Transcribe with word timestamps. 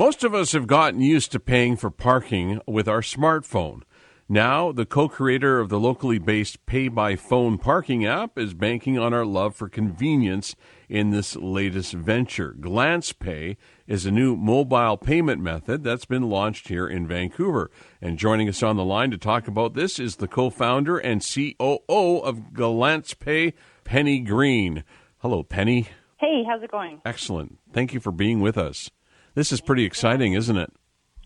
Most 0.00 0.24
of 0.24 0.34
us 0.34 0.52
have 0.52 0.66
gotten 0.66 1.02
used 1.02 1.30
to 1.32 1.38
paying 1.38 1.76
for 1.76 1.90
parking 1.90 2.62
with 2.66 2.88
our 2.88 3.02
smartphone. 3.02 3.82
Now, 4.30 4.72
the 4.72 4.86
co 4.86 5.10
creator 5.10 5.60
of 5.60 5.68
the 5.68 5.78
locally 5.78 6.18
based 6.18 6.64
Pay 6.64 6.88
by 6.88 7.16
Phone 7.16 7.58
parking 7.58 8.06
app 8.06 8.38
is 8.38 8.54
banking 8.54 8.98
on 8.98 9.12
our 9.12 9.26
love 9.26 9.54
for 9.54 9.68
convenience 9.68 10.56
in 10.88 11.10
this 11.10 11.36
latest 11.36 11.92
venture. 11.92 12.54
Glance 12.58 13.12
Pay 13.12 13.58
is 13.86 14.06
a 14.06 14.10
new 14.10 14.36
mobile 14.36 14.96
payment 14.96 15.42
method 15.42 15.84
that's 15.84 16.06
been 16.06 16.30
launched 16.30 16.68
here 16.68 16.88
in 16.88 17.06
Vancouver. 17.06 17.70
And 18.00 18.16
joining 18.18 18.48
us 18.48 18.62
on 18.62 18.76
the 18.76 18.84
line 18.86 19.10
to 19.10 19.18
talk 19.18 19.46
about 19.48 19.74
this 19.74 19.98
is 19.98 20.16
the 20.16 20.28
co 20.28 20.48
founder 20.48 20.96
and 20.96 21.22
COO 21.22 22.20
of 22.20 22.54
Glance 22.54 23.12
Pay, 23.12 23.52
Penny 23.84 24.20
Green. 24.20 24.82
Hello, 25.18 25.42
Penny. 25.42 25.88
Hey, 26.16 26.42
how's 26.48 26.62
it 26.62 26.70
going? 26.70 27.02
Excellent. 27.04 27.58
Thank 27.74 27.92
you 27.92 28.00
for 28.00 28.12
being 28.12 28.40
with 28.40 28.56
us. 28.56 28.88
This 29.34 29.52
is 29.52 29.60
pretty 29.60 29.84
exciting, 29.84 30.32
isn't 30.34 30.56
it? 30.56 30.72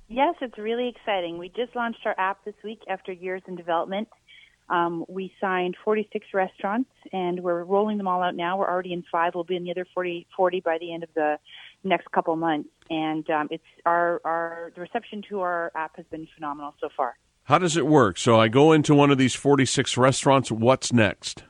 Yes, 0.08 0.34
it's 0.40 0.58
really 0.58 0.88
exciting. 0.88 1.38
We 1.38 1.48
just 1.48 1.74
launched 1.74 2.00
our 2.04 2.14
app 2.18 2.44
this 2.44 2.54
week 2.62 2.80
after 2.88 3.12
years 3.12 3.42
in 3.48 3.56
development. 3.56 4.08
Um, 4.68 5.04
we 5.08 5.32
signed 5.40 5.76
46 5.84 6.26
restaurants, 6.32 6.90
and 7.12 7.40
we're 7.40 7.64
rolling 7.64 7.98
them 7.98 8.08
all 8.08 8.22
out 8.22 8.34
now. 8.34 8.58
We're 8.58 8.68
already 8.68 8.92
in 8.92 9.04
five. 9.10 9.34
We'll 9.34 9.44
be 9.44 9.56
in 9.56 9.64
the 9.64 9.70
other 9.70 9.86
40, 9.94 10.26
40 10.36 10.60
by 10.60 10.78
the 10.78 10.92
end 10.92 11.02
of 11.02 11.10
the 11.14 11.38
next 11.82 12.10
couple 12.12 12.34
months. 12.36 12.68
And 12.90 13.28
um, 13.30 13.48
it's 13.50 13.64
our, 13.84 14.20
our 14.24 14.72
the 14.74 14.82
reception 14.82 15.22
to 15.30 15.40
our 15.40 15.72
app 15.74 15.96
has 15.96 16.06
been 16.10 16.26
phenomenal 16.34 16.74
so 16.80 16.88
far. 16.96 17.16
How 17.44 17.58
does 17.58 17.76
it 17.76 17.86
work? 17.86 18.16
So 18.16 18.40
I 18.40 18.48
go 18.48 18.72
into 18.72 18.94
one 18.94 19.10
of 19.10 19.18
these 19.18 19.34
46 19.34 19.98
restaurants. 19.98 20.50
What's 20.50 20.92
next? 20.92 21.44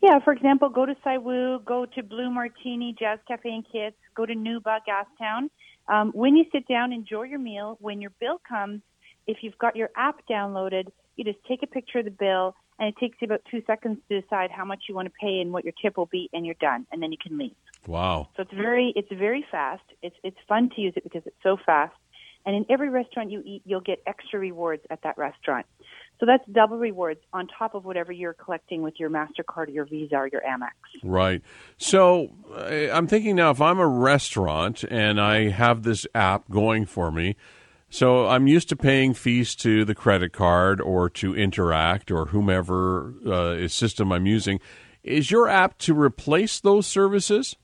Yeah, 0.00 0.20
for 0.20 0.32
example, 0.32 0.68
go 0.68 0.86
to 0.86 0.94
Sai 1.02 1.18
Woo, 1.18 1.58
go 1.64 1.84
to 1.84 2.02
Blue 2.02 2.30
Martini, 2.30 2.94
Jazz 2.96 3.18
Cafe 3.26 3.48
and 3.48 3.64
Kits, 3.70 3.96
go 4.14 4.24
to 4.24 4.34
Nuba, 4.34 4.78
Gastown 4.86 5.48
um, 5.88 6.10
when 6.12 6.36
you 6.36 6.44
sit 6.52 6.66
down, 6.68 6.92
enjoy 6.92 7.24
your 7.24 7.38
meal. 7.38 7.76
When 7.80 8.00
your 8.00 8.12
bill 8.20 8.40
comes, 8.48 8.82
if 9.26 9.38
you've 9.42 9.58
got 9.58 9.76
your 9.76 9.90
app 9.96 10.20
downloaded, 10.30 10.88
you 11.16 11.24
just 11.24 11.38
take 11.48 11.62
a 11.62 11.66
picture 11.66 11.98
of 11.98 12.04
the 12.04 12.10
bill, 12.10 12.54
and 12.78 12.88
it 12.88 12.96
takes 12.98 13.16
you 13.20 13.26
about 13.26 13.42
two 13.50 13.62
seconds 13.66 13.98
to 14.08 14.20
decide 14.20 14.50
how 14.50 14.64
much 14.64 14.84
you 14.88 14.94
want 14.94 15.06
to 15.06 15.12
pay 15.20 15.40
and 15.40 15.52
what 15.52 15.64
your 15.64 15.72
tip 15.80 15.96
will 15.96 16.06
be, 16.06 16.28
and 16.32 16.44
you're 16.44 16.56
done, 16.60 16.86
and 16.92 17.02
then 17.02 17.12
you 17.12 17.18
can 17.18 17.38
leave. 17.38 17.54
Wow! 17.86 18.28
So 18.36 18.42
it's 18.42 18.52
very 18.52 18.92
it's 18.96 19.08
very 19.12 19.44
fast. 19.50 19.84
It's 20.02 20.16
it's 20.22 20.36
fun 20.48 20.70
to 20.74 20.80
use 20.80 20.94
it 20.96 21.04
because 21.04 21.22
it's 21.24 21.36
so 21.42 21.56
fast. 21.64 21.94
And 22.44 22.54
in 22.54 22.66
every 22.70 22.90
restaurant 22.90 23.32
you 23.32 23.42
eat, 23.44 23.62
you'll 23.64 23.80
get 23.80 24.00
extra 24.06 24.38
rewards 24.38 24.82
at 24.88 25.02
that 25.02 25.18
restaurant. 25.18 25.66
So 26.18 26.26
that's 26.26 26.44
double 26.50 26.78
rewards 26.78 27.20
on 27.32 27.46
top 27.46 27.74
of 27.74 27.84
whatever 27.84 28.10
you're 28.10 28.34
collecting 28.34 28.82
with 28.82 28.94
your 28.98 29.10
MasterCard 29.10 29.68
or 29.68 29.70
your 29.70 29.84
Visa 29.84 30.16
or 30.16 30.28
your 30.28 30.40
Amex. 30.40 30.70
Right. 31.02 31.42
So 31.76 32.30
I'm 32.56 33.06
thinking 33.06 33.36
now 33.36 33.50
if 33.50 33.60
I'm 33.60 33.78
a 33.78 33.86
restaurant 33.86 34.82
and 34.84 35.20
I 35.20 35.50
have 35.50 35.82
this 35.82 36.06
app 36.14 36.50
going 36.50 36.86
for 36.86 37.12
me, 37.12 37.36
so 37.88 38.26
I'm 38.26 38.46
used 38.46 38.68
to 38.70 38.76
paying 38.76 39.14
fees 39.14 39.54
to 39.56 39.84
the 39.84 39.94
credit 39.94 40.32
card 40.32 40.80
or 40.80 41.08
to 41.10 41.32
Interac 41.34 42.10
or 42.10 42.26
whomever 42.26 43.14
uh, 43.26 43.68
system 43.68 44.12
I'm 44.12 44.26
using. 44.26 44.60
Is 45.04 45.30
your 45.30 45.48
app 45.48 45.78
to 45.78 45.94
replace 45.94 46.58
those 46.58 46.86
services? 46.86 47.54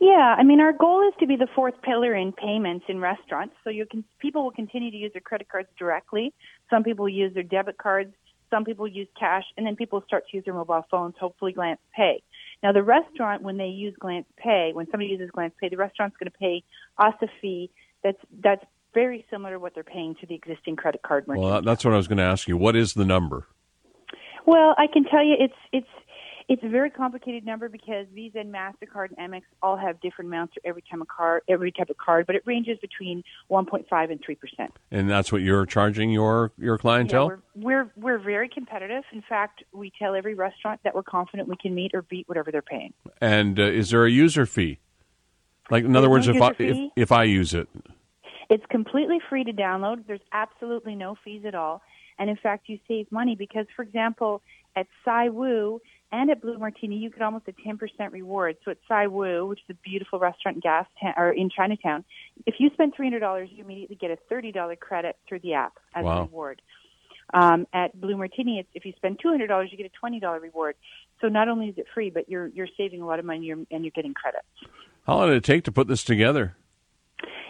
Yeah, 0.00 0.34
I 0.38 0.42
mean, 0.42 0.60
our 0.60 0.72
goal 0.72 1.06
is 1.08 1.14
to 1.20 1.26
be 1.26 1.36
the 1.36 1.48
fourth 1.54 1.74
pillar 1.82 2.14
in 2.14 2.32
payments 2.32 2.84
in 2.88 3.00
restaurants. 3.00 3.54
So 3.64 3.70
you 3.70 3.86
can 3.86 4.04
people 4.20 4.44
will 4.44 4.50
continue 4.50 4.90
to 4.90 4.96
use 4.96 5.12
their 5.12 5.22
credit 5.22 5.48
cards 5.48 5.68
directly. 5.78 6.34
Some 6.70 6.84
people 6.84 7.08
use 7.08 7.34
their 7.34 7.42
debit 7.42 7.78
cards. 7.78 8.12
Some 8.50 8.64
people 8.64 8.86
use 8.86 9.08
cash, 9.18 9.44
and 9.56 9.66
then 9.66 9.74
people 9.74 10.02
start 10.06 10.24
to 10.30 10.36
use 10.36 10.44
their 10.44 10.54
mobile 10.54 10.86
phones. 10.90 11.14
Hopefully, 11.18 11.52
Glance 11.52 11.80
Pay. 11.94 12.22
Now, 12.62 12.72
the 12.72 12.82
restaurant, 12.82 13.42
when 13.42 13.56
they 13.56 13.66
use 13.66 13.94
Glance 13.98 14.26
Pay, 14.36 14.70
when 14.72 14.86
somebody 14.86 15.06
uses 15.10 15.30
Glance 15.30 15.54
Pay, 15.60 15.68
the 15.68 15.76
restaurant's 15.76 16.16
going 16.16 16.30
to 16.30 16.38
pay 16.38 16.62
us 16.98 17.14
a 17.22 17.26
fee 17.40 17.70
that's 18.04 18.18
that's 18.42 18.64
very 18.94 19.26
similar 19.30 19.54
to 19.54 19.58
what 19.58 19.74
they're 19.74 19.84
paying 19.84 20.14
to 20.20 20.26
the 20.26 20.34
existing 20.34 20.76
credit 20.76 21.02
card 21.02 21.26
merchant. 21.28 21.44
Well, 21.44 21.62
that's 21.62 21.84
what 21.84 21.92
I 21.92 21.96
was 21.96 22.08
going 22.08 22.18
to 22.18 22.24
ask 22.24 22.48
you. 22.48 22.56
What 22.56 22.76
is 22.76 22.94
the 22.94 23.04
number? 23.04 23.46
Well, 24.46 24.74
I 24.78 24.86
can 24.86 25.04
tell 25.04 25.24
you 25.24 25.34
it's 25.38 25.54
it's 25.72 25.86
it's 26.48 26.62
a 26.62 26.68
very 26.68 26.90
complicated 26.90 27.44
number 27.44 27.68
because 27.68 28.06
Visa 28.14 28.38
and 28.38 28.54
Mastercard 28.54 29.08
and 29.16 29.32
Amex 29.32 29.42
all 29.62 29.76
have 29.76 30.00
different 30.00 30.30
amounts 30.30 30.54
for 30.54 30.60
every 30.64 30.82
time 30.88 31.02
a 31.02 31.04
card, 31.04 31.42
every 31.48 31.72
type 31.72 31.90
of 31.90 31.96
card, 31.96 32.26
but 32.26 32.36
it 32.36 32.42
ranges 32.46 32.78
between 32.78 33.24
1.5 33.50 34.10
and 34.10 34.20
3 34.24 34.34
percent. 34.36 34.72
And 34.90 35.10
that's 35.10 35.32
what 35.32 35.42
you're 35.42 35.66
charging 35.66 36.10
your 36.10 36.52
your 36.56 36.78
clientele. 36.78 37.30
Yeah, 37.30 37.36
we're, 37.56 37.84
we're 37.84 37.90
we're 37.96 38.18
very 38.18 38.48
competitive. 38.48 39.02
In 39.12 39.22
fact, 39.28 39.64
we 39.72 39.92
tell 39.98 40.14
every 40.14 40.34
restaurant 40.34 40.80
that 40.84 40.94
we're 40.94 41.02
confident 41.02 41.48
we 41.48 41.56
can 41.56 41.74
meet 41.74 41.92
or 41.94 42.02
beat 42.02 42.28
whatever 42.28 42.52
they're 42.52 42.62
paying. 42.62 42.92
And 43.20 43.58
uh, 43.58 43.64
is 43.64 43.90
there 43.90 44.04
a 44.04 44.10
user 44.10 44.46
fee? 44.46 44.78
Like 45.68 45.84
in 45.84 45.92
There's 45.92 46.02
other 46.02 46.10
words, 46.10 46.28
no 46.28 46.34
if 46.34 46.42
I 46.42 46.52
if, 46.58 46.92
if 46.94 47.12
I 47.12 47.24
use 47.24 47.54
it, 47.54 47.68
It's 48.48 48.64
completely 48.70 49.18
free 49.28 49.42
to 49.42 49.52
download. 49.52 50.06
There's 50.06 50.20
absolutely 50.32 50.94
no 50.94 51.16
fees 51.24 51.42
at 51.44 51.56
all. 51.56 51.82
And 52.18 52.30
in 52.30 52.36
fact, 52.36 52.68
you 52.68 52.78
save 52.88 53.10
money 53.10 53.34
because, 53.34 53.66
for 53.74 53.82
example, 53.82 54.42
at 54.74 54.86
Sai 55.04 55.28
Woo 55.28 55.80
and 56.12 56.30
at 56.30 56.40
Blue 56.40 56.56
Martini, 56.58 56.96
you 56.96 57.10
get 57.10 57.22
almost 57.22 57.46
a 57.48 57.52
10% 57.52 57.78
reward. 58.12 58.56
So 58.64 58.70
at 58.70 58.78
Sai 58.88 59.06
Woo, 59.08 59.46
which 59.46 59.60
is 59.68 59.76
a 59.76 59.88
beautiful 59.88 60.18
restaurant 60.18 60.56
in 60.56 60.60
Gas 60.60 60.86
or 61.16 61.32
in 61.32 61.50
Chinatown, 61.50 62.04
if 62.46 62.56
you 62.58 62.70
spend 62.74 62.94
$300, 62.94 63.48
you 63.50 63.64
immediately 63.64 63.96
get 63.96 64.10
a 64.10 64.18
$30 64.32 64.78
credit 64.78 65.16
through 65.28 65.40
the 65.40 65.54
app 65.54 65.74
as 65.94 66.04
Wow. 66.04 66.18
a 66.18 66.22
reward. 66.22 66.62
Um, 67.34 67.66
at 67.72 68.00
Blue 68.00 68.16
Martini, 68.16 68.60
it's, 68.60 68.68
if 68.74 68.84
you 68.84 68.92
spend 68.96 69.18
$200, 69.18 69.70
you 69.72 69.76
get 69.76 69.90
a 69.90 70.06
$20 70.06 70.40
reward. 70.40 70.76
So 71.20 71.26
not 71.28 71.48
only 71.48 71.68
is 71.68 71.78
it 71.78 71.86
free, 71.92 72.10
but 72.10 72.28
you're 72.28 72.46
you're 72.48 72.68
saving 72.76 73.00
a 73.02 73.06
lot 73.06 73.18
of 73.18 73.24
money 73.24 73.46
you're, 73.46 73.58
and 73.70 73.84
you're 73.84 73.90
getting 73.90 74.14
credits. 74.14 74.46
how 75.06 75.16
long 75.16 75.28
did 75.28 75.38
it 75.38 75.44
take 75.44 75.64
to 75.64 75.72
put 75.72 75.88
this 75.88 76.04
together? 76.04 76.56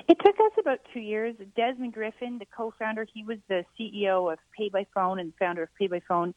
It 0.08 0.16
took 0.24 0.36
us 0.36 0.52
about 0.58 0.78
two 0.94 1.00
years. 1.00 1.34
Desmond 1.56 1.92
Griffin, 1.92 2.38
the 2.38 2.46
co-founder, 2.56 3.06
he 3.12 3.24
was 3.24 3.38
the 3.48 3.64
CEO 3.78 4.32
of 4.32 4.38
Pay 4.56 4.68
by 4.68 4.86
Phone 4.94 5.18
and 5.18 5.32
founder 5.38 5.64
of 5.64 5.68
Pay 5.78 5.88
by 5.88 6.00
Phone. 6.08 6.32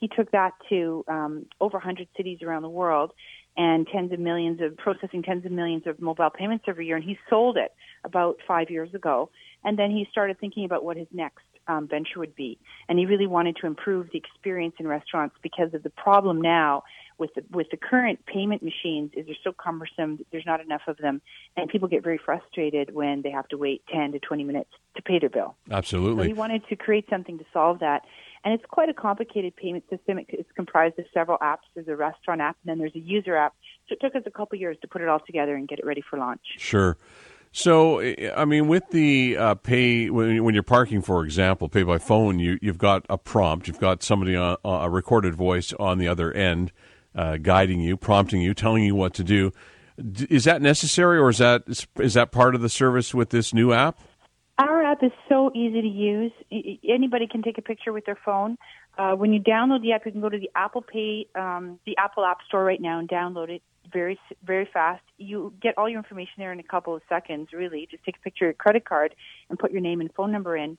He 0.00 0.08
took 0.08 0.30
that 0.32 0.52
to 0.70 1.04
um, 1.08 1.46
over 1.60 1.76
100 1.76 2.08
cities 2.16 2.38
around 2.42 2.62
the 2.62 2.70
world 2.70 3.12
and 3.56 3.86
tens 3.86 4.12
of 4.12 4.18
millions 4.18 4.60
of 4.60 4.76
processing 4.76 5.22
tens 5.22 5.44
of 5.44 5.52
millions 5.52 5.86
of 5.86 6.00
mobile 6.00 6.30
payments 6.30 6.64
every 6.66 6.86
year. 6.86 6.96
And 6.96 7.04
he 7.04 7.18
sold 7.28 7.56
it 7.56 7.72
about 8.04 8.38
five 8.48 8.70
years 8.70 8.94
ago. 8.94 9.30
And 9.64 9.78
then 9.78 9.90
he 9.90 10.06
started 10.10 10.40
thinking 10.40 10.64
about 10.64 10.84
what 10.84 10.96
his 10.96 11.08
next 11.12 11.44
um, 11.68 11.86
venture 11.86 12.18
would 12.18 12.34
be. 12.34 12.58
And 12.88 12.98
he 12.98 13.06
really 13.06 13.26
wanted 13.26 13.56
to 13.60 13.66
improve 13.66 14.08
the 14.12 14.18
experience 14.18 14.74
in 14.78 14.88
restaurants 14.88 15.36
because 15.42 15.74
of 15.74 15.82
the 15.82 15.90
problem 15.90 16.40
now 16.40 16.82
with 17.18 17.34
the, 17.34 17.44
with 17.50 17.68
the 17.70 17.76
current 17.76 18.24
payment 18.26 18.62
machines 18.62 19.12
is 19.14 19.26
they're 19.26 19.36
so 19.44 19.52
cumbersome. 19.52 20.24
There's 20.32 20.46
not 20.46 20.60
enough 20.60 20.80
of 20.88 20.96
them, 20.96 21.20
and 21.56 21.68
people 21.68 21.86
get 21.86 22.02
very 22.02 22.18
frustrated 22.18 22.94
when 22.94 23.20
they 23.22 23.30
have 23.30 23.46
to 23.48 23.58
wait 23.58 23.82
10 23.92 24.12
to 24.12 24.18
20 24.18 24.42
minutes 24.42 24.70
to 24.96 25.02
pay 25.02 25.18
their 25.18 25.28
bill. 25.28 25.54
So 25.68 25.74
Absolutely. 25.74 26.28
he 26.28 26.32
wanted 26.32 26.66
to 26.68 26.76
create 26.76 27.04
something 27.10 27.38
to 27.38 27.44
solve 27.52 27.80
that. 27.80 28.04
And 28.42 28.54
it's 28.54 28.64
quite 28.68 28.88
a 28.88 28.94
complicated 28.94 29.54
payment 29.54 29.84
system. 29.90 30.18
It's 30.28 30.50
comprised 30.56 30.98
of 30.98 31.04
several 31.12 31.36
apps. 31.38 31.58
There's 31.74 31.88
a 31.88 31.96
restaurant 31.96 32.40
app, 32.40 32.56
and 32.62 32.70
then 32.70 32.78
there's 32.78 32.94
a 32.94 33.00
user 33.00 33.36
app. 33.36 33.54
So 33.88 33.94
it 33.94 34.00
took 34.00 34.14
us 34.14 34.22
a 34.24 34.30
couple 34.30 34.58
years 34.58 34.78
to 34.80 34.88
put 34.88 35.02
it 35.02 35.08
all 35.08 35.20
together 35.20 35.56
and 35.56 35.68
get 35.68 35.78
it 35.78 35.84
ready 35.84 36.02
for 36.08 36.18
launch. 36.18 36.40
Sure. 36.56 36.96
So, 37.52 38.00
I 38.00 38.44
mean, 38.44 38.68
with 38.68 38.88
the 38.90 39.36
uh, 39.36 39.54
pay 39.56 40.08
when, 40.08 40.54
you're 40.54 40.62
parking, 40.62 41.02
for 41.02 41.24
example, 41.24 41.68
pay 41.68 41.82
by 41.82 41.98
phone, 41.98 42.38
you 42.38 42.58
you've 42.62 42.78
got 42.78 43.04
a 43.10 43.18
prompt, 43.18 43.66
you've 43.66 43.80
got 43.80 44.04
somebody 44.04 44.36
on 44.36 44.56
a 44.64 44.88
recorded 44.88 45.34
voice 45.34 45.72
on 45.80 45.98
the 45.98 46.06
other 46.06 46.32
end, 46.32 46.70
uh, 47.14 47.38
guiding 47.38 47.80
you, 47.80 47.96
prompting 47.96 48.40
you, 48.40 48.54
telling 48.54 48.84
you 48.84 48.94
what 48.94 49.14
to 49.14 49.24
do. 49.24 49.52
Is 49.98 50.44
that 50.44 50.62
necessary, 50.62 51.18
or 51.18 51.28
is 51.28 51.38
that 51.38 51.64
is 51.98 52.14
that 52.14 52.30
part 52.30 52.54
of 52.54 52.60
the 52.60 52.68
service 52.68 53.12
with 53.12 53.30
this 53.30 53.52
new 53.52 53.72
app? 53.72 53.98
Our 54.60 54.82
app 54.82 55.02
is 55.02 55.12
so 55.26 55.50
easy 55.54 55.80
to 55.80 55.88
use. 55.88 56.32
Anybody 56.86 57.26
can 57.26 57.40
take 57.42 57.56
a 57.56 57.62
picture 57.62 57.94
with 57.94 58.04
their 58.04 58.18
phone. 58.22 58.58
Uh, 58.98 59.12
when 59.12 59.32
you 59.32 59.40
download 59.40 59.80
the 59.80 59.92
app, 59.92 60.04
you 60.04 60.12
can 60.12 60.20
go 60.20 60.28
to 60.28 60.38
the 60.38 60.50
Apple 60.54 60.82
Pay, 60.82 61.28
um, 61.34 61.80
the 61.86 61.96
Apple 61.96 62.26
App 62.26 62.40
Store 62.46 62.62
right 62.62 62.80
now 62.80 62.98
and 62.98 63.08
download 63.08 63.48
it 63.48 63.62
very, 63.90 64.20
very 64.44 64.68
fast. 64.70 65.02
You 65.16 65.54
get 65.62 65.78
all 65.78 65.88
your 65.88 65.96
information 65.96 66.34
there 66.36 66.52
in 66.52 66.60
a 66.60 66.62
couple 66.62 66.94
of 66.94 67.00
seconds, 67.08 67.54
really. 67.54 67.88
Just 67.90 68.04
take 68.04 68.16
a 68.18 68.20
picture 68.20 68.44
of 68.44 68.48
your 68.48 68.52
credit 68.52 68.84
card 68.84 69.14
and 69.48 69.58
put 69.58 69.72
your 69.72 69.80
name 69.80 70.02
and 70.02 70.12
phone 70.12 70.30
number 70.30 70.58
in. 70.58 70.76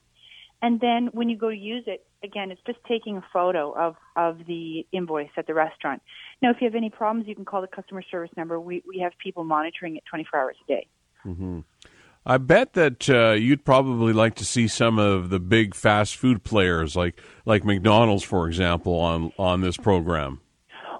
And 0.62 0.80
then 0.80 1.10
when 1.13 1.30
you 1.30 1.36
go 1.36 1.50
to 1.50 1.57
use 1.57 1.86
it, 1.88 2.06
again, 2.24 2.51
it's 2.51 2.62
just 2.68 2.77
taking 2.88 3.18
a 3.18 3.24
photo 3.34 3.72
of, 3.72 3.95
of 4.16 4.45
the 4.45 4.86
invoice 4.92 5.31
at 5.38 5.48
the 5.48 5.56
restaurant. 5.56 6.04
Now, 6.44 6.51
if 6.51 6.57
you 6.62 6.66
have 6.66 6.75
any 6.75 6.92
problems, 6.92 7.27
you 7.27 7.34
can 7.34 7.45
call 7.45 7.62
the 7.62 7.68
customer 7.68 8.04
service 8.12 8.30
number. 8.38 8.60
We, 8.60 8.84
we 8.88 9.00
have 9.00 9.13
people 9.18 9.44
monitoring 9.44 9.95
it 9.95 10.04
24 10.07 10.39
hours 10.39 10.57
a 10.63 10.68
day. 10.68 10.88
I 12.26 12.38
bet 12.38 12.74
that 12.74 13.10
uh, 13.10 13.32
you'd 13.32 13.66
probably 13.66 14.14
like 14.14 14.36
to 14.36 14.46
see 14.46 14.68
some 14.68 15.00
of 15.00 15.30
the 15.30 15.40
big 15.40 15.74
fast 15.74 16.16
food 16.16 16.44
players, 16.44 16.96
like 16.96 17.20
like 17.46 17.66
McDonald's, 17.66 18.24
for 18.24 18.48
example, 18.48 19.00
on 19.00 19.32
on 19.38 19.62
this 19.62 19.78
program. 19.78 20.42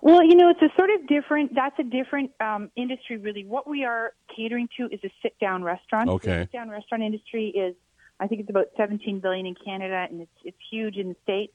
Well, 0.02 0.24
you 0.24 0.34
know, 0.34 0.50
it's 0.50 0.62
a 0.64 0.76
sort 0.76 0.90
of 0.90 1.08
different. 1.08 1.54
That's 1.54 1.78
a 1.78 1.84
different 1.84 2.32
um, 2.42 2.72
industry, 2.76 3.18
really. 3.18 3.46
What 3.46 3.70
we 3.70 3.84
are 3.84 4.14
catering 4.36 4.68
to 4.78 4.88
is 4.88 5.00
a 5.04 5.12
sit-down 5.22 5.64
restaurant. 5.64 6.10
Okay. 6.10 6.32
The 6.32 6.44
sit-down 6.46 6.70
restaurant 6.70 7.04
industry 7.04 7.50
is, 7.50 7.76
I 8.20 8.26
think, 8.26 8.42
it's 8.42 8.50
about 8.50 8.68
17 8.78 9.20
billion 9.20 9.46
in 9.46 9.56
Canada, 9.64 10.08
and 10.10 10.22
it's 10.22 10.32
it's 10.44 10.58
huge 10.72 10.98
in 10.98 11.10
the 11.10 11.16
states. 11.22 11.54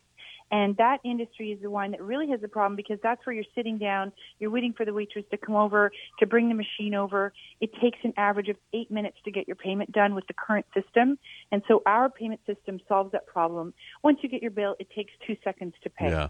And 0.50 0.76
that 0.76 0.98
industry 1.04 1.50
is 1.50 1.60
the 1.60 1.70
one 1.70 1.90
that 1.90 2.02
really 2.02 2.28
has 2.30 2.40
a 2.44 2.48
problem 2.48 2.76
because 2.76 2.98
that's 3.02 3.24
where 3.26 3.34
you're 3.34 3.44
sitting 3.54 3.78
down, 3.78 4.12
you're 4.38 4.50
waiting 4.50 4.72
for 4.72 4.84
the 4.84 4.92
waitress 4.92 5.24
to 5.30 5.36
come 5.36 5.56
over 5.56 5.90
to 6.20 6.26
bring 6.26 6.48
the 6.48 6.54
machine 6.54 6.94
over. 6.94 7.32
It 7.60 7.70
takes 7.80 7.98
an 8.04 8.12
average 8.16 8.48
of 8.48 8.56
eight 8.72 8.90
minutes 8.90 9.16
to 9.24 9.30
get 9.30 9.48
your 9.48 9.56
payment 9.56 9.92
done 9.92 10.14
with 10.14 10.26
the 10.28 10.34
current 10.34 10.66
system. 10.74 11.18
And 11.50 11.62
so 11.66 11.82
our 11.86 12.08
payment 12.08 12.40
system 12.46 12.80
solves 12.88 13.12
that 13.12 13.26
problem. 13.26 13.74
Once 14.04 14.18
you 14.22 14.28
get 14.28 14.42
your 14.42 14.52
bill, 14.52 14.76
it 14.78 14.88
takes 14.94 15.12
two 15.26 15.36
seconds 15.42 15.74
to 15.82 15.90
pay. 15.90 16.10
Yeah. 16.10 16.28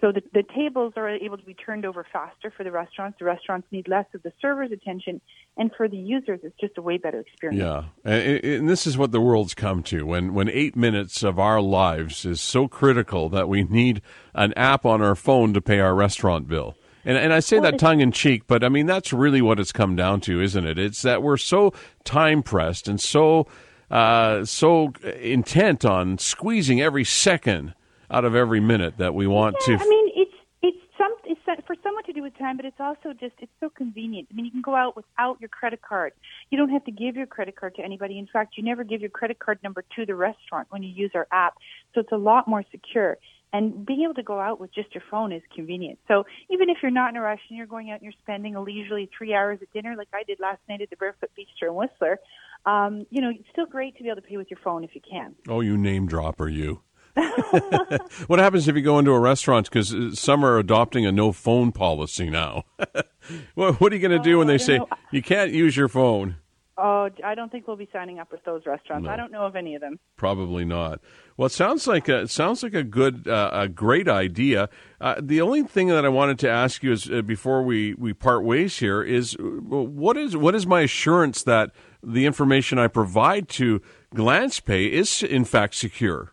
So 0.00 0.12
the, 0.12 0.22
the 0.32 0.44
tables 0.54 0.92
are 0.96 1.08
able 1.08 1.36
to 1.36 1.44
be 1.44 1.54
turned 1.54 1.84
over 1.84 2.06
faster 2.12 2.52
for 2.56 2.62
the 2.62 2.70
restaurants. 2.70 3.18
The 3.18 3.24
restaurants 3.24 3.66
need 3.72 3.88
less 3.88 4.06
of 4.14 4.22
the 4.22 4.32
server's 4.40 4.70
attention, 4.70 5.20
and 5.56 5.70
for 5.76 5.88
the 5.88 5.96
users, 5.96 6.40
it's 6.42 6.58
just 6.60 6.78
a 6.78 6.82
way 6.82 6.98
better 6.98 7.20
experience. 7.20 7.60
Yeah, 7.60 7.84
and, 8.04 8.44
and 8.44 8.68
this 8.68 8.86
is 8.86 8.96
what 8.96 9.12
the 9.12 9.20
world's 9.20 9.54
come 9.54 9.82
to. 9.84 10.06
When 10.06 10.34
when 10.34 10.48
eight 10.48 10.76
minutes 10.76 11.22
of 11.22 11.38
our 11.38 11.60
lives 11.60 12.24
is 12.24 12.40
so 12.40 12.68
critical 12.68 13.28
that 13.30 13.48
we 13.48 13.64
need 13.64 14.02
an 14.34 14.52
app 14.54 14.86
on 14.86 15.02
our 15.02 15.14
phone 15.14 15.52
to 15.54 15.60
pay 15.60 15.80
our 15.80 15.94
restaurant 15.94 16.48
bill. 16.48 16.76
And, 17.04 17.16
and 17.16 17.32
I 17.32 17.40
say 17.40 17.58
that 17.60 17.78
tongue 17.78 18.00
in 18.00 18.12
cheek, 18.12 18.42
but 18.46 18.62
I 18.62 18.68
mean 18.68 18.86
that's 18.86 19.12
really 19.12 19.40
what 19.40 19.58
it's 19.58 19.72
come 19.72 19.96
down 19.96 20.20
to, 20.22 20.42
isn't 20.42 20.66
it? 20.66 20.78
It's 20.78 21.02
that 21.02 21.22
we're 21.22 21.38
so 21.38 21.72
time 22.04 22.42
pressed 22.42 22.86
and 22.86 23.00
so 23.00 23.46
uh, 23.90 24.44
so 24.44 24.92
intent 25.18 25.84
on 25.84 26.18
squeezing 26.18 26.80
every 26.80 27.04
second 27.04 27.74
out 28.10 28.24
of 28.24 28.34
every 28.34 28.60
minute 28.60 28.98
that 28.98 29.14
we 29.14 29.26
want 29.26 29.56
yeah, 29.60 29.76
to. 29.76 29.84
I 29.84 29.88
mean, 29.88 30.08
it's 30.14 30.32
it's 30.62 30.78
some 30.96 31.12
it's 31.24 31.40
for 31.66 31.76
someone 31.82 32.04
to 32.04 32.12
do 32.12 32.22
with 32.22 32.36
time, 32.38 32.56
but 32.56 32.66
it's 32.66 32.80
also 32.80 33.12
just 33.12 33.34
it's 33.38 33.52
so 33.60 33.70
convenient. 33.70 34.28
I 34.30 34.34
mean, 34.34 34.44
you 34.44 34.50
can 34.50 34.62
go 34.62 34.74
out 34.74 34.96
without 34.96 35.40
your 35.40 35.48
credit 35.48 35.80
card. 35.82 36.12
You 36.50 36.58
don't 36.58 36.70
have 36.70 36.84
to 36.84 36.92
give 36.92 37.16
your 37.16 37.26
credit 37.26 37.56
card 37.56 37.74
to 37.76 37.82
anybody. 37.82 38.18
In 38.18 38.26
fact, 38.26 38.56
you 38.56 38.64
never 38.64 38.84
give 38.84 39.00
your 39.00 39.10
credit 39.10 39.38
card 39.38 39.58
number 39.62 39.84
to 39.96 40.06
the 40.06 40.14
restaurant 40.14 40.68
when 40.70 40.82
you 40.82 40.90
use 40.90 41.10
our 41.14 41.26
app, 41.32 41.54
so 41.94 42.00
it's 42.00 42.12
a 42.12 42.16
lot 42.16 42.48
more 42.48 42.64
secure. 42.70 43.18
And 43.50 43.86
being 43.86 44.02
able 44.02 44.14
to 44.14 44.22
go 44.22 44.38
out 44.38 44.60
with 44.60 44.74
just 44.74 44.94
your 44.94 45.02
phone 45.10 45.32
is 45.32 45.40
convenient. 45.54 45.98
So 46.06 46.24
even 46.50 46.68
if 46.68 46.78
you're 46.82 46.90
not 46.90 47.10
in 47.10 47.16
a 47.16 47.22
rush 47.22 47.40
and 47.48 47.56
you're 47.56 47.66
going 47.66 47.90
out 47.90 47.94
and 47.94 48.02
you're 48.02 48.20
spending 48.20 48.56
a 48.56 48.60
leisurely 48.60 49.08
three 49.16 49.32
hours 49.32 49.58
at 49.62 49.72
dinner, 49.72 49.94
like 49.96 50.08
I 50.12 50.22
did 50.24 50.38
last 50.38 50.60
night 50.68 50.82
at 50.82 50.90
the 50.90 50.96
Barefoot 50.96 51.30
Bistro 51.38 51.68
in 51.68 51.74
Whistler, 51.74 52.18
um, 52.66 53.06
you 53.10 53.22
know, 53.22 53.30
it's 53.30 53.48
still 53.50 53.64
great 53.64 53.96
to 53.96 54.02
be 54.02 54.10
able 54.10 54.20
to 54.20 54.28
pay 54.28 54.36
with 54.36 54.50
your 54.50 54.60
phone 54.62 54.84
if 54.84 54.94
you 54.94 55.00
can. 55.00 55.34
Oh, 55.48 55.60
you 55.60 55.78
name 55.78 56.06
dropper, 56.06 56.48
you. 56.48 56.82
what 58.26 58.38
happens 58.38 58.68
if 58.68 58.76
you 58.76 58.82
go 58.82 58.98
into 58.98 59.12
a 59.12 59.20
restaurant? 59.20 59.68
Because 59.68 59.94
uh, 59.94 60.14
some 60.14 60.44
are 60.44 60.58
adopting 60.58 61.06
a 61.06 61.12
no 61.12 61.32
phone 61.32 61.72
policy 61.72 62.30
now. 62.30 62.64
well, 63.56 63.74
what 63.74 63.92
are 63.92 63.96
you 63.96 64.02
going 64.06 64.16
to 64.16 64.22
do 64.22 64.38
when 64.38 64.46
they 64.46 64.58
say 64.58 64.78
know. 64.78 64.88
you 65.10 65.22
can't 65.22 65.52
use 65.52 65.76
your 65.76 65.88
phone? 65.88 66.36
Oh, 66.80 67.10
I 67.24 67.34
don't 67.34 67.50
think 67.50 67.66
we'll 67.66 67.76
be 67.76 67.88
signing 67.92 68.20
up 68.20 68.30
with 68.30 68.44
those 68.44 68.64
restaurants. 68.64 69.06
No. 69.06 69.10
I 69.10 69.16
don't 69.16 69.32
know 69.32 69.44
of 69.44 69.56
any 69.56 69.74
of 69.74 69.80
them. 69.80 69.98
Probably 70.16 70.64
not. 70.64 71.00
Well, 71.36 71.46
it 71.46 71.52
sounds 71.52 71.88
like 71.88 72.08
a, 72.08 72.20
it 72.20 72.30
sounds 72.30 72.62
like 72.62 72.74
a 72.74 72.84
good, 72.84 73.26
uh, 73.26 73.50
a 73.52 73.68
great 73.68 74.08
idea. 74.08 74.68
Uh, 75.00 75.16
the 75.20 75.40
only 75.40 75.64
thing 75.64 75.88
that 75.88 76.04
I 76.04 76.08
wanted 76.08 76.38
to 76.40 76.48
ask 76.48 76.84
you 76.84 76.92
is 76.92 77.10
uh, 77.10 77.22
before 77.22 77.64
we, 77.64 77.94
we 77.94 78.12
part 78.12 78.44
ways 78.44 78.78
here 78.78 79.02
is 79.02 79.36
uh, 79.40 79.42
what 79.42 80.16
is 80.16 80.36
what 80.36 80.54
is 80.54 80.68
my 80.68 80.82
assurance 80.82 81.42
that 81.42 81.72
the 82.00 82.26
information 82.26 82.78
I 82.78 82.86
provide 82.86 83.48
to 83.50 83.82
GlancePay 84.14 84.90
is 84.90 85.24
in 85.24 85.44
fact 85.44 85.74
secure? 85.74 86.32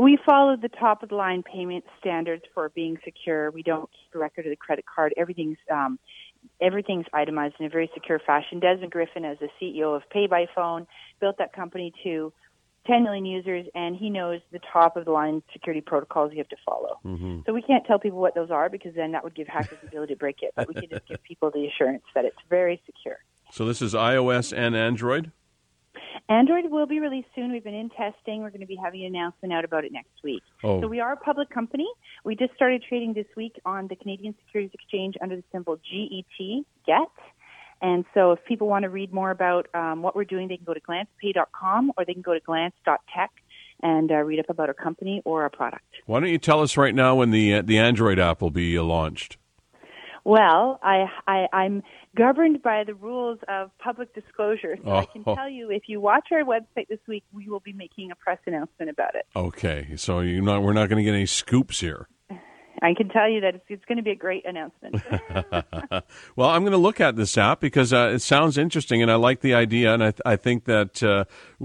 We 0.00 0.16
follow 0.24 0.56
the 0.56 0.70
top 0.70 1.02
of 1.02 1.10
the 1.10 1.14
line 1.14 1.42
payment 1.42 1.84
standards 1.98 2.42
for 2.54 2.70
being 2.70 2.96
secure. 3.04 3.50
We 3.50 3.62
don't 3.62 3.90
keep 3.90 4.14
a 4.14 4.18
record 4.18 4.46
of 4.46 4.50
the 4.50 4.56
credit 4.56 4.86
card. 4.86 5.12
Everything's 5.18 5.58
um, 5.70 5.98
everything's 6.58 7.04
itemized 7.12 7.56
in 7.60 7.66
a 7.66 7.68
very 7.68 7.90
secure 7.92 8.18
fashion. 8.18 8.60
Desmond 8.60 8.92
Griffin, 8.92 9.26
as 9.26 9.36
the 9.40 9.48
CEO 9.60 9.94
of 9.94 10.08
Pay 10.08 10.26
by 10.26 10.46
Phone, 10.54 10.86
built 11.20 11.36
that 11.36 11.52
company 11.52 11.92
to 12.02 12.32
10 12.86 13.02
million 13.02 13.26
users, 13.26 13.66
and 13.74 13.94
he 13.94 14.08
knows 14.08 14.40
the 14.52 14.60
top 14.72 14.96
of 14.96 15.04
the 15.04 15.10
line 15.10 15.42
security 15.52 15.82
protocols 15.82 16.32
you 16.32 16.38
have 16.38 16.48
to 16.48 16.56
follow. 16.64 16.98
Mm-hmm. 17.04 17.40
So 17.44 17.52
we 17.52 17.60
can't 17.60 17.84
tell 17.84 17.98
people 17.98 18.20
what 18.20 18.34
those 18.34 18.50
are 18.50 18.70
because 18.70 18.94
then 18.94 19.12
that 19.12 19.22
would 19.22 19.34
give 19.34 19.48
hackers 19.48 19.76
the 19.82 19.88
ability 19.88 20.14
to 20.14 20.18
break 20.18 20.38
it. 20.40 20.52
But 20.56 20.66
we 20.66 20.74
can 20.80 20.88
just 20.88 21.06
give 21.08 21.22
people 21.24 21.50
the 21.50 21.66
assurance 21.66 22.04
that 22.14 22.24
it's 22.24 22.38
very 22.48 22.80
secure. 22.86 23.18
So 23.52 23.66
this 23.66 23.82
is 23.82 23.92
iOS 23.92 24.56
and 24.56 24.74
Android. 24.74 25.30
Android 26.30 26.70
will 26.70 26.86
be 26.86 27.00
released 27.00 27.26
soon. 27.34 27.50
We've 27.50 27.64
been 27.64 27.74
in 27.74 27.90
testing. 27.90 28.42
We're 28.42 28.50
going 28.50 28.60
to 28.60 28.66
be 28.66 28.76
having 28.76 29.04
an 29.04 29.08
announcement 29.14 29.52
out 29.52 29.64
about 29.64 29.84
it 29.84 29.92
next 29.92 30.12
week. 30.22 30.42
Oh. 30.62 30.80
So 30.80 30.86
we 30.86 31.00
are 31.00 31.12
a 31.12 31.16
public 31.16 31.50
company. 31.50 31.88
We 32.24 32.36
just 32.36 32.54
started 32.54 32.84
trading 32.88 33.14
this 33.14 33.26
week 33.36 33.60
on 33.66 33.88
the 33.88 33.96
Canadian 33.96 34.36
Securities 34.44 34.70
Exchange 34.72 35.16
under 35.20 35.34
the 35.34 35.42
symbol 35.50 35.76
GET, 35.76 36.64
GET. 36.86 37.08
And 37.82 38.04
so 38.14 38.32
if 38.32 38.44
people 38.44 38.68
want 38.68 38.84
to 38.84 38.90
read 38.90 39.12
more 39.12 39.32
about 39.32 39.66
um, 39.74 40.02
what 40.02 40.14
we're 40.14 40.24
doing, 40.24 40.46
they 40.46 40.56
can 40.56 40.64
go 40.64 40.74
to 40.74 40.80
glancepay.com 40.80 41.92
or 41.96 42.04
they 42.04 42.12
can 42.12 42.22
go 42.22 42.34
to 42.34 42.40
glance.tech 42.40 43.30
and 43.82 44.12
uh, 44.12 44.16
read 44.16 44.38
up 44.38 44.50
about 44.50 44.68
our 44.68 44.74
company 44.74 45.22
or 45.24 45.42
our 45.42 45.50
product. 45.50 45.84
Why 46.06 46.20
don't 46.20 46.28
you 46.28 46.38
tell 46.38 46.60
us 46.60 46.76
right 46.76 46.94
now 46.94 47.16
when 47.16 47.30
the 47.30 47.54
uh, 47.54 47.62
the 47.62 47.78
Android 47.78 48.18
app 48.18 48.42
will 48.42 48.50
be 48.50 48.76
uh, 48.76 48.82
launched? 48.82 49.38
Well, 50.24 50.78
I, 50.82 51.06
I, 51.26 51.46
I'm 51.52 51.82
governed 52.16 52.62
by 52.62 52.84
the 52.84 52.94
rules 52.94 53.38
of 53.48 53.70
public 53.78 54.14
disclosure. 54.14 54.76
So 54.84 54.90
oh. 54.90 54.96
I 54.96 55.04
can 55.06 55.22
oh. 55.26 55.34
tell 55.34 55.48
you, 55.48 55.70
if 55.70 55.84
you 55.86 56.00
watch 56.00 56.28
our 56.32 56.42
website 56.42 56.88
this 56.88 57.00
week, 57.08 57.24
we 57.32 57.48
will 57.48 57.60
be 57.60 57.72
making 57.72 58.10
a 58.10 58.14
press 58.14 58.38
announcement 58.46 58.90
about 58.90 59.14
it. 59.14 59.26
Okay, 59.34 59.94
so 59.96 60.20
you 60.20 60.40
not, 60.42 60.62
we're 60.62 60.72
not 60.72 60.88
going 60.88 60.98
to 60.98 61.04
get 61.04 61.14
any 61.14 61.26
scoops 61.26 61.80
here. 61.80 62.08
I 62.82 62.94
can 62.94 63.08
tell 63.08 63.28
you 63.28 63.42
that 63.42 63.56
it's, 63.56 63.64
it's 63.68 63.84
going 63.84 63.98
to 63.98 64.02
be 64.02 64.10
a 64.10 64.16
great 64.16 64.46
announcement. 64.46 64.96
well, 66.36 66.48
I'm 66.48 66.62
going 66.62 66.72
to 66.72 66.78
look 66.78 67.00
at 67.00 67.16
this 67.16 67.36
app 67.36 67.60
because 67.60 67.92
uh, 67.92 68.12
it 68.14 68.20
sounds 68.20 68.56
interesting, 68.56 69.02
and 69.02 69.10
I 69.10 69.16
like 69.16 69.40
the 69.40 69.54
idea, 69.54 69.92
and 69.92 70.02
I, 70.02 70.10
th- 70.12 70.22
I 70.24 70.36
think 70.36 70.64
that 70.64 71.02
uh, 71.02 71.24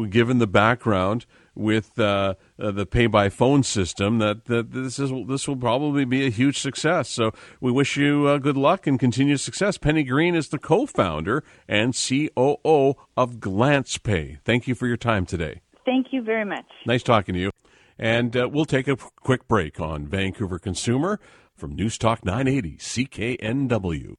given 0.10 0.40
the 0.40 0.48
background 0.48 1.26
with 1.56 1.98
uh, 2.00 2.36
uh, 2.60 2.72
the 2.72 2.86
pay 2.86 3.08
by 3.08 3.30
phone 3.30 3.64
system 3.64 4.20
that, 4.20 4.46
that 4.46 4.72
this 4.72 5.00
is 5.00 5.12
this 5.28 5.48
will 5.48 5.56
probably 5.56 6.06
be 6.06 6.26
a 6.26 6.30
huge 6.30 6.60
success. 6.60 7.10
So 7.10 7.32
we 7.60 7.72
wish 7.72 7.98
you 7.98 8.28
uh, 8.28 8.38
good 8.38 8.58
luck 8.58 8.86
and 8.88 9.00
continued 9.00 9.40
success. 9.40 9.78
Penny 9.78 10.04
Green 10.04 10.36
is 10.36 10.50
the 10.50 10.60
co-founder 10.60 11.44
and 11.68 11.94
COO 11.94 12.96
of 13.18 13.36
GlancePay. 13.38 14.40
Thank 14.44 14.68
you 14.68 14.76
for 14.76 14.88
your 14.88 14.98
time 14.98 15.26
today. 15.26 15.62
Thank 15.86 16.08
you 16.12 16.22
very 16.22 16.46
much. 16.46 16.66
Nice 16.86 17.04
talking 17.04 17.34
to 17.34 17.40
you. 17.40 17.52
And 17.98 18.36
uh, 18.36 18.50
we'll 18.52 18.66
take 18.66 18.88
a 18.88 18.98
quick 18.98 19.48
break 19.48 19.80
on 19.80 20.08
Vancouver 20.08 20.60
Consumer 20.60 21.20
from 21.56 21.76
News 21.76 21.98
Talk 21.98 22.26
980 22.26 22.78
CKNW. 22.78 24.16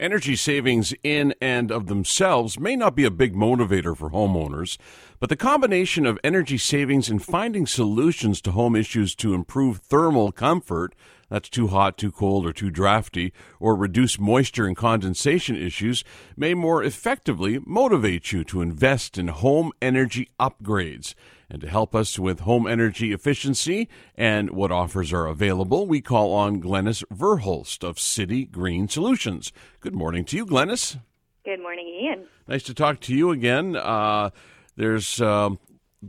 Energy 0.00 0.36
savings 0.36 0.94
in 1.02 1.34
and 1.40 1.72
of 1.72 1.86
themselves 1.86 2.56
may 2.56 2.76
not 2.76 2.94
be 2.94 3.04
a 3.04 3.10
big 3.10 3.34
motivator 3.34 3.96
for 3.96 4.10
homeowners, 4.10 4.78
but 5.18 5.28
the 5.28 5.34
combination 5.34 6.06
of 6.06 6.20
energy 6.22 6.56
savings 6.56 7.10
and 7.10 7.20
finding 7.20 7.66
solutions 7.66 8.40
to 8.40 8.52
home 8.52 8.76
issues 8.76 9.16
to 9.16 9.34
improve 9.34 9.78
thermal 9.78 10.30
comfort 10.30 10.94
that's 11.28 11.48
too 11.48 11.68
hot, 11.68 11.98
too 11.98 12.10
cold, 12.10 12.46
or 12.46 12.52
too 12.52 12.70
drafty, 12.70 13.32
or 13.60 13.76
reduce 13.76 14.18
moisture 14.18 14.66
and 14.66 14.76
condensation 14.76 15.56
issues 15.56 16.04
may 16.36 16.54
more 16.54 16.82
effectively 16.82 17.60
motivate 17.66 18.32
you 18.32 18.44
to 18.44 18.62
invest 18.62 19.18
in 19.18 19.28
home 19.28 19.72
energy 19.82 20.28
upgrades. 20.40 21.14
And 21.50 21.62
to 21.62 21.68
help 21.68 21.94
us 21.94 22.18
with 22.18 22.40
home 22.40 22.66
energy 22.66 23.12
efficiency 23.12 23.88
and 24.14 24.50
what 24.50 24.70
offers 24.70 25.14
are 25.14 25.26
available, 25.26 25.86
we 25.86 26.02
call 26.02 26.32
on 26.32 26.60
Glennis 26.60 27.02
Verhulst 27.10 27.82
of 27.82 27.98
City 27.98 28.44
Green 28.44 28.86
Solutions. 28.86 29.50
Good 29.80 29.94
morning 29.94 30.26
to 30.26 30.36
you, 30.36 30.44
Glennis. 30.44 30.98
Good 31.46 31.60
morning, 31.60 31.88
Ian. 31.88 32.26
Nice 32.46 32.64
to 32.64 32.74
talk 32.74 33.00
to 33.00 33.14
you 33.14 33.30
again. 33.30 33.76
Uh, 33.76 34.28
there's 34.76 35.22
um, 35.22 35.58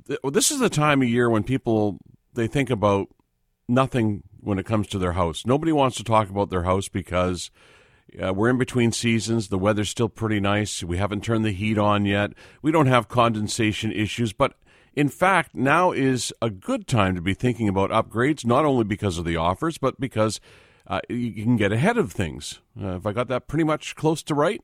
th- 0.07 0.19
this 0.31 0.51
is 0.51 0.59
the 0.59 0.69
time 0.69 1.01
of 1.01 1.07
year 1.07 1.29
when 1.29 1.43
people 1.43 1.97
they 2.33 2.47
think 2.47 2.69
about 2.69 3.07
nothing 3.69 4.23
when 4.41 4.59
it 4.59 4.65
comes 4.65 4.87
to 4.87 4.99
their 4.99 5.13
house. 5.13 5.45
Nobody 5.45 5.71
wants 5.71 5.97
to 5.97 6.03
talk 6.03 6.29
about 6.29 6.49
their 6.49 6.63
house 6.63 6.87
because 6.89 7.51
uh, 8.21 8.33
we're 8.33 8.49
in 8.49 8.57
between 8.57 8.91
seasons. 8.91 9.49
The 9.49 9.57
weather's 9.57 9.89
still 9.89 10.09
pretty 10.09 10.39
nice. 10.39 10.83
We 10.83 10.97
haven't 10.97 11.23
turned 11.23 11.45
the 11.45 11.51
heat 11.51 11.77
on 11.77 12.05
yet. 12.05 12.31
We 12.61 12.71
don't 12.71 12.87
have 12.87 13.07
condensation 13.07 13.91
issues, 13.91 14.33
but 14.33 14.53
in 14.95 15.09
fact, 15.09 15.55
now 15.55 15.91
is 15.91 16.33
a 16.41 16.49
good 16.49 16.87
time 16.87 17.15
to 17.15 17.21
be 17.21 17.33
thinking 17.33 17.69
about 17.69 17.91
upgrades, 17.91 18.45
not 18.45 18.65
only 18.65 18.83
because 18.83 19.17
of 19.17 19.25
the 19.25 19.35
offers, 19.35 19.77
but 19.77 19.99
because 19.99 20.39
uh, 20.87 21.01
you 21.07 21.43
can 21.43 21.55
get 21.55 21.71
ahead 21.71 21.97
of 21.97 22.11
things. 22.11 22.61
Uh, 22.79 22.93
have 22.93 23.05
I 23.05 23.13
got 23.13 23.27
that 23.27 23.47
pretty 23.47 23.63
much 23.63 23.95
close 23.95 24.23
to 24.23 24.35
right? 24.35 24.61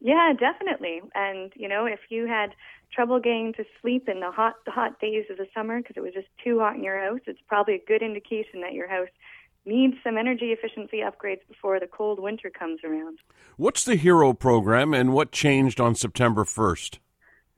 Yeah, 0.00 0.32
definitely. 0.38 1.02
And 1.14 1.52
you 1.56 1.68
know, 1.68 1.86
if 1.86 2.00
you 2.10 2.26
had 2.26 2.50
trouble 2.92 3.20
getting 3.20 3.52
to 3.54 3.64
sleep 3.80 4.08
in 4.08 4.20
the 4.20 4.30
hot 4.30 4.54
hot 4.66 5.00
days 5.00 5.24
of 5.30 5.36
the 5.36 5.46
summer 5.54 5.78
because 5.78 5.96
it 5.96 6.00
was 6.00 6.14
just 6.14 6.28
too 6.42 6.58
hot 6.60 6.76
in 6.76 6.84
your 6.84 7.00
house, 7.00 7.20
it's 7.26 7.40
probably 7.46 7.74
a 7.74 7.84
good 7.86 8.02
indication 8.02 8.60
that 8.62 8.72
your 8.72 8.88
house 8.88 9.08
needs 9.64 9.96
some 10.04 10.16
energy 10.16 10.52
efficiency 10.52 10.98
upgrades 10.98 11.46
before 11.48 11.80
the 11.80 11.86
cold 11.86 12.20
winter 12.20 12.50
comes 12.50 12.80
around. 12.84 13.18
What's 13.56 13.84
the 13.84 13.96
Hero 13.96 14.32
program 14.32 14.94
and 14.94 15.12
what 15.12 15.32
changed 15.32 15.80
on 15.80 15.94
September 15.94 16.44
1st? 16.44 16.98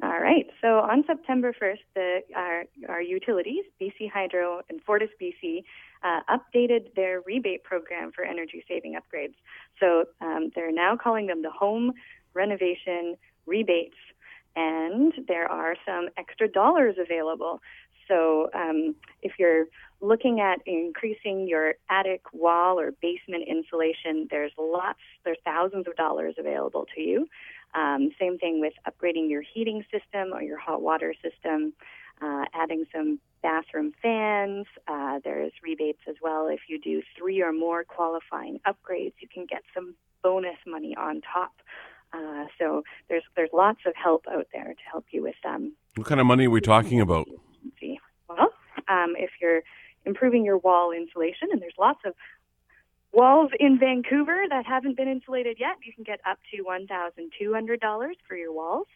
All 0.02 0.20
right. 0.20 0.46
So 0.60 0.78
on 0.78 1.04
September 1.06 1.52
1st, 1.60 1.78
the, 1.94 2.20
our, 2.34 2.64
our 2.88 3.02
utilities, 3.02 3.64
BC 3.80 4.10
Hydro 4.10 4.62
and 4.70 4.80
Fortis 4.82 5.10
BC, 5.20 5.64
uh, 6.04 6.20
updated 6.30 6.94
their 6.94 7.20
rebate 7.26 7.64
program 7.64 8.12
for 8.12 8.24
energy 8.24 8.64
saving 8.68 8.94
upgrades. 8.94 9.34
So 9.80 10.04
um, 10.20 10.50
they're 10.54 10.72
now 10.72 10.96
calling 10.96 11.26
them 11.26 11.42
the 11.42 11.50
home 11.50 11.92
renovation 12.32 13.16
rebates, 13.46 13.96
and 14.58 15.12
there 15.28 15.50
are 15.50 15.76
some 15.86 16.08
extra 16.16 16.48
dollars 16.48 16.96
available. 16.98 17.60
So 18.08 18.50
um, 18.54 18.96
if 19.22 19.32
you're 19.38 19.66
looking 20.00 20.40
at 20.40 20.58
increasing 20.66 21.46
your 21.46 21.74
attic 21.90 22.22
wall 22.32 22.80
or 22.80 22.92
basement 23.00 23.44
insulation, 23.46 24.26
there's 24.30 24.52
lots, 24.58 24.98
there's 25.24 25.38
thousands 25.44 25.86
of 25.86 25.94
dollars 25.94 26.34
available 26.38 26.86
to 26.96 27.00
you. 27.00 27.28
Um, 27.74 28.10
same 28.18 28.38
thing 28.38 28.60
with 28.60 28.72
upgrading 28.88 29.30
your 29.30 29.42
heating 29.42 29.84
system 29.92 30.32
or 30.32 30.42
your 30.42 30.58
hot 30.58 30.82
water 30.82 31.14
system, 31.22 31.74
uh, 32.20 32.44
adding 32.54 32.84
some 32.92 33.20
bathroom 33.42 33.92
fans. 34.02 34.66
Uh, 34.88 35.20
there's 35.22 35.52
rebates 35.62 36.00
as 36.08 36.16
well. 36.20 36.48
If 36.48 36.60
you 36.68 36.80
do 36.80 37.02
three 37.16 37.42
or 37.42 37.52
more 37.52 37.84
qualifying 37.84 38.58
upgrades, 38.66 39.14
you 39.20 39.28
can 39.32 39.46
get 39.46 39.62
some 39.74 39.94
bonus 40.22 40.56
money 40.66 40.96
on 40.96 41.20
top. 41.32 41.52
Uh, 42.12 42.46
so 42.58 42.82
there's 43.08 43.24
there's 43.36 43.50
lots 43.52 43.80
of 43.86 43.94
help 43.94 44.24
out 44.30 44.46
there 44.52 44.64
to 44.74 44.82
help 44.90 45.04
you 45.10 45.22
with 45.22 45.36
um. 45.44 45.72
What 45.96 46.06
kind 46.06 46.20
of 46.20 46.26
money 46.26 46.46
are 46.46 46.50
we 46.50 46.60
talking 46.60 47.00
about? 47.00 47.28
Well, 48.28 48.52
um, 48.88 49.14
if 49.16 49.30
you're 49.40 49.62
improving 50.04 50.44
your 50.44 50.58
wall 50.58 50.92
insulation, 50.92 51.48
and 51.52 51.60
there's 51.60 51.74
lots 51.78 52.00
of 52.04 52.14
walls 53.12 53.50
in 53.58 53.78
Vancouver 53.78 54.44
that 54.48 54.64
haven't 54.66 54.96
been 54.96 55.08
insulated 55.08 55.56
yet, 55.58 55.76
you 55.84 55.92
can 55.92 56.04
get 56.04 56.20
up 56.26 56.38
to 56.52 56.62
one 56.62 56.86
thousand 56.86 57.32
two 57.38 57.52
hundred 57.52 57.80
dollars 57.80 58.16
for 58.26 58.36
your 58.36 58.52
walls. 58.52 58.86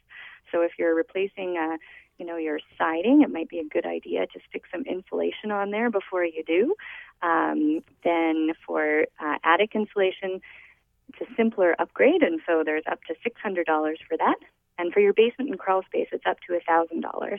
So 0.50 0.60
if 0.62 0.72
you're 0.78 0.94
replacing, 0.94 1.56
uh, 1.56 1.76
you 2.18 2.26
know, 2.26 2.36
your 2.36 2.60
siding, 2.78 3.22
it 3.22 3.30
might 3.30 3.48
be 3.48 3.58
a 3.58 3.64
good 3.64 3.86
idea 3.86 4.26
to 4.26 4.40
stick 4.48 4.64
some 4.72 4.82
insulation 4.82 5.50
on 5.50 5.70
there 5.70 5.90
before 5.90 6.24
you 6.24 6.44
do. 6.46 6.74
Um, 7.22 7.80
then 8.04 8.50
for 8.66 9.06
uh, 9.20 9.36
attic 9.44 9.70
insulation, 9.74 10.40
it's 11.12 11.30
a 11.30 11.34
simpler 11.36 11.74
upgrade, 11.78 12.22
and 12.22 12.40
so 12.46 12.62
there's 12.64 12.84
up 12.90 13.00
to 13.04 13.14
$600 13.14 13.64
for 14.08 14.16
that. 14.16 14.36
And 14.78 14.92
for 14.92 15.00
your 15.00 15.12
basement 15.12 15.50
and 15.50 15.58
crawl 15.58 15.82
space, 15.82 16.08
it's 16.12 16.24
up 16.26 16.38
to 16.48 16.58
$1,000 16.58 17.38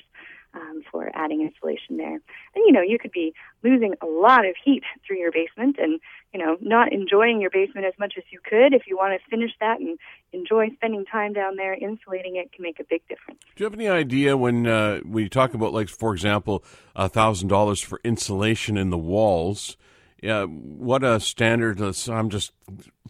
um, 0.54 0.84
for 0.92 1.12
adding 1.16 1.42
insulation 1.42 1.98
there. 1.98 2.14
And, 2.14 2.64
you 2.66 2.72
know, 2.72 2.82
you 2.82 3.00
could 3.00 3.12
be 3.12 3.34
losing 3.64 3.96
a 4.02 4.06
lot 4.06 4.46
of 4.46 4.56
heat 4.64 4.84
through 5.06 5.18
your 5.18 5.32
basement 5.32 5.78
and, 5.80 6.00
you 6.32 6.40
know, 6.40 6.58
not 6.62 6.94
enjoying 6.94 7.42
your 7.42 7.50
basement 7.50 7.88
as 7.88 7.94
much 7.98 8.14
as 8.18 8.24
you 8.32 8.40
could. 8.44 8.74
If 8.74 8.84
you 8.86 8.96
want 8.96 9.20
to 9.20 9.30
finish 9.30 9.52
that 9.60 9.80
and 9.80 9.98
enjoy 10.32 10.70
spending 10.76 11.06
time 11.06 11.34
down 11.34 11.56
there, 11.56 11.74
insulating 11.74 12.36
it 12.36 12.52
can 12.52 12.62
make 12.62 12.80
a 12.80 12.86
big 12.88 13.02
difference. 13.08 13.40
Do 13.56 13.64
you 13.64 13.66
have 13.66 13.74
any 13.74 13.90
idea 13.90 14.38
when 14.38 14.68
uh, 14.68 15.00
we 15.04 15.28
talk 15.28 15.56
about, 15.56 15.74
like, 15.74 15.90
for 15.90 16.14
example, 16.14 16.64
$1,000 16.96 17.84
for 17.84 18.00
insulation 18.04 18.78
in 18.78 18.92
the 18.92 18.98
walls? 18.98 19.76
Yeah, 20.22 20.46
what 20.46 21.04
a 21.04 21.20
standard. 21.20 21.82
I'm 21.82 22.30
just 22.30 22.54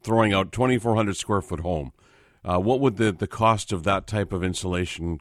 throwing 0.04 0.34
out 0.34 0.52
2,400 0.52 1.16
square 1.16 1.42
foot 1.42 1.62
home. 1.62 1.92
Uh, 2.44 2.60
what 2.60 2.80
would 2.80 2.98
the, 2.98 3.12
the 3.12 3.28
cost 3.28 3.72
of 3.72 3.84
that 3.84 4.06
type 4.06 4.34
of 4.34 4.44
insulation? 4.44 5.20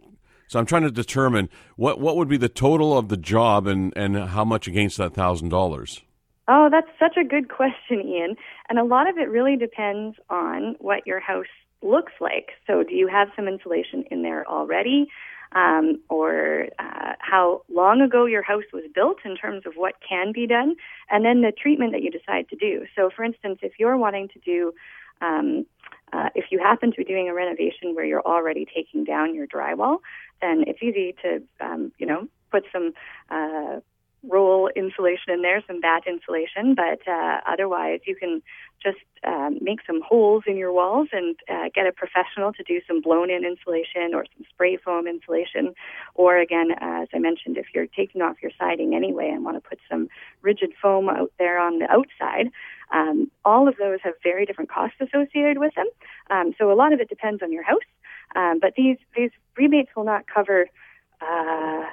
So 0.49 0.59
I'm 0.59 0.67
trying 0.67 0.83
to 0.83 0.91
determine 0.91 1.49
what, 1.77 2.01
what 2.01 2.17
would 2.17 2.29
be 2.29 2.37
the 2.37 2.49
total 2.49 2.99
of 2.99 3.09
the 3.09 3.17
job 3.17 3.67
and, 3.67 3.93
and 3.97 4.17
how 4.17 4.45
much 4.45 4.67
against 4.67 4.99
that 4.99 5.15
thousand 5.15 5.49
dollars. 5.49 6.03
Oh, 6.49 6.69
that's 6.71 6.89
such 6.99 7.17
a 7.17 7.25
good 7.25 7.49
question, 7.57 8.03
Ian. 8.07 8.37
And 8.69 8.79
a 8.79 8.85
lot 8.85 9.09
of 9.09 9.17
it 9.17 9.31
really 9.31 9.57
depends 9.57 10.17
on 10.29 10.77
what 10.79 11.07
your 11.07 11.21
house 11.21 11.47
looks 11.83 12.13
like. 12.21 12.51
So, 12.67 12.83
do 12.83 12.95
you 12.95 13.09
have 13.09 13.29
some 13.35 13.49
insulation 13.49 14.05
in 14.11 14.23
there 14.23 14.47
already? 14.49 15.09
Um, 15.55 16.01
or 16.09 16.69
uh, 16.79 17.13
how 17.19 17.63
long 17.69 18.01
ago 18.01 18.27
your 18.27 18.43
house 18.43 18.65
was 18.73 18.85
built 18.95 19.19
in 19.25 19.37
terms 19.37 19.65
of 19.67 19.75
what 19.75 19.95
can 20.07 20.33
be 20.33 20.47
done, 20.47 20.77
and 21.11 21.25
then 21.25 21.43
the 21.43 21.53
treatment 21.53 21.93
that 21.93 22.03
you 22.03 22.11
decide 22.11 22.49
to 22.51 22.57
do. 22.57 22.87
So, 22.97 23.11
for 23.15 23.25
instance, 23.25 23.59
if 23.63 23.73
you're 23.79 23.97
wanting 23.97 24.29
to 24.29 24.39
do 24.41 24.73
um, 25.21 25.67
uh, 26.13 26.29
if 26.35 26.47
you 26.51 26.59
happen 26.59 26.91
to 26.91 26.97
be 26.97 27.05
doing 27.05 27.29
a 27.29 27.35
renovation 27.35 27.95
where 27.95 28.05
you're 28.05 28.23
already 28.23 28.67
taking 28.67 29.05
down 29.05 29.35
your 29.35 29.47
drywall, 29.47 29.99
then 30.41 30.65
it's 30.67 30.83
easy 30.83 31.15
to, 31.23 31.43
um, 31.61 31.93
you 31.99 32.07
know, 32.07 32.29
put 32.51 32.65
some 32.73 32.93
uh, 33.31 33.81
roll 34.29 34.69
insulation 34.77 35.33
in 35.33 35.43
there, 35.43 35.63
some 35.67 35.81
batt 35.81 36.07
insulation, 36.07 36.75
but 36.75 37.07
uh, 37.09 37.41
otherwise 37.47 38.01
you 38.07 38.15
can 38.15 38.43
just 38.83 38.99
um, 39.25 39.59
make 39.61 39.81
some 39.87 40.01
holes 40.03 40.45
in 40.47 40.57
your 40.57 40.73
walls 40.73 41.09
and 41.13 41.37
uh, 41.49 41.69
get 41.75 41.87
a 41.87 41.93
professional 41.93 42.53
to 42.53 42.63
do 42.65 42.81
some 42.87 43.01
blown 43.01 43.31
in 43.31 43.45
insulation 43.45 44.15
or 44.15 44.25
some 44.37 44.45
spray 44.51 44.77
foam 44.77 45.07
insulation. 45.07 45.75
Or 46.15 46.39
again, 46.39 46.73
uh, 46.73 47.03
as 47.03 47.09
I 47.15 47.19
mentioned, 47.19 47.57
if 47.57 47.67
you're 47.75 47.87
taking 47.87 48.23
off 48.23 48.37
your 48.43 48.51
siding 48.59 48.95
anyway 48.95 49.29
and 49.29 49.45
want 49.45 49.63
to 49.63 49.69
put 49.69 49.79
some 49.91 50.09
rigid 50.41 50.73
foam 50.81 51.09
out 51.09 51.33
there 51.39 51.59
on 51.59 51.79
the 51.79 51.91
outside, 51.91 52.51
um, 52.93 53.31
all 53.45 53.69
of 53.69 53.77
those 53.77 54.01
have 54.03 54.15
very 54.23 54.45
different 54.45 54.71
costs 54.71 54.97
associated 55.01 55.59
with 55.59 55.75
them. 55.75 55.87
Um, 56.31 56.55
so 56.59 56.71
a 56.73 56.75
lot 56.75 56.93
of 56.93 57.01
it 57.01 57.09
depends 57.09 57.43
on 57.43 57.53
your 57.53 57.63
house. 57.65 57.81
Um, 58.35 58.59
but 58.61 58.75
these, 58.77 58.97
these 59.17 59.31
rebates 59.57 59.91
will 59.95 60.05
not 60.05 60.27
cover 60.27 60.67
uh, 61.21 61.85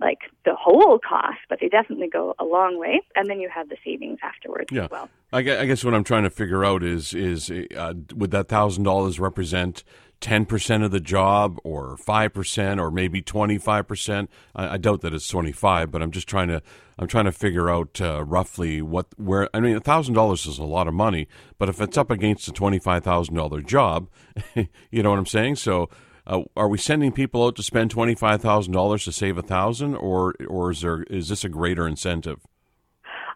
like 0.00 0.18
the 0.44 0.54
whole 0.54 0.98
cost, 0.98 1.38
but 1.48 1.58
they 1.60 1.68
definitely 1.68 2.08
go 2.08 2.34
a 2.38 2.44
long 2.44 2.78
way. 2.78 3.00
And 3.14 3.28
then 3.28 3.40
you 3.40 3.48
have 3.48 3.68
the 3.68 3.76
savings 3.84 4.18
afterwards 4.22 4.70
yeah. 4.70 4.84
as 4.84 4.90
well. 4.90 5.08
I 5.32 5.42
guess 5.42 5.84
what 5.84 5.94
I'm 5.94 6.04
trying 6.04 6.24
to 6.24 6.30
figure 6.30 6.64
out 6.64 6.82
is 6.82 7.14
is 7.14 7.50
uh, 7.50 7.94
would 8.14 8.30
that 8.32 8.48
thousand 8.48 8.84
dollars 8.84 9.18
represent 9.18 9.82
ten 10.20 10.46
percent 10.46 10.84
of 10.84 10.90
the 10.90 11.00
job, 11.00 11.58
or 11.64 11.96
five 11.96 12.32
percent, 12.32 12.80
or 12.80 12.90
maybe 12.90 13.20
twenty 13.22 13.58
five 13.58 13.88
percent? 13.88 14.30
I 14.54 14.76
doubt 14.76 15.00
that 15.02 15.14
it's 15.14 15.28
twenty 15.28 15.52
five, 15.52 15.90
but 15.90 16.02
I'm 16.02 16.10
just 16.10 16.28
trying 16.28 16.48
to 16.48 16.62
I'm 16.98 17.08
trying 17.08 17.24
to 17.24 17.32
figure 17.32 17.70
out 17.70 18.00
uh, 18.00 18.24
roughly 18.24 18.82
what 18.82 19.06
where. 19.18 19.48
I 19.54 19.60
mean, 19.60 19.78
thousand 19.80 20.14
dollars 20.14 20.46
is 20.46 20.58
a 20.58 20.64
lot 20.64 20.86
of 20.86 20.94
money, 20.94 21.28
but 21.58 21.68
if 21.68 21.80
it's 21.80 21.98
up 21.98 22.10
against 22.10 22.48
a 22.48 22.52
twenty 22.52 22.78
five 22.78 23.02
thousand 23.04 23.34
dollar 23.34 23.60
job, 23.60 24.08
you 24.90 25.02
know 25.02 25.10
what 25.10 25.18
I'm 25.18 25.26
saying? 25.26 25.56
So 25.56 25.88
uh, 26.26 26.42
are 26.56 26.68
we 26.68 26.78
sending 26.78 27.12
people 27.12 27.44
out 27.44 27.56
to 27.56 27.62
spend 27.62 27.90
twenty 27.90 28.14
five 28.14 28.40
thousand 28.40 28.72
dollars 28.72 29.04
to 29.04 29.12
save 29.12 29.38
a 29.38 29.42
thousand, 29.42 29.96
or 29.96 30.34
or 30.48 30.70
is 30.70 30.80
there 30.82 31.02
is 31.04 31.28
this 31.28 31.44
a 31.44 31.48
greater 31.48 31.86
incentive? 31.86 32.40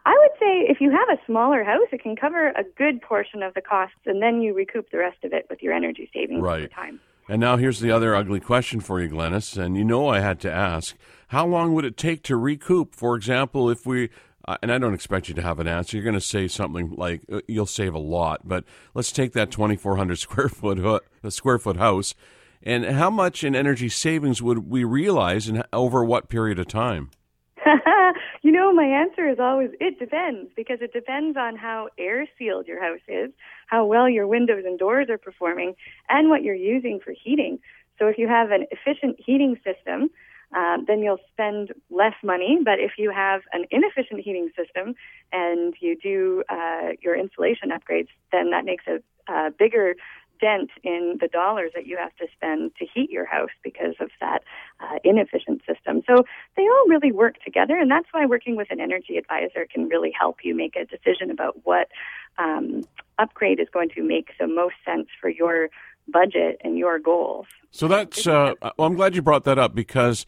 I 0.05 0.15
would 0.17 0.31
say 0.39 0.71
if 0.71 0.79
you 0.79 0.91
have 0.91 1.09
a 1.09 1.21
smaller 1.25 1.63
house, 1.63 1.87
it 1.91 2.01
can 2.01 2.15
cover 2.15 2.49
a 2.49 2.63
good 2.77 3.01
portion 3.01 3.43
of 3.43 3.53
the 3.53 3.61
costs, 3.61 3.97
and 4.05 4.21
then 4.21 4.41
you 4.41 4.53
recoup 4.53 4.89
the 4.89 4.99
rest 4.99 5.17
of 5.23 5.33
it 5.33 5.47
with 5.49 5.61
your 5.61 5.73
energy 5.73 6.09
savings 6.13 6.41
right. 6.41 6.59
over 6.59 6.67
time. 6.67 6.99
And 7.27 7.41
now 7.41 7.57
here's 7.57 7.81
the 7.81 7.91
other 7.91 8.15
ugly 8.15 8.39
question 8.39 8.79
for 8.79 9.01
you, 9.01 9.09
Glennis, 9.09 9.57
and 9.57 9.75
you 9.75 9.83
know 9.83 10.07
I 10.07 10.21
had 10.21 10.39
to 10.41 10.51
ask: 10.51 10.95
How 11.29 11.45
long 11.45 11.73
would 11.73 11.83
it 11.83 11.97
take 11.97 12.23
to 12.23 12.37
recoup? 12.37 12.95
For 12.95 13.17
example, 13.17 13.69
if 13.69 13.85
we 13.85 14.09
uh, 14.47 14.55
and 14.61 14.71
I 14.71 14.77
don't 14.77 14.93
expect 14.93 15.27
you 15.27 15.35
to 15.35 15.41
have 15.41 15.59
an 15.59 15.67
answer. 15.67 15.97
You're 15.97 16.05
going 16.05 16.13
to 16.13 16.21
say 16.21 16.47
something 16.47 16.95
like 16.95 17.21
uh, 17.29 17.41
you'll 17.49 17.65
save 17.65 17.93
a 17.93 17.99
lot, 17.99 18.47
but 18.47 18.63
let's 18.93 19.11
take 19.11 19.33
that 19.33 19.51
2,400 19.51 20.15
square 20.19 20.47
foot 20.47 20.79
uh, 20.79 21.29
square 21.29 21.59
foot 21.59 21.75
house 21.75 22.15
and 22.63 22.85
how 22.85 23.09
much 23.09 23.43
in 23.43 23.55
energy 23.55 23.89
savings 23.89 24.41
would 24.41 24.69
we 24.69 24.83
realize 24.83 25.47
and 25.47 25.63
over 25.71 26.03
what 26.03 26.29
period 26.29 26.59
of 26.59 26.67
time? 26.67 27.11
you 28.41 28.51
know, 28.51 28.73
my 28.73 28.85
answer 28.85 29.29
is 29.29 29.39
always 29.39 29.71
it 29.79 29.99
depends 29.99 30.51
because 30.55 30.79
it 30.81 30.93
depends 30.93 31.37
on 31.37 31.55
how 31.55 31.89
air 31.97 32.27
sealed 32.37 32.67
your 32.67 32.81
house 32.81 33.01
is, 33.07 33.31
how 33.67 33.85
well 33.85 34.09
your 34.09 34.27
windows 34.27 34.63
and 34.65 34.79
doors 34.79 35.09
are 35.09 35.17
performing, 35.17 35.75
and 36.09 36.29
what 36.29 36.43
you're 36.43 36.55
using 36.55 36.99
for 37.03 37.13
heating. 37.23 37.59
So 37.99 38.07
if 38.07 38.17
you 38.17 38.27
have 38.27 38.51
an 38.51 38.65
efficient 38.71 39.17
heating 39.19 39.57
system, 39.65 40.09
uh, 40.55 40.77
then 40.87 40.99
you'll 40.99 41.19
spend 41.31 41.73
less 41.89 42.13
money. 42.23 42.59
But 42.63 42.79
if 42.79 42.91
you 42.97 43.11
have 43.11 43.41
an 43.51 43.65
inefficient 43.71 44.21
heating 44.21 44.49
system 44.55 44.95
and 45.31 45.73
you 45.79 45.97
do 45.97 46.43
uh, 46.49 46.93
your 47.01 47.15
insulation 47.15 47.69
upgrades, 47.69 48.07
then 48.31 48.51
that 48.51 48.63
makes 48.65 48.85
a, 48.87 48.99
a 49.31 49.51
bigger 49.51 49.95
dent 50.39 50.69
in 50.83 51.17
the 51.19 51.27
dollars 51.27 51.71
that 51.75 51.85
you 51.85 51.97
have 51.97 52.15
to 52.17 52.27
spend 52.35 52.71
to 52.75 52.85
heat 52.85 53.09
your 53.09 53.25
house 53.25 53.49
because 53.63 53.95
of 53.99 54.09
that 54.19 54.43
uh, 54.79 54.99
inefficient 55.03 55.61
system. 55.67 56.03
So 56.07 56.23
they 56.55 56.63
all 56.63 56.85
really 56.87 57.11
work 57.11 57.35
together, 57.43 57.77
and 57.77 57.89
that's 57.89 58.07
why 58.11 58.25
working 58.25 58.55
with 58.55 58.69
an 58.71 58.79
energy 58.79 59.17
advisor 59.17 59.67
can 59.71 59.87
really 59.87 60.11
help 60.17 60.37
you 60.43 60.55
make 60.55 60.75
a 60.75 60.85
decision 60.85 61.31
about 61.31 61.65
what 61.65 61.89
um, 62.37 62.83
upgrade 63.17 63.59
is 63.59 63.67
going 63.71 63.89
to 63.89 64.03
make 64.03 64.29
the 64.39 64.47
most 64.47 64.75
sense 64.85 65.07
for 65.19 65.29
your 65.29 65.69
budget 66.07 66.61
and 66.63 66.77
your 66.77 66.99
goals. 66.99 67.47
So 67.71 67.87
that's, 67.87 68.27
uh, 68.27 68.53
well, 68.61 68.87
I'm 68.87 68.95
glad 68.95 69.15
you 69.15 69.21
brought 69.21 69.43
that 69.43 69.59
up 69.59 69.75
because 69.75 70.25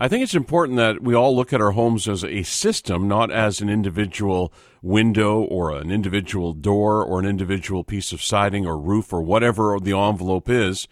I 0.00 0.06
think 0.06 0.22
it's 0.22 0.34
important 0.34 0.76
that 0.76 1.02
we 1.02 1.14
all 1.14 1.34
look 1.34 1.52
at 1.52 1.60
our 1.60 1.72
homes 1.72 2.06
as 2.06 2.22
a 2.22 2.44
system, 2.44 3.08
not 3.08 3.32
as 3.32 3.60
an 3.60 3.68
individual 3.68 4.52
window 4.80 5.40
or 5.42 5.74
an 5.74 5.90
individual 5.90 6.52
door 6.52 7.04
or 7.04 7.18
an 7.18 7.26
individual 7.26 7.82
piece 7.82 8.12
of 8.12 8.22
siding 8.22 8.64
or 8.64 8.78
roof 8.78 9.12
or 9.12 9.22
whatever 9.22 9.76
the 9.80 9.98
envelope 9.98 10.48
is. 10.48 10.86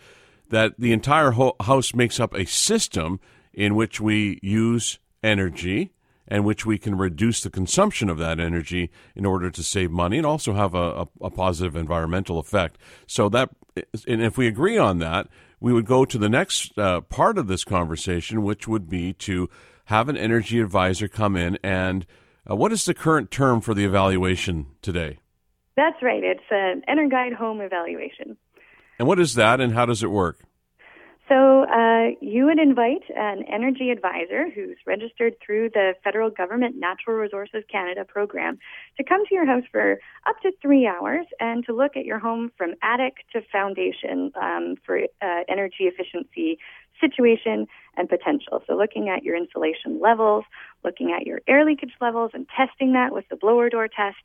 That 0.48 0.74
the 0.78 0.92
entire 0.92 1.32
ho- 1.32 1.54
house 1.60 1.94
makes 1.94 2.18
up 2.18 2.34
a 2.34 2.46
system 2.46 3.20
in 3.52 3.76
which 3.76 4.00
we 4.00 4.40
use 4.42 4.98
energy 5.22 5.92
and 6.28 6.44
which 6.44 6.66
we 6.66 6.76
can 6.76 6.98
reduce 6.98 7.40
the 7.40 7.50
consumption 7.50 8.08
of 8.08 8.18
that 8.18 8.40
energy 8.40 8.90
in 9.14 9.24
order 9.24 9.50
to 9.50 9.62
save 9.62 9.92
money 9.92 10.16
and 10.18 10.26
also 10.26 10.54
have 10.54 10.74
a, 10.74 11.02
a, 11.02 11.08
a 11.22 11.30
positive 11.30 11.76
environmental 11.76 12.40
effect. 12.40 12.78
So 13.06 13.28
that, 13.28 13.50
and 14.08 14.22
if 14.22 14.36
we 14.36 14.48
agree 14.48 14.78
on 14.78 14.98
that, 14.98 15.28
we 15.60 15.72
would 15.72 15.86
go 15.86 16.04
to 16.04 16.18
the 16.18 16.28
next 16.28 16.78
uh, 16.78 17.00
part 17.02 17.38
of 17.38 17.46
this 17.46 17.64
conversation, 17.64 18.42
which 18.42 18.68
would 18.68 18.88
be 18.88 19.12
to 19.14 19.48
have 19.86 20.08
an 20.08 20.16
energy 20.16 20.60
advisor 20.60 21.08
come 21.08 21.36
in. 21.36 21.58
And 21.62 22.06
uh, 22.48 22.56
what 22.56 22.72
is 22.72 22.84
the 22.84 22.94
current 22.94 23.30
term 23.30 23.60
for 23.60 23.74
the 23.74 23.84
evaluation 23.84 24.66
today? 24.82 25.18
That's 25.76 26.02
right. 26.02 26.22
It's 26.22 26.40
an 26.50 26.82
EnerGuide 26.88 27.34
home 27.34 27.60
evaluation. 27.60 28.36
And 28.98 29.06
what 29.06 29.20
is 29.20 29.34
that, 29.34 29.60
and 29.60 29.74
how 29.74 29.86
does 29.86 30.02
it 30.02 30.10
work? 30.10 30.40
So 31.28 31.64
uh, 31.64 32.10
you 32.20 32.44
would 32.44 32.60
invite 32.60 33.02
an 33.16 33.42
energy 33.52 33.90
advisor 33.90 34.48
who's 34.48 34.76
registered 34.86 35.34
through 35.44 35.70
the 35.70 35.94
federal 36.04 36.30
government 36.30 36.76
Natural 36.78 37.16
Resources 37.16 37.64
Canada 37.70 38.04
program 38.04 38.58
to 38.96 39.02
come 39.02 39.26
to 39.26 39.34
your 39.34 39.44
house 39.44 39.64
for 39.72 39.98
up 40.28 40.40
to 40.42 40.52
three 40.62 40.86
hours 40.86 41.26
and 41.40 41.66
to 41.66 41.74
look 41.74 41.96
at 41.96 42.04
your 42.04 42.20
home 42.20 42.52
from 42.56 42.74
attic 42.80 43.24
to 43.32 43.40
foundation 43.50 44.30
um, 44.40 44.76
for 44.84 45.00
uh, 45.20 45.40
energy 45.48 45.84
efficiency 45.90 46.58
situation 47.00 47.66
and 47.96 48.08
potential. 48.08 48.62
So 48.68 48.76
looking 48.76 49.08
at 49.08 49.24
your 49.24 49.36
insulation 49.36 50.00
levels, 50.00 50.44
looking 50.84 51.12
at 51.12 51.26
your 51.26 51.40
air 51.48 51.64
leakage 51.64 51.94
levels 52.00 52.30
and 52.34 52.46
testing 52.56 52.92
that 52.92 53.12
with 53.12 53.28
the 53.30 53.36
blower 53.36 53.68
door 53.68 53.88
test, 53.88 54.18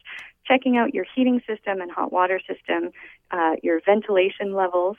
checking 0.45 0.77
out 0.77 0.93
your 0.93 1.05
heating 1.15 1.41
system 1.47 1.81
and 1.81 1.91
hot 1.91 2.13
water 2.13 2.39
system, 2.47 2.91
uh, 3.31 3.53
your 3.63 3.81
ventilation 3.83 4.53
levels, 4.53 4.97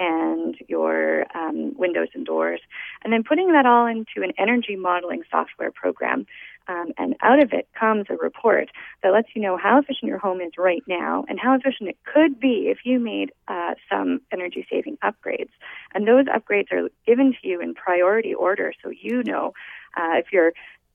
and 0.00 0.56
your 0.66 1.26
um, 1.36 1.74
windows 1.76 2.08
and 2.14 2.26
doors, 2.26 2.60
and 3.04 3.12
then 3.12 3.22
putting 3.22 3.52
that 3.52 3.66
all 3.66 3.86
into 3.86 4.24
an 4.24 4.32
energy 4.38 4.74
modeling 4.74 5.22
software 5.30 5.70
program. 5.70 6.26
Um, 6.68 6.92
and 6.98 7.16
out 7.20 7.42
of 7.42 7.52
it 7.52 7.68
comes 7.78 8.06
a 8.10 8.16
report 8.16 8.70
that 9.02 9.12
lets 9.12 9.28
you 9.34 9.42
know 9.42 9.56
how 9.56 9.78
efficient 9.78 10.08
your 10.08 10.18
home 10.18 10.40
is 10.40 10.52
right 10.56 10.82
now 10.86 11.24
and 11.28 11.38
how 11.38 11.54
efficient 11.54 11.88
it 11.88 11.98
could 12.04 12.38
be 12.38 12.68
if 12.68 12.78
you 12.84 13.00
made 13.00 13.32
uh, 13.48 13.74
some 13.90 14.20
energy 14.32 14.66
saving 14.70 14.96
upgrades. 15.02 15.50
And 15.94 16.06
those 16.06 16.26
upgrades 16.26 16.70
are 16.70 16.88
given 17.06 17.32
to 17.32 17.48
you 17.48 17.60
in 17.60 17.74
priority 17.74 18.34
order 18.34 18.72
so 18.82 18.90
you 18.90 19.22
know 19.24 19.52
uh, 19.96 20.18
if 20.18 20.26
you're 20.32 20.52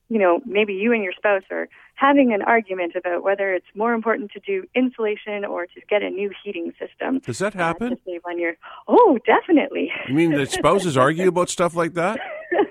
you 0.10 0.20
know, 0.20 0.40
maybe 0.46 0.74
you 0.74 0.94
and 0.94 1.04
your 1.04 1.14
spouse 1.14 1.44
are 1.50 1.68
having 1.96 2.34
an 2.34 2.42
argument 2.42 2.96
about 2.96 3.24
whether 3.24 3.54
it's 3.54 3.66
more 3.74 3.94
important 3.94 4.32
to 4.32 4.40
do 4.40 4.66
insulation 4.76 5.46
or 5.46 5.66
to 5.66 5.82
get 5.90 6.04
a 6.04 6.10
new 6.10 6.30
heating 6.44 6.74
system. 6.80 7.20
Does 7.20 7.40
that 7.40 7.54
happen? 7.54 7.88
Uh, 7.88 7.96
to 7.96 8.02
save 8.06 8.22
on 8.26 8.40
your, 8.40 8.54
oh, 8.88 9.18
definitely. 9.26 9.92
You 10.08 10.14
mean 10.14 10.34
that 10.34 10.52
spouses 10.52 10.98
argue 10.98 11.28
about 11.28 11.50
stuff 11.50 11.76
like 11.76 11.94
that? 11.94 12.20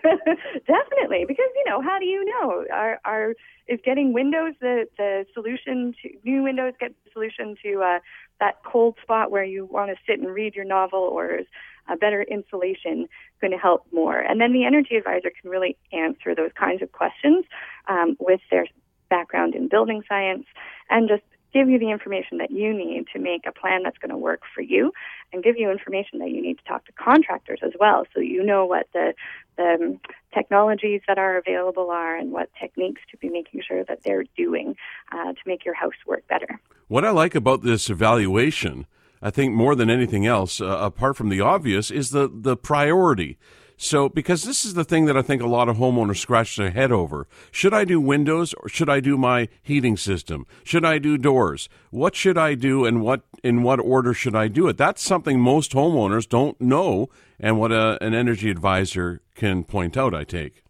definitely, 0.67 1.25
because 1.27 1.51
you 1.55 1.65
know, 1.67 1.81
how 1.83 1.99
do 1.99 2.07
you 2.07 2.25
know? 2.25 2.65
Are 2.73 3.01
are 3.05 3.35
is 3.69 3.81
getting 3.85 4.13
Windows 4.13 4.55
the 4.61 4.87
the 4.97 5.27
solution 5.35 5.95
to 6.03 6.11
new 6.25 6.43
Windows 6.43 6.75
get 6.79 6.93
the 7.05 7.11
solution 7.13 7.57
to 7.63 7.81
uh, 7.81 7.99
that 8.41 8.63
cold 8.65 8.97
spot 9.03 9.31
where 9.31 9.45
you 9.45 9.67
want 9.67 9.91
to 9.91 9.97
sit 10.07 10.21
and 10.21 10.33
read 10.33 10.55
your 10.55 10.65
novel, 10.65 11.01
or 11.01 11.35
is 11.35 11.47
a 11.89 11.97
better 11.97 12.23
insulation 12.23 13.09
going 13.41 13.53
to 13.53 13.59
help 13.59 13.87
more? 13.93 14.19
And 14.19 14.41
then 14.41 14.53
the 14.53 14.65
energy 14.65 14.97
advisor 14.97 15.31
can 15.41 15.51
really 15.51 15.77
answer 15.93 16.35
those 16.35 16.51
kinds 16.59 16.83
of 16.83 16.93
questions 16.93 17.45
um, 17.89 18.17
with 18.19 18.41
their 18.51 18.67
background 19.11 19.55
in 19.55 19.69
building 19.69 20.03
science 20.09 20.47
and 20.91 21.09
just 21.09 21.23
give 21.55 21.69
you 21.69 21.79
the 21.79 21.91
information 21.91 22.39
that 22.39 22.51
you 22.51 22.75
need 22.75 23.07
to 23.13 23.19
make 23.21 23.47
a 23.47 23.53
plan 23.53 23.85
that's 23.85 23.97
going 23.99 24.11
to 24.11 24.17
work 24.17 24.43
for 24.53 24.61
you 24.61 24.93
and 25.33 25.45
give 25.45 25.57
you 25.57 25.71
information 25.71 26.19
that 26.19 26.31
you 26.31 26.43
need 26.43 26.59
to 26.59 26.65
talk 26.65 26.85
to 26.85 26.93
contractors 26.93 27.61
as 27.63 27.71
well 27.79 28.05
so 28.13 28.21
you 28.21 28.43
know 28.43 28.67
what 28.67 28.89
the, 28.93 29.15
the 29.57 29.77
um, 29.81 30.01
technologies 30.35 31.01
that 31.07 31.17
are 31.17 31.39
available 31.39 31.91
are 31.91 32.17
and 32.17 32.33
what 32.33 32.51
techniques 32.61 33.01
to 33.09 33.17
be 33.19 33.29
making 33.29 33.63
sure 33.67 33.85
that 33.85 34.03
they're 34.03 34.25
doing 34.37 34.75
uh, 35.13 35.33
to 35.33 35.39
make 35.47 35.65
your 35.65 35.75
house 35.75 35.95
work 36.07 36.27
better. 36.27 36.61
What 36.89 37.05
I 37.05 37.11
like 37.11 37.37
about 37.37 37.63
this 37.63 37.89
evaluation 37.89 38.87
I 39.25 39.31
think 39.31 39.55
more 39.55 39.75
than 39.75 39.89
anything 39.89 40.27
else, 40.27 40.61
uh, 40.61 40.67
apart 40.67 41.17
from 41.17 41.31
the 41.31 41.41
obvious, 41.41 41.91
is 41.91 42.11
the, 42.11 42.31
the 42.31 42.59
priority. 42.59 43.39
So, 43.79 44.11
because 44.11 44.45
this 44.45 44.67
is 44.67 44.75
the 44.75 44.85
thing 44.85 45.07
that 45.07 45.17
I 45.17 45.23
think 45.23 45.41
a 45.41 45.47
lot 45.47 45.71
of 45.71 45.79
homeowners 45.79 46.19
scratch 46.19 46.57
their 46.57 46.71
head 46.71 46.93
over. 46.93 47.27
Should 47.51 47.73
I 47.73 47.87
do 47.87 48.01
windows 48.01 48.53
or 48.53 48.69
should 48.69 48.91
I 48.91 49.01
do 49.01 49.17
my 49.17 49.49
heating 49.63 49.97
system? 49.97 50.47
Should 50.63 50.85
I 50.85 50.99
do 50.99 51.17
doors? 51.17 51.71
What 51.91 52.15
should 52.15 52.37
I 52.37 52.55
do 52.55 52.85
and 52.85 53.01
what 53.01 53.23
in 53.43 53.63
what 53.63 53.81
order 53.81 54.13
should 54.13 54.37
I 54.37 54.49
do 54.49 54.69
it? 54.69 54.77
That's 54.77 55.03
something 55.03 55.41
most 55.41 55.73
homeowners 55.73 56.29
don't 56.29 56.61
know 56.61 57.09
and 57.41 57.59
what 57.59 57.73
a, 57.73 58.03
an 58.05 58.13
energy 58.13 58.51
advisor 58.51 59.23
can 59.35 59.65
point 59.65 59.97
out, 59.97 60.15
I 60.15 60.25
take. 60.25 60.63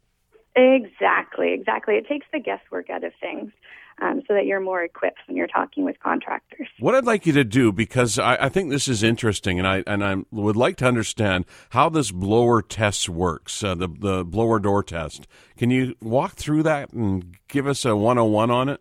Exactly, 0.54 1.52
exactly. 1.52 1.96
It 1.96 2.06
takes 2.06 2.26
the 2.32 2.38
guesswork 2.38 2.88
out 2.88 3.02
of 3.02 3.12
things 3.20 3.50
um, 4.02 4.22
so 4.26 4.34
that 4.34 4.46
you're 4.46 4.60
more 4.60 4.82
equipped 4.82 5.18
when 5.26 5.36
you're 5.36 5.46
talking 5.46 5.84
with 5.84 5.98
contractors. 6.00 6.68
What 6.78 6.94
I'd 6.94 7.04
like 7.04 7.26
you 7.26 7.32
to 7.34 7.44
do, 7.44 7.72
because 7.72 8.18
I, 8.18 8.36
I, 8.46 8.48
think 8.48 8.70
this 8.70 8.88
is 8.88 9.02
interesting, 9.02 9.58
and 9.58 9.66
I 9.68 9.84
and 9.86 10.04
I 10.04 10.16
would 10.30 10.56
like 10.56 10.76
to 10.78 10.86
understand 10.86 11.44
how 11.70 11.88
this 11.88 12.10
blower 12.10 12.62
test 12.62 13.08
works, 13.08 13.62
uh, 13.62 13.74
the 13.74 13.88
the 13.88 14.24
blower 14.24 14.58
door 14.58 14.82
test. 14.82 15.26
Can 15.56 15.70
you 15.70 15.94
walk 16.00 16.32
through 16.32 16.64
that 16.64 16.92
and 16.92 17.36
give 17.48 17.66
us 17.66 17.84
a 17.84 17.94
101 17.96 18.50
on 18.50 18.68
it? 18.68 18.80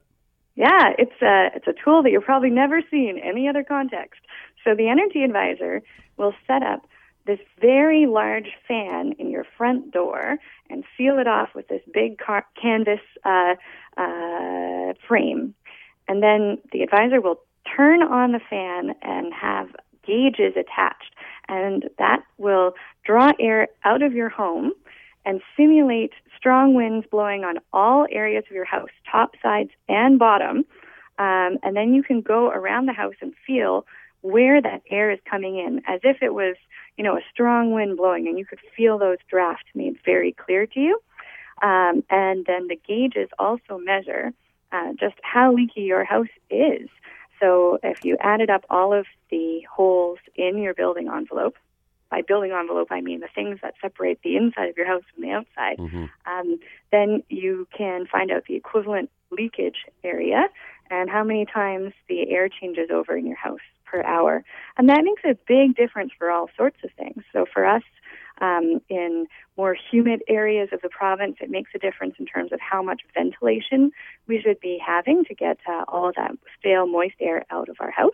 Yeah, 0.55 0.93
it's 0.97 1.21
a 1.21 1.49
it's 1.55 1.67
a 1.67 1.73
tool 1.83 2.03
that 2.03 2.11
you'll 2.11 2.21
probably 2.21 2.49
never 2.49 2.81
see 2.89 3.09
in 3.09 3.19
any 3.19 3.47
other 3.47 3.63
context. 3.63 4.21
So 4.63 4.75
the 4.75 4.87
energy 4.87 5.23
advisor 5.23 5.81
will 6.17 6.33
set 6.47 6.63
up 6.63 6.85
this 7.25 7.39
very 7.59 8.05
large 8.05 8.49
fan 8.67 9.13
in 9.17 9.29
your 9.29 9.45
front 9.57 9.91
door 9.91 10.37
and 10.69 10.83
seal 10.97 11.19
it 11.19 11.27
off 11.27 11.49
with 11.55 11.67
this 11.67 11.81
big 11.93 12.17
car- 12.17 12.45
canvas 12.61 12.99
uh, 13.23 13.55
uh, 13.97 14.93
frame. 15.07 15.53
And 16.07 16.21
then 16.21 16.57
the 16.71 16.81
advisor 16.81 17.21
will 17.21 17.39
turn 17.75 18.03
on 18.03 18.33
the 18.33 18.41
fan 18.49 18.95
and 19.01 19.33
have 19.33 19.69
gauges 20.05 20.53
attached. 20.57 21.15
And 21.47 21.89
that 21.97 22.23
will 22.37 22.73
draw 23.05 23.31
air 23.39 23.67
out 23.85 24.01
of 24.01 24.13
your 24.13 24.29
home 24.29 24.73
and 25.25 25.41
simulate 25.55 26.11
strong 26.35 26.73
winds 26.73 27.07
blowing 27.09 27.43
on 27.45 27.55
all 27.71 28.05
areas 28.11 28.43
of 28.49 28.55
your 28.55 28.65
house, 28.65 28.89
top, 29.09 29.31
sides, 29.41 29.69
and 29.87 30.19
bottom. 30.19 30.65
Um, 31.19 31.57
and 31.63 31.75
then 31.75 31.93
you 31.93 32.03
can 32.03 32.21
go 32.21 32.49
around 32.49 32.87
the 32.87 32.93
house 32.93 33.15
and 33.21 33.33
feel 33.47 33.85
where 34.23 34.61
that 34.61 34.81
air 34.89 35.11
is 35.11 35.19
coming 35.29 35.59
in 35.59 35.81
as 35.85 35.99
if 36.03 36.23
it 36.23 36.33
was, 36.33 36.55
you 36.97 37.03
know, 37.03 37.17
a 37.17 37.21
strong 37.31 37.73
wind 37.73 37.97
blowing 37.97 38.27
and 38.27 38.39
you 38.39 38.45
could 38.45 38.59
feel 38.75 38.97
those 38.97 39.17
drafts 39.29 39.65
made 39.75 39.97
very 40.03 40.31
clear 40.31 40.65
to 40.65 40.79
you. 40.79 40.99
Um, 41.61 42.03
and 42.09 42.45
then 42.45 42.67
the 42.67 42.79
gauges 42.87 43.29
also 43.37 43.77
measure 43.77 44.33
uh, 44.71 44.93
just 44.99 45.15
how 45.21 45.53
leaky 45.53 45.81
your 45.81 46.05
house 46.05 46.33
is. 46.49 46.89
So 47.39 47.79
if 47.83 48.05
you 48.05 48.17
added 48.21 48.49
up 48.49 48.63
all 48.69 48.93
of 48.93 49.05
the 49.29 49.61
holes 49.69 50.19
in 50.35 50.57
your 50.57 50.73
building 50.73 51.09
envelope, 51.13 51.57
by 52.09 52.21
building 52.21 52.51
envelope 52.51 52.89
I 52.91 53.01
mean 53.01 53.19
the 53.19 53.27
things 53.33 53.59
that 53.61 53.73
separate 53.81 54.19
the 54.23 54.37
inside 54.37 54.69
of 54.69 54.77
your 54.77 54.87
house 54.87 55.03
from 55.13 55.23
the 55.23 55.31
outside, 55.31 55.77
mm-hmm. 55.77 56.05
um, 56.25 56.59
then 56.91 57.23
you 57.27 57.67
can 57.75 58.05
find 58.05 58.31
out 58.31 58.45
the 58.47 58.55
equivalent 58.55 59.09
leakage 59.31 59.85
area 60.03 60.47
and 60.89 61.09
how 61.09 61.23
many 61.23 61.45
times 61.45 61.93
the 62.07 62.29
air 62.29 62.49
changes 62.49 62.89
over 62.91 63.15
in 63.15 63.25
your 63.25 63.37
house 63.37 63.59
per 63.85 64.03
hour. 64.03 64.43
And 64.77 64.89
that 64.89 65.03
makes 65.03 65.23
a 65.23 65.37
big 65.47 65.75
difference 65.75 66.11
for 66.17 66.31
all 66.31 66.49
sorts 66.57 66.77
of 66.83 66.91
things. 66.97 67.23
So 67.31 67.45
for 67.51 67.65
us, 67.65 67.83
um, 68.41 68.81
in 68.89 69.27
more 69.57 69.75
humid 69.91 70.23
areas 70.27 70.69
of 70.71 70.81
the 70.81 70.89
province, 70.89 71.37
it 71.39 71.49
makes 71.49 71.71
a 71.75 71.79
difference 71.79 72.15
in 72.19 72.25
terms 72.25 72.51
of 72.51 72.59
how 72.59 72.81
much 72.81 73.01
ventilation 73.13 73.91
we 74.27 74.41
should 74.41 74.59
be 74.59 74.79
having 74.85 75.23
to 75.25 75.35
get 75.35 75.57
uh, 75.69 75.83
all 75.87 76.11
that 76.15 76.31
stale, 76.59 76.87
moist 76.87 77.15
air 77.19 77.45
out 77.51 77.69
of 77.69 77.77
our 77.79 77.91
house. 77.91 78.11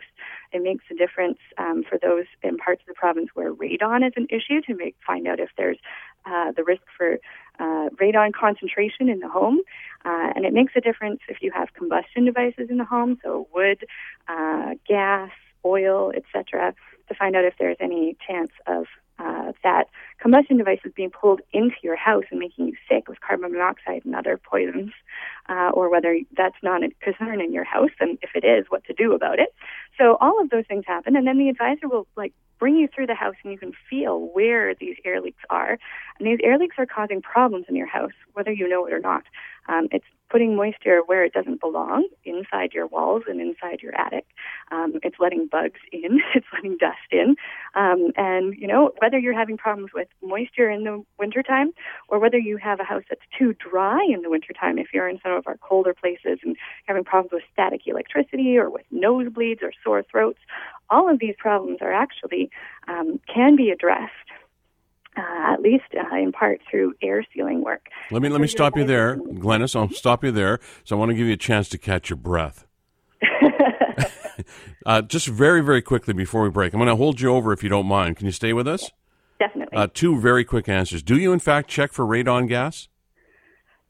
It 0.52 0.62
makes 0.62 0.84
a 0.90 0.94
difference 0.94 1.38
um, 1.58 1.82
for 1.88 1.98
those 1.98 2.26
in 2.42 2.58
parts 2.58 2.82
of 2.82 2.88
the 2.88 2.94
province 2.94 3.30
where 3.34 3.52
radon 3.52 4.06
is 4.06 4.12
an 4.16 4.26
issue 4.30 4.60
to 4.66 4.74
make 4.74 4.96
find 5.06 5.26
out 5.26 5.40
if 5.40 5.50
there's 5.56 5.78
uh, 6.26 6.52
the 6.52 6.64
risk 6.64 6.82
for 6.96 7.18
uh, 7.58 7.88
radon 8.00 8.32
concentration 8.32 9.08
in 9.08 9.20
the 9.20 9.28
home. 9.28 9.60
Uh, 10.04 10.32
and 10.34 10.44
it 10.44 10.52
makes 10.52 10.72
a 10.76 10.80
difference 10.80 11.20
if 11.28 11.38
you 11.40 11.50
have 11.52 11.72
combustion 11.74 12.24
devices 12.24 12.68
in 12.70 12.78
the 12.78 12.84
home, 12.84 13.18
so 13.22 13.48
wood, 13.54 13.84
uh, 14.28 14.74
gas, 14.86 15.30
oil, 15.64 16.12
etc., 16.14 16.74
to 17.08 17.14
find 17.14 17.34
out 17.36 17.44
if 17.44 17.54
there's 17.58 17.76
any 17.80 18.16
chance 18.26 18.50
of 18.66 18.86
uh, 19.20 19.52
that 19.62 19.88
combustion 20.18 20.56
devices 20.56 20.92
being 20.94 21.10
pulled 21.10 21.40
into 21.52 21.76
your 21.82 21.96
house 21.96 22.24
and 22.30 22.40
making 22.40 22.66
you 22.68 22.74
sick 22.88 23.08
with 23.08 23.20
carbon 23.20 23.52
monoxide 23.52 24.02
and 24.04 24.14
other 24.14 24.38
poisons, 24.38 24.92
uh, 25.48 25.70
or 25.74 25.90
whether 25.90 26.18
that's 26.36 26.56
not 26.62 26.82
a 26.82 26.90
concern 27.00 27.40
in 27.40 27.52
your 27.52 27.64
house, 27.64 27.90
and 28.00 28.18
if 28.22 28.30
it 28.34 28.44
is, 28.44 28.66
what 28.68 28.84
to 28.84 28.92
do 28.94 29.12
about 29.12 29.38
it. 29.38 29.54
So 29.98 30.16
all 30.20 30.40
of 30.40 30.50
those 30.50 30.64
things 30.66 30.84
happen, 30.86 31.16
and 31.16 31.26
then 31.26 31.38
the 31.38 31.48
advisor 31.48 31.88
will 31.88 32.06
like 32.16 32.32
bring 32.60 32.76
you 32.76 32.86
through 32.94 33.06
the 33.06 33.14
house, 33.14 33.34
and 33.42 33.52
you 33.52 33.58
can 33.58 33.72
feel 33.88 34.30
where 34.32 34.74
these 34.74 34.96
air 35.04 35.20
leaks 35.20 35.42
are, 35.48 35.78
and 36.18 36.28
these 36.28 36.38
air 36.44 36.58
leaks 36.58 36.76
are 36.78 36.86
causing 36.86 37.22
problems 37.22 37.64
in 37.68 37.74
your 37.74 37.88
house, 37.88 38.12
whether 38.34 38.52
you 38.52 38.68
know 38.68 38.86
it 38.86 38.92
or 38.92 39.00
not. 39.00 39.24
Um, 39.68 39.88
it's 39.90 40.04
putting 40.30 40.54
moisture 40.54 41.00
where 41.04 41.24
it 41.24 41.32
doesn't 41.32 41.60
belong, 41.60 42.08
inside 42.24 42.72
your 42.72 42.86
walls 42.86 43.24
and 43.28 43.40
inside 43.40 43.80
your 43.82 43.94
attic. 44.00 44.26
Um, 44.70 44.94
it's 45.02 45.16
letting 45.18 45.48
bugs 45.50 45.80
in, 45.92 46.20
it's 46.34 46.46
letting 46.52 46.76
dust 46.78 46.98
in. 47.10 47.34
Um, 47.74 48.12
and, 48.16 48.54
you 48.56 48.66
know, 48.66 48.92
whether 48.98 49.18
you're 49.18 49.36
having 49.36 49.56
problems 49.56 49.90
with 49.92 50.08
moisture 50.22 50.70
in 50.70 50.84
the 50.84 51.04
wintertime 51.18 51.72
or 52.08 52.18
whether 52.18 52.38
you 52.38 52.56
have 52.56 52.80
a 52.80 52.84
house 52.84 53.02
that's 53.08 53.20
too 53.36 53.54
dry 53.54 54.00
in 54.08 54.22
the 54.22 54.30
wintertime, 54.30 54.78
if 54.78 54.88
you're 54.94 55.08
in 55.08 55.18
some 55.22 55.32
of 55.32 55.46
our 55.46 55.56
colder 55.58 55.94
places 55.94 56.38
and 56.44 56.56
having 56.86 57.04
problems 57.04 57.32
with 57.32 57.42
static 57.52 57.82
electricity 57.86 58.56
or 58.56 58.70
with 58.70 58.84
nosebleeds 58.92 59.62
or 59.62 59.72
sore 59.82 60.04
throats, 60.08 60.38
all 60.90 61.10
of 61.10 61.18
these 61.18 61.34
problems 61.38 61.78
are 61.80 61.92
actually 61.92 62.50
um, 62.88 63.20
can 63.32 63.56
be 63.56 63.70
addressed 63.70 64.12
uh, 65.16 65.52
at 65.52 65.60
least 65.60 65.84
uh, 65.94 66.16
in 66.16 66.32
part 66.32 66.60
through 66.70 66.94
air 67.02 67.24
sealing 67.34 67.62
work. 67.62 67.88
Let 68.10 68.22
me 68.22 68.28
let 68.28 68.40
me 68.40 68.46
stop 68.46 68.76
you 68.76 68.84
there, 68.84 69.16
Glennis. 69.16 69.74
I'll 69.74 69.90
stop 69.90 70.22
you 70.24 70.30
there. 70.30 70.60
So 70.84 70.96
I 70.96 70.98
want 70.98 71.10
to 71.10 71.14
give 71.14 71.26
you 71.26 71.32
a 71.32 71.38
chance 71.38 71.68
to 71.70 71.78
catch 71.78 72.10
your 72.10 72.16
breath. 72.16 72.66
uh, 74.86 75.02
just 75.02 75.26
very 75.26 75.62
very 75.62 75.82
quickly 75.82 76.14
before 76.14 76.42
we 76.42 76.50
break, 76.50 76.72
I'm 76.72 76.78
going 76.78 76.88
to 76.88 76.96
hold 76.96 77.20
you 77.20 77.34
over 77.34 77.52
if 77.52 77.62
you 77.62 77.68
don't 77.68 77.86
mind. 77.86 78.16
Can 78.16 78.26
you 78.26 78.32
stay 78.32 78.52
with 78.52 78.68
us? 78.68 78.90
definitely. 79.40 79.76
Uh, 79.76 79.88
two 79.92 80.20
very 80.20 80.44
quick 80.44 80.68
answers. 80.68 81.02
Do 81.02 81.18
you, 81.18 81.32
in 81.32 81.40
fact, 81.40 81.68
check 81.68 81.92
for 81.92 82.04
radon 82.04 82.46
gas? 82.46 82.88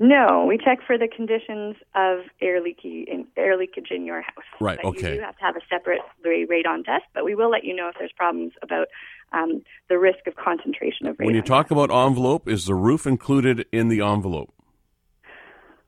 No, 0.02 0.46
we 0.48 0.56
check 0.56 0.78
for 0.86 0.96
the 0.96 1.06
conditions 1.06 1.76
of 1.94 2.20
air 2.40 2.62
leaky 2.62 3.04
in, 3.06 3.26
air 3.36 3.58
leakage 3.58 3.88
in 3.90 4.06
your 4.06 4.22
house. 4.22 4.44
Right. 4.58 4.78
But 4.82 4.88
okay. 4.88 5.10
You 5.10 5.14
do 5.16 5.20
have 5.20 5.36
to 5.36 5.44
have 5.44 5.56
a 5.56 5.60
separate 5.68 6.00
radon 6.24 6.86
test, 6.86 7.04
but 7.12 7.22
we 7.22 7.34
will 7.34 7.50
let 7.50 7.64
you 7.64 7.76
know 7.76 7.88
if 7.88 7.96
there's 7.98 8.12
problems 8.16 8.52
about 8.62 8.86
um, 9.32 9.62
the 9.90 9.98
risk 9.98 10.26
of 10.26 10.36
concentration 10.36 11.06
of 11.06 11.18
radon. 11.18 11.26
When 11.26 11.34
you 11.34 11.42
talk 11.42 11.70
about 11.70 11.90
envelope, 11.90 12.48
is 12.48 12.64
the 12.64 12.74
roof 12.74 13.06
included 13.06 13.66
in 13.72 13.88
the 13.88 14.00
envelope? 14.00 14.54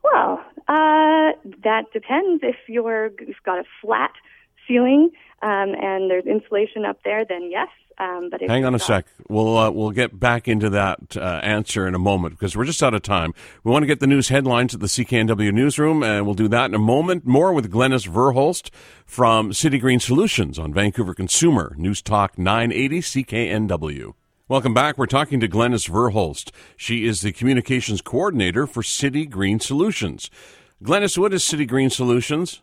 Well, 0.04 0.44
uh, 0.68 1.32
that 1.64 1.84
depends. 1.94 2.42
If 2.42 2.56
you're 2.68 3.12
you've 3.18 3.42
got 3.46 3.60
a 3.60 3.64
flat 3.80 4.12
ceiling 4.68 5.10
um, 5.40 5.74
and 5.80 6.10
there's 6.10 6.26
insulation 6.26 6.84
up 6.84 6.98
there, 7.02 7.24
then 7.24 7.50
yes. 7.50 7.68
Um, 7.98 8.30
but 8.30 8.40
hang 8.40 8.64
on 8.64 8.74
a 8.74 8.78
got, 8.78 8.86
sec. 8.86 9.06
We'll 9.28 9.56
uh, 9.56 9.70
we'll 9.70 9.90
get 9.90 10.18
back 10.18 10.48
into 10.48 10.70
that 10.70 11.16
uh, 11.16 11.40
answer 11.42 11.86
in 11.86 11.94
a 11.94 11.98
moment 11.98 12.34
because 12.38 12.56
we're 12.56 12.64
just 12.64 12.82
out 12.82 12.94
of 12.94 13.02
time. 13.02 13.34
We 13.64 13.70
want 13.70 13.82
to 13.82 13.86
get 13.86 14.00
the 14.00 14.06
news 14.06 14.28
headlines 14.28 14.74
at 14.74 14.80
the 14.80 14.86
CKNW 14.86 15.52
newsroom, 15.52 16.02
and 16.02 16.26
we'll 16.26 16.34
do 16.34 16.48
that 16.48 16.66
in 16.66 16.74
a 16.74 16.78
moment. 16.78 17.26
More 17.26 17.52
with 17.52 17.70
Glennis 17.70 18.08
Verhulst 18.08 18.70
from 19.04 19.52
City 19.52 19.78
Green 19.78 20.00
Solutions 20.00 20.58
on 20.58 20.72
Vancouver 20.72 21.14
Consumer 21.14 21.74
News 21.78 22.02
Talk 22.02 22.38
980 22.38 23.00
CKNW. 23.00 24.14
Welcome 24.48 24.74
back. 24.74 24.98
We're 24.98 25.06
talking 25.06 25.40
to 25.40 25.48
Glennis 25.48 25.88
Verhulst. 25.88 26.50
She 26.76 27.06
is 27.06 27.20
the 27.20 27.32
communications 27.32 28.02
coordinator 28.02 28.66
for 28.66 28.82
City 28.82 29.24
Green 29.24 29.60
Solutions. 29.60 30.30
Glennis, 30.82 31.16
what 31.16 31.32
is 31.32 31.44
City 31.44 31.64
Green 31.64 31.90
Solutions? 31.90 32.60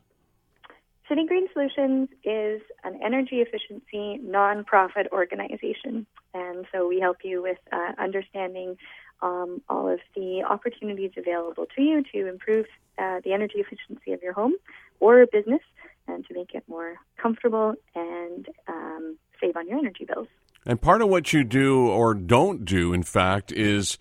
City 1.10 1.26
Green 1.26 1.48
Solutions 1.54 2.08
is 2.24 2.62
an 2.84 3.00
energy 3.04 3.38
efficiency 3.38 4.22
nonprofit 4.24 5.08
organization, 5.12 6.06
and 6.36 6.67
so 6.72 6.88
we 6.88 7.00
help 7.00 7.17
you 7.24 7.41
with 7.41 7.58
uh, 7.72 7.93
understanding 7.98 8.78
um, 9.24 9.60
all 9.67 9.89
of 9.91 10.00
the 10.15 10.43
opportunities 10.48 11.10
available 11.17 11.65
to 11.76 11.82
you 11.82 12.04
to 12.13 12.28
improve 12.28 12.67
uh, 13.00 13.22
the 13.24 13.34
energy 13.34 13.56
efficiency 13.58 14.12
of 14.12 14.22
your 14.22 14.34
home 14.34 14.54
or 15.00 15.26
business, 15.26 15.62
and 16.08 16.28
to 16.28 16.34
make 16.36 16.54
it 16.54 16.63
more 16.67 16.98
comfortable 17.17 17.74
and 17.95 18.48
um, 18.67 19.17
save 19.41 19.58
on 19.58 19.67
your 19.67 19.80
energy 19.80 20.06
bills. 20.06 20.28
And 20.63 20.80
part 20.80 21.02
of 21.02 21.10
what 21.10 21.34
you 21.34 21.43
do 21.43 21.88
or 21.88 22.13
don't 22.13 22.65
do, 22.65 22.93
in 22.93 23.02
fact, 23.02 23.52
is 23.52 23.98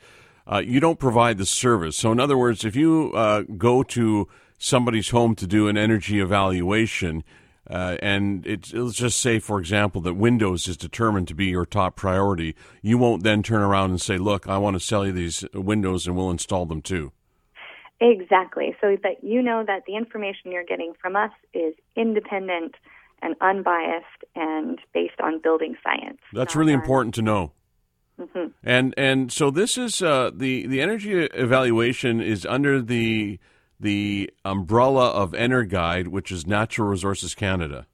uh, 0.47 0.59
you 0.59 0.79
don't 0.79 0.99
provide 0.99 1.39
the 1.39 1.47
service. 1.47 1.97
So, 1.97 2.13
in 2.13 2.21
other 2.21 2.37
words, 2.37 2.67
if 2.67 2.77
you 2.77 3.13
uh, 3.15 3.45
go 3.57 3.83
to 3.85 4.29
somebody's 4.59 5.11
home 5.11 5.35
to 5.37 5.47
do 5.47 5.69
an 5.69 5.79
energy 5.79 6.21
evaluation, 6.21 7.25
uh, 7.71 7.97
and 8.03 8.47
it, 8.47 8.73
let's 8.75 8.97
just 8.97 9.21
say, 9.21 9.39
for 9.39 9.59
example, 9.59 10.01
that 10.03 10.15
Windows 10.15 10.69
is 10.69 10.77
determined 10.77 11.29
to 11.29 11.35
be 11.35 11.47
your 11.47 11.67
top 11.67 11.97
priority, 11.97 12.55
you 12.83 12.99
won't 12.99 13.23
then 13.23 13.43
turn 13.43 13.63
around 13.63 13.91
and 13.91 14.01
say, 14.01 14.19
"Look, 14.19 14.49
I 14.49 14.59
want 14.59 14.75
to 14.75 14.81
sell 14.81 15.07
you 15.07 15.13
these 15.13 15.45
Windows, 15.55 16.07
and 16.07 16.17
we'll 16.17 16.31
install 16.31 16.67
them 16.67 16.83
too." 16.83 17.13
Exactly, 18.01 18.77
so 18.81 18.97
that 19.03 19.23
you 19.23 19.43
know 19.43 19.65
that 19.67 19.85
the 19.87 19.97
information 19.97 20.53
you're 20.53 20.65
getting 20.65 20.93
from 21.01 21.17
us 21.17 21.33
is 21.53 21.75
independent 21.97 22.75
and 23.23 23.35
unbiased 23.41 24.07
and 24.35 24.79
based 24.95 25.21
on 25.21 25.41
building 25.41 25.77
science. 25.83 26.19
That's 26.33 26.55
really 26.55 26.73
important 26.73 27.15
to 27.17 27.23
know. 27.23 27.53
Mm-hmm. 28.19 28.47
And 28.65 28.95
and 28.97 29.33
so 29.33 29.51
this 29.51 29.79
is 29.79 30.03
uh, 30.03 30.31
the 30.35 30.67
the 30.67 30.81
energy 30.81 31.13
evaluation 31.13 32.21
is 32.21 32.47
under 32.47 32.81
the 32.81 33.39
the 33.81 34.31
umbrella 34.45 35.11
of 35.11 35.33
EnerGuide, 35.33 36.09
which 36.09 36.33
is 36.33 36.47
Natural 36.47 36.89
Resources 36.89 37.35
Canada. 37.35 37.87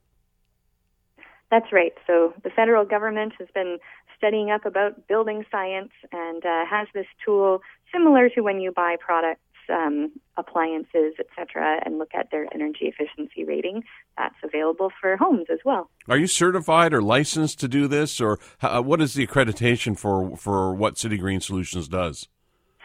That's 1.51 1.71
right. 1.71 1.93
So 2.07 2.33
the 2.43 2.49
federal 2.49 2.85
government 2.85 3.33
has 3.39 3.47
been 3.53 3.77
studying 4.17 4.49
up 4.49 4.65
about 4.65 5.07
building 5.07 5.45
science 5.51 5.91
and 6.11 6.45
uh, 6.45 6.65
has 6.69 6.87
this 6.93 7.05
tool 7.23 7.61
similar 7.93 8.29
to 8.29 8.41
when 8.41 8.59
you 8.59 8.71
buy 8.71 8.95
products, 8.99 9.41
um, 9.69 10.11
appliances, 10.37 11.13
etc., 11.19 11.81
and 11.85 11.97
look 11.97 12.13
at 12.13 12.29
their 12.31 12.47
energy 12.53 12.85
efficiency 12.85 13.43
rating. 13.43 13.83
That's 14.17 14.35
available 14.43 14.91
for 14.99 15.17
homes 15.17 15.47
as 15.51 15.59
well. 15.63 15.89
Are 16.07 16.17
you 16.17 16.27
certified 16.27 16.93
or 16.93 17.01
licensed 17.01 17.59
to 17.59 17.67
do 17.67 17.87
this, 17.87 18.19
or 18.19 18.39
how, 18.59 18.81
what 18.81 19.01
is 19.01 19.13
the 19.13 19.25
accreditation 19.25 19.97
for 19.97 20.35
for 20.35 20.73
what 20.73 20.97
City 20.97 21.17
Green 21.17 21.41
Solutions 21.41 21.87
does? 21.87 22.27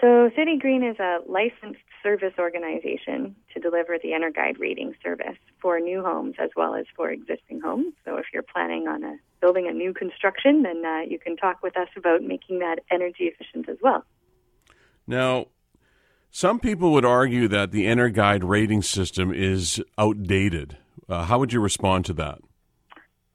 So, 0.01 0.31
City 0.37 0.57
Green 0.59 0.83
is 0.83 0.99
a 0.99 1.19
licensed 1.27 1.81
service 2.03 2.35
organization 2.39 3.35
to 3.53 3.61
deliver 3.61 3.99
the 4.03 4.11
EnerGuide 4.11 4.59
rating 4.59 4.95
service 5.03 5.37
for 5.61 5.81
new 5.81 6.03
homes 6.03 6.35
as 6.39 6.51
well 6.57 6.75
as 6.75 6.87
for 6.97 7.11
existing 7.11 7.61
homes. 7.61 7.95
So, 8.05 8.17
if 8.17 8.27
you're 8.33 8.43
planning 8.43 8.89
on 8.89 9.05
a, 9.05 9.17
building 9.41 9.67
a 9.69 9.73
new 9.73 9.93
construction, 9.93 10.63
then 10.63 10.85
uh, 10.85 11.01
you 11.01 11.19
can 11.19 11.37
talk 11.37 11.63
with 11.63 11.77
us 11.77 11.89
about 11.97 12.23
making 12.23 12.61
that 12.61 12.81
energy 12.91 13.25
efficient 13.25 13.69
as 13.69 13.79
well. 13.83 14.05
Now, 15.07 15.47
some 16.31 16.61
people 16.61 16.93
would 16.93 17.05
argue 17.05 17.49
that 17.49 17.73
the 17.73 17.87
EnerGuide 17.87 18.49
rating 18.49 18.83
system 18.83 19.33
is 19.35 19.83
outdated. 19.99 20.77
Uh, 21.09 21.25
how 21.25 21.39
would 21.39 21.53
you 21.53 21.61
respond 21.61 22.05
to 22.07 22.13
that? 22.15 22.39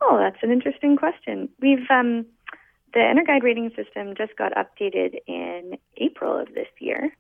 Oh, 0.02 0.18
that's 0.18 0.42
an 0.42 0.52
interesting 0.52 0.96
question. 0.96 1.50
We've 1.60 1.86
um, 1.90 2.26
the 2.94 3.02
EnerGuide 3.02 3.44
rating 3.44 3.72
system 3.76 4.16
just 4.18 4.38
got 4.38 4.54
updated 4.54 5.16
in 5.28 5.78
April 5.98 6.40
of 6.40 6.48
this 6.54 6.68
year, 6.80 7.12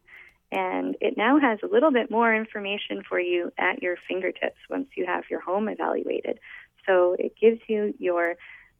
and 0.55 0.95
it 1.01 1.17
now 1.17 1.37
has 1.37 1.59
a 1.63 1.67
little 1.67 1.91
bit 1.91 2.09
more 2.09 2.33
information 2.33 3.03
for 3.07 3.19
you 3.19 3.51
at 3.57 3.83
your 3.83 3.97
fingertips 4.07 4.55
once 4.69 4.87
you 4.95 5.05
have 5.05 5.25
your 5.29 5.41
home 5.41 5.67
evaluated. 5.67 6.39
So 6.87 7.15
it 7.19 7.33
gives 7.39 7.59
you 7.67 7.93
your 7.99 8.35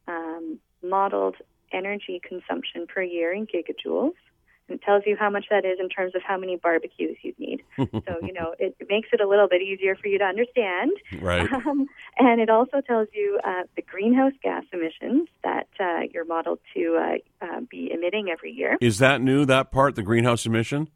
um, 0.08 0.58
modeled 0.82 1.36
energy 1.74 2.22
consumption 2.26 2.88
per 2.88 3.02
year 3.04 3.34
in 3.34 3.46
gigajoules. 3.46 4.14
And 4.70 4.80
it 4.80 4.84
tells 4.84 5.04
you 5.06 5.18
how 5.20 5.30
much 5.30 5.48
that 5.52 5.66
is 5.66 5.78
in 5.80 5.90
terms 5.90 6.16
of 6.16 6.22
how 6.26 6.38
many 6.38 6.56
barbecues 6.56 7.18
you'd 7.22 7.38
need. 7.38 7.62
so, 7.78 8.20
you 8.24 8.32
know, 8.32 8.56
it, 8.58 8.76
makes 8.90 9.10
it 9.12 9.20
a 9.20 9.28
little 9.28 9.50
bit 9.50 9.62
easier 9.62 9.96
for 9.96 10.08
you 10.08 10.18
to 10.18 10.24
understand. 10.24 10.92
Right. 11.20 11.50
Um, 11.66 11.88
and 12.18 12.40
it 12.40 12.50
also 12.50 12.80
tells 12.82 13.08
you 13.12 13.40
uh, 13.44 13.64
the 13.76 13.82
greenhouse 13.82 14.34
gas 14.42 14.64
emissions 14.72 15.28
that 15.44 15.68
uh, 15.80 16.02
you're 16.14 16.26
modeled 16.26 16.60
to 16.76 16.98
uh, 17.42 17.46
uh, 17.46 17.60
be 17.70 17.92
emitting 17.92 18.30
every 18.30 18.52
year. 18.52 18.78
Is 18.80 19.00
that 19.00 19.22
new, 19.22 19.46
that 19.46 19.72
part, 19.72 19.96
the 19.96 20.04
greenhouse 20.04 20.46
emission? 20.46 20.90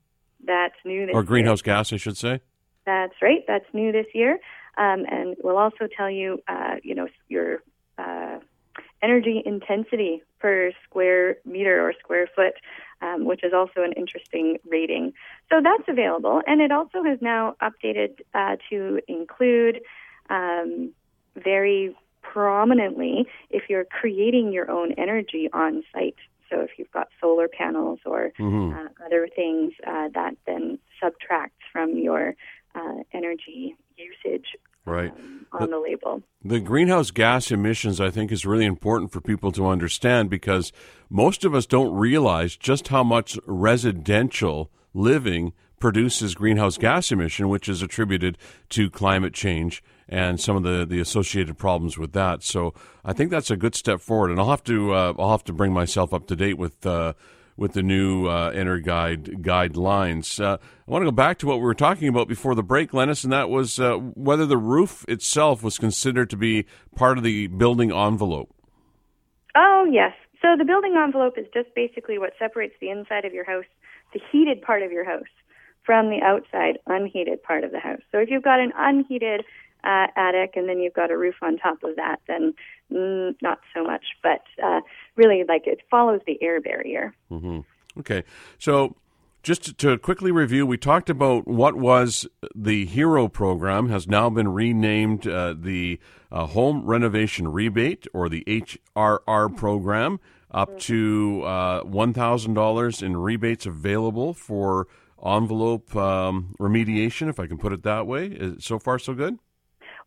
That's 0.46 0.76
new 0.86 1.06
this 1.06 1.16
Or 1.16 1.24
greenhouse 1.24 1.60
year. 1.60 1.76
gas, 1.76 1.94
I 1.94 1.98
should 1.98 2.18
say? 2.18 2.42
That's 2.86 3.14
right. 3.22 3.44
That's 3.48 3.66
new 3.74 3.92
this 3.92 4.08
year. 4.14 4.40
Um, 4.78 5.06
and 5.10 5.36
we'll 5.44 5.58
also 5.58 5.88
tell 5.96 6.10
you, 6.10 6.42
uh, 6.48 6.76
you 6.84 6.96
know, 6.96 7.08
your 7.28 7.62
uh, 7.98 8.40
energy 9.02 9.42
intensity 9.46 10.24
per 10.40 10.72
square 10.86 11.38
meter 11.46 11.86
or 11.86 11.94
square 12.02 12.28
foot 12.36 12.54
um, 13.02 13.26
which 13.26 13.44
is 13.44 13.54
also 13.54 13.82
an 13.82 13.94
interesting 13.94 14.58
rating. 14.68 15.14
So 15.50 15.62
that's 15.64 15.88
available, 15.88 16.42
and 16.46 16.62
it 16.62 16.72
also 16.72 17.04
has 17.04 17.20
now 17.22 17.56
updated 17.62 18.20
uh, 18.34 18.58
to 18.70 19.00
include 19.08 19.82
um, 20.30 20.92
very 21.36 21.96
prominently 22.22 23.26
if 23.50 23.64
you're 23.70 23.86
creating 23.86 24.52
your 24.52 24.70
own 24.70 24.94
energy 24.94 25.50
on 25.54 25.84
site. 25.94 26.18
So 26.50 26.62
if 26.62 26.72
you've 26.78 26.92
got 26.92 27.08
solar 27.22 27.48
panels 27.48 28.00
or 28.06 28.32
mm-hmm. 28.40 28.78
uh, 28.78 29.06
other 29.06 29.28
things 29.36 29.74
uh, 29.86 30.10
that 30.14 30.36
then 30.46 30.80
subtracts 31.02 31.64
from 31.72 31.98
your 31.98 32.36
uh, 32.76 33.04
energy 33.14 33.76
usage 33.98 34.48
right. 34.86 35.12
Um, 35.12 35.46
on 35.52 35.62
the, 35.62 35.68
the 35.68 35.80
label. 35.80 36.24
The 36.44 36.60
greenhouse 36.60 37.12
gas 37.12 37.52
emissions, 37.52 38.00
I 38.00 38.10
think, 38.10 38.32
is 38.32 38.46
really 38.46 38.66
important 38.66 39.12
for 39.12 39.22
people 39.22 39.52
to 39.54 39.68
understand 39.68 40.30
because 40.30 40.72
most 41.10 41.46
of 41.46 41.54
us 41.54 41.66
don't 41.66 41.94
realize 41.94 42.56
just 42.56 42.90
how 42.90 43.04
much 43.04 43.38
residential 43.46 44.72
living 44.94 45.54
produces 45.80 46.36
greenhouse 46.36 46.78
gas 46.78 47.12
emission, 47.12 47.50
which 47.50 47.70
is 47.70 47.82
attributed 47.82 48.38
to 48.70 48.90
climate 48.90 49.34
change 49.34 49.82
and 50.10 50.42
some 50.42 50.56
of 50.56 50.64
the, 50.64 50.86
the 50.86 51.00
associated 51.00 51.58
problems 51.58 51.98
with 51.98 52.12
that. 52.14 52.44
So 52.44 52.74
I 53.06 53.14
think 53.14 53.32
that's 53.32 53.52
a 53.52 53.56
good 53.56 53.76
step 53.76 54.02
forward, 54.02 54.32
and 54.32 54.40
I'll 54.40 54.50
have 54.50 54.64
to 54.66 54.94
uh, 54.94 55.14
I'll 55.18 55.32
have 55.32 55.44
to 55.46 55.54
bring 55.54 55.72
myself 55.72 56.14
up 56.14 56.28
to 56.28 56.36
date 56.36 56.58
with. 56.58 56.86
Uh, 56.86 57.14
with 57.60 57.74
the 57.74 57.84
new 57.84 58.26
uh, 58.26 58.54
EnerGuide 58.54 59.42
guidelines. 59.42 60.42
Uh, 60.42 60.58
I 60.88 60.92
want 60.92 61.02
to 61.02 61.08
go 61.08 61.12
back 61.12 61.40
to 61.40 61.46
what 61.46 61.58
we 61.58 61.64
were 61.64 61.74
talking 61.74 62.08
about 62.08 62.30
before 62.30 62.56
the 62.56 62.64
break, 62.64 62.92
Glennis, 62.92 63.26
and 63.26 63.34
that 63.34 63.50
was 63.50 63.82
uh, 63.82 63.98
whether 63.98 64.46
the 64.46 64.58
roof 64.58 65.04
itself 65.10 65.62
was 65.62 65.78
considered 65.78 66.30
to 66.30 66.38
be 66.38 66.66
part 66.96 67.18
of 67.18 67.26
the 67.26 67.48
building 67.48 67.92
envelope. 67.92 68.56
Oh, 69.56 69.86
yes. 69.92 70.14
So 70.42 70.56
the 70.58 70.64
building 70.64 70.96
envelope 70.98 71.38
is 71.38 71.48
just 71.54 71.68
basically 71.76 72.18
what 72.18 72.32
separates 72.40 72.76
the 72.80 72.90
inside 72.90 73.26
of 73.26 73.34
your 73.34 73.44
house, 73.44 73.66
the 74.14 74.22
heated 74.32 74.62
part 74.62 74.82
of 74.82 74.92
your 74.94 75.04
house, 75.04 75.28
from 75.84 76.10
the 76.10 76.22
outside, 76.24 76.80
unheated 76.88 77.44
part 77.44 77.66
of 77.66 77.72
the 77.72 77.80
house. 77.80 78.02
So 78.14 78.20
if 78.20 78.30
you've 78.30 78.44
got 78.44 78.62
an 78.62 78.72
unheated 78.78 79.44
uh, 79.84 80.08
attic 80.16 80.54
and 80.56 80.68
then 80.68 80.80
you've 80.80 80.94
got 80.94 81.12
a 81.12 81.18
roof 81.18 81.36
on 81.42 81.58
top 81.58 81.84
of 81.84 81.96
that, 81.96 82.20
then 82.28 82.54
mm, 82.92 83.36
not 83.42 83.60
so 83.74 83.84
much. 83.84 84.04
But 84.22 84.44
uh, 84.64 84.82
really, 85.16 85.44
like 85.48 85.68
it 85.68 85.80
follows 85.90 86.22
the 86.26 86.42
air 86.42 86.62
barrier. 86.62 87.14
Mm-hmm. 87.32 87.60
Okay, 88.00 88.24
so 88.58 88.96
just 89.42 89.78
to 89.78 89.98
quickly 89.98 90.32
review, 90.32 90.66
we 90.66 90.78
talked 90.78 91.10
about 91.10 91.48
what 91.48 91.76
was 91.76 92.28
the 92.54 92.86
HERO 92.86 93.28
program 93.30 93.90
has 93.90 94.08
now 94.08 94.30
been 94.30 94.50
renamed 94.50 95.28
uh, 95.28 95.56
the 95.58 96.00
uh, 96.32 96.46
Home 96.48 96.86
Renovation 96.86 97.48
Rebate 97.48 98.06
or 98.14 98.30
the 98.30 98.44
HRR 98.46 99.56
program. 99.56 100.20
up 100.52 100.80
to 100.80 101.44
uh, 101.46 101.84
$1,000 101.84 103.04
in 103.04 103.18
rebates 103.18 103.66
available 103.66 104.34
for 104.34 104.88
envelope 105.24 105.96
um, 105.96 106.56
remediation, 106.60 107.30
if 107.30 107.40
I 107.40 107.48
can 107.48 107.58
put 107.58 107.74
it 107.74 107.84
that 107.84 108.08
way. 108.08 108.28
Is, 108.28 108.66
so 108.66 108.80
far, 108.80 109.00
so 109.00 109.14
good? 109.14 109.38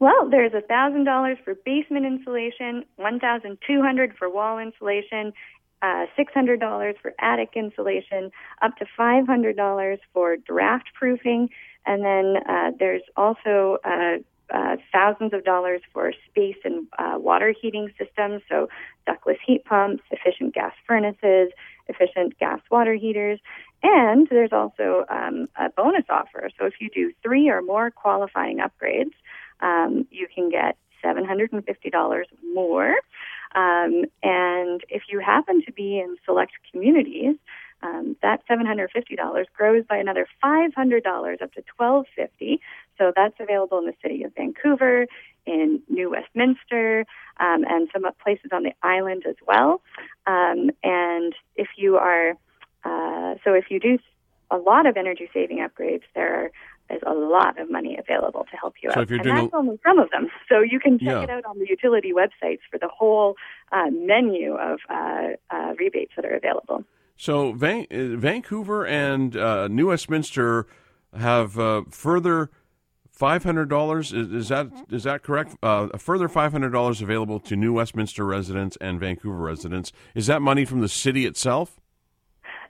Well, 0.03 0.29
there's 0.29 0.51
thousand 0.69 1.05
dollars 1.05 1.39
for 1.45 1.55
basement 1.65 2.07
insulation, 2.07 2.85
1,200 2.97 4.17
for 4.19 4.29
wall 4.29 4.59
insulation, 4.59 5.33
uh, 5.81 6.07
six 6.17 6.35
hundred 6.35 6.59
dollars 6.59 6.97
for 7.01 7.15
attic 7.21 7.51
insulation, 7.55 8.33
up 8.63 8.77
to 8.79 8.87
five 8.97 9.29
hundred 9.29 9.57
dollars 9.57 10.01
for 10.13 10.37
draft 10.37 10.89
proofing, 10.95 11.51
and 11.87 12.05
then 12.05 12.43
uh, 12.49 12.73
there's 12.81 13.03
also 13.17 13.79
uh, 13.85 14.17
uh, 14.53 14.77
thousands 14.93 15.33
of 15.33 15.45
dollars 15.45 15.83
for 15.93 16.13
space 16.29 16.57
and 16.65 16.89
uh, 16.99 17.15
water 17.17 17.55
heating 17.63 17.89
systems, 17.97 18.43
so 18.49 18.69
ductless 19.07 19.39
heat 19.47 19.65
pumps, 19.65 20.03
efficient 20.11 20.53
gas 20.53 20.73
furnaces, 20.85 21.53
efficient 21.87 22.37
gas 22.41 22.59
water 22.73 22.95
heaters, 22.95 23.39
and 23.85 24.27
there's 24.31 24.53
also 24.53 25.05
um, 25.11 25.49
a 25.57 25.69
bonus 25.71 26.07
offer. 26.09 26.51
So 26.59 26.67
if 26.67 26.75
you 26.81 26.91
do 26.91 27.13
three 27.23 27.49
or 27.49 27.63
more 27.63 27.93
qualifying 27.93 28.59
upgrades, 28.59 29.13
um, 29.63 30.07
you 30.11 30.27
can 30.35 30.51
get 30.51 30.77
$750 31.05 32.25
more. 32.55 32.95
Um, 33.55 34.05
and 34.23 34.83
if 34.89 35.03
you 35.09 35.21
happen 35.21 35.63
to 35.67 35.73
be 35.73 35.99
in 35.99 36.17
select 36.25 36.53
communities, 36.71 37.37
um, 37.83 38.17
that 38.23 38.47
$750 38.49 39.45
grows 39.57 39.85
by 39.89 39.97
another 39.97 40.27
$500 40.43 40.69
up 41.43 41.53
to 41.53 41.63
1250. 41.77 42.61
So 42.97 43.13
that's 43.15 43.35
available 43.41 43.79
in 43.79 43.87
the 43.87 43.95
city 44.01 44.23
of 44.23 44.35
Vancouver, 44.35 45.07
in 45.47 45.83
New 45.89 46.11
Westminster, 46.11 47.05
um, 47.41 47.65
and 47.69 47.89
some 47.93 48.05
places 48.23 48.51
on 48.53 48.63
the 48.63 48.73
island 48.83 49.25
as 49.29 49.35
well. 49.47 49.83
Um, 50.27 50.71
and 50.85 51.35
if 51.57 51.69
you 51.77 51.97
are, 51.97 52.31
uh, 52.85 53.35
so 53.45 53.55
if 53.55 53.65
you 53.71 53.81
do 53.81 53.99
a 54.51 54.57
lot 54.57 54.87
of 54.87 54.97
energy 54.97 55.29
saving 55.33 55.59
upgrades, 55.59 56.03
there 56.15 56.45
are 56.45 56.51
there's 56.89 57.03
a 57.07 57.15
lot 57.15 57.59
of 57.59 57.71
money 57.71 57.97
available 57.99 58.45
to 58.51 58.57
help 58.57 58.75
you 58.83 58.91
so 58.91 58.99
out. 58.99 59.05
If 59.05 59.11
you're 59.11 59.19
and 59.21 59.25
doing 59.25 59.37
that's 59.37 59.53
a... 59.55 59.57
only 59.57 59.79
some 59.87 59.99
of 59.99 60.11
them. 60.11 60.29
So 60.49 60.61
you 60.61 60.79
can 60.79 60.99
check 60.99 61.09
yeah. 61.09 61.23
it 61.23 61.31
out 61.31 61.45
on 61.45 61.59
the 61.59 61.67
utility 61.69 62.13
websites 62.13 62.61
for 62.71 62.79
the 62.79 62.89
whole 62.89 63.37
uh, 63.73 63.91
menu 63.91 64.55
of 64.55 64.79
uh, 64.91 65.29
uh, 65.51 65.73
rebates 65.79 66.13
that 66.17 66.25
are 66.25 66.37
available. 66.37 66.85
So 67.17 67.53
Van- 67.53 67.87
uh, 67.91 68.17
Vancouver 68.17 68.87
and 68.87 69.37
uh, 69.37 69.69
New 69.69 69.89
Westminster 69.89 70.67
have 71.17 71.59
uh, 71.59 71.83
further 71.91 72.51
five 73.11 73.45
hundred 73.45 73.69
dollars. 73.69 74.13
Is, 74.13 74.33
is, 74.33 74.49
that 74.49 74.69
is 74.91 75.05
that 75.05 75.23
correct? 75.23 75.57
Uh, 75.63 75.89
a 75.93 75.99
further 75.99 76.29
five 76.29 76.53
hundred 76.53 76.71
dollars 76.71 77.01
available 77.01 77.39
to 77.41 77.57
New 77.57 77.75
Westminster 77.75 78.25
residents 78.25 78.77
and 78.81 78.99
Vancouver 78.99 79.37
residents. 79.37 79.93
Is 80.15 80.27
that 80.27 80.43
money 80.43 80.65
from 80.65 80.81
the 80.81 80.89
city 80.89 81.27
itself? 81.27 81.79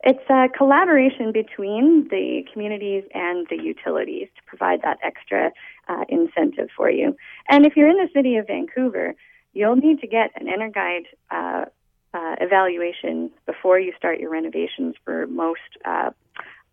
It's 0.04 0.28
a 0.28 0.48
collaboration 0.56 1.30
between 1.32 2.08
the 2.10 2.42
communities 2.52 3.04
and 3.14 3.46
the 3.48 3.56
utilities 3.62 4.28
to 4.36 4.42
provide 4.46 4.82
that 4.82 4.98
extra 5.02 5.52
uh, 5.88 6.04
incentive 6.08 6.68
for 6.76 6.90
you. 6.90 7.16
And 7.48 7.64
if 7.64 7.76
you're 7.76 7.88
in 7.88 7.96
the 7.96 8.08
city 8.12 8.36
of 8.36 8.48
Vancouver, 8.48 9.14
you'll 9.52 9.76
need 9.76 10.00
to 10.00 10.06
get 10.08 10.30
an 10.34 10.46
EnerGuide 10.46 11.06
uh, 11.30 11.66
uh, 12.14 12.36
evaluation 12.40 13.30
before 13.46 13.78
you 13.78 13.92
start 13.96 14.18
your 14.18 14.30
renovations 14.30 14.94
for 15.04 15.26
most 15.28 15.60
uh, 15.84 16.10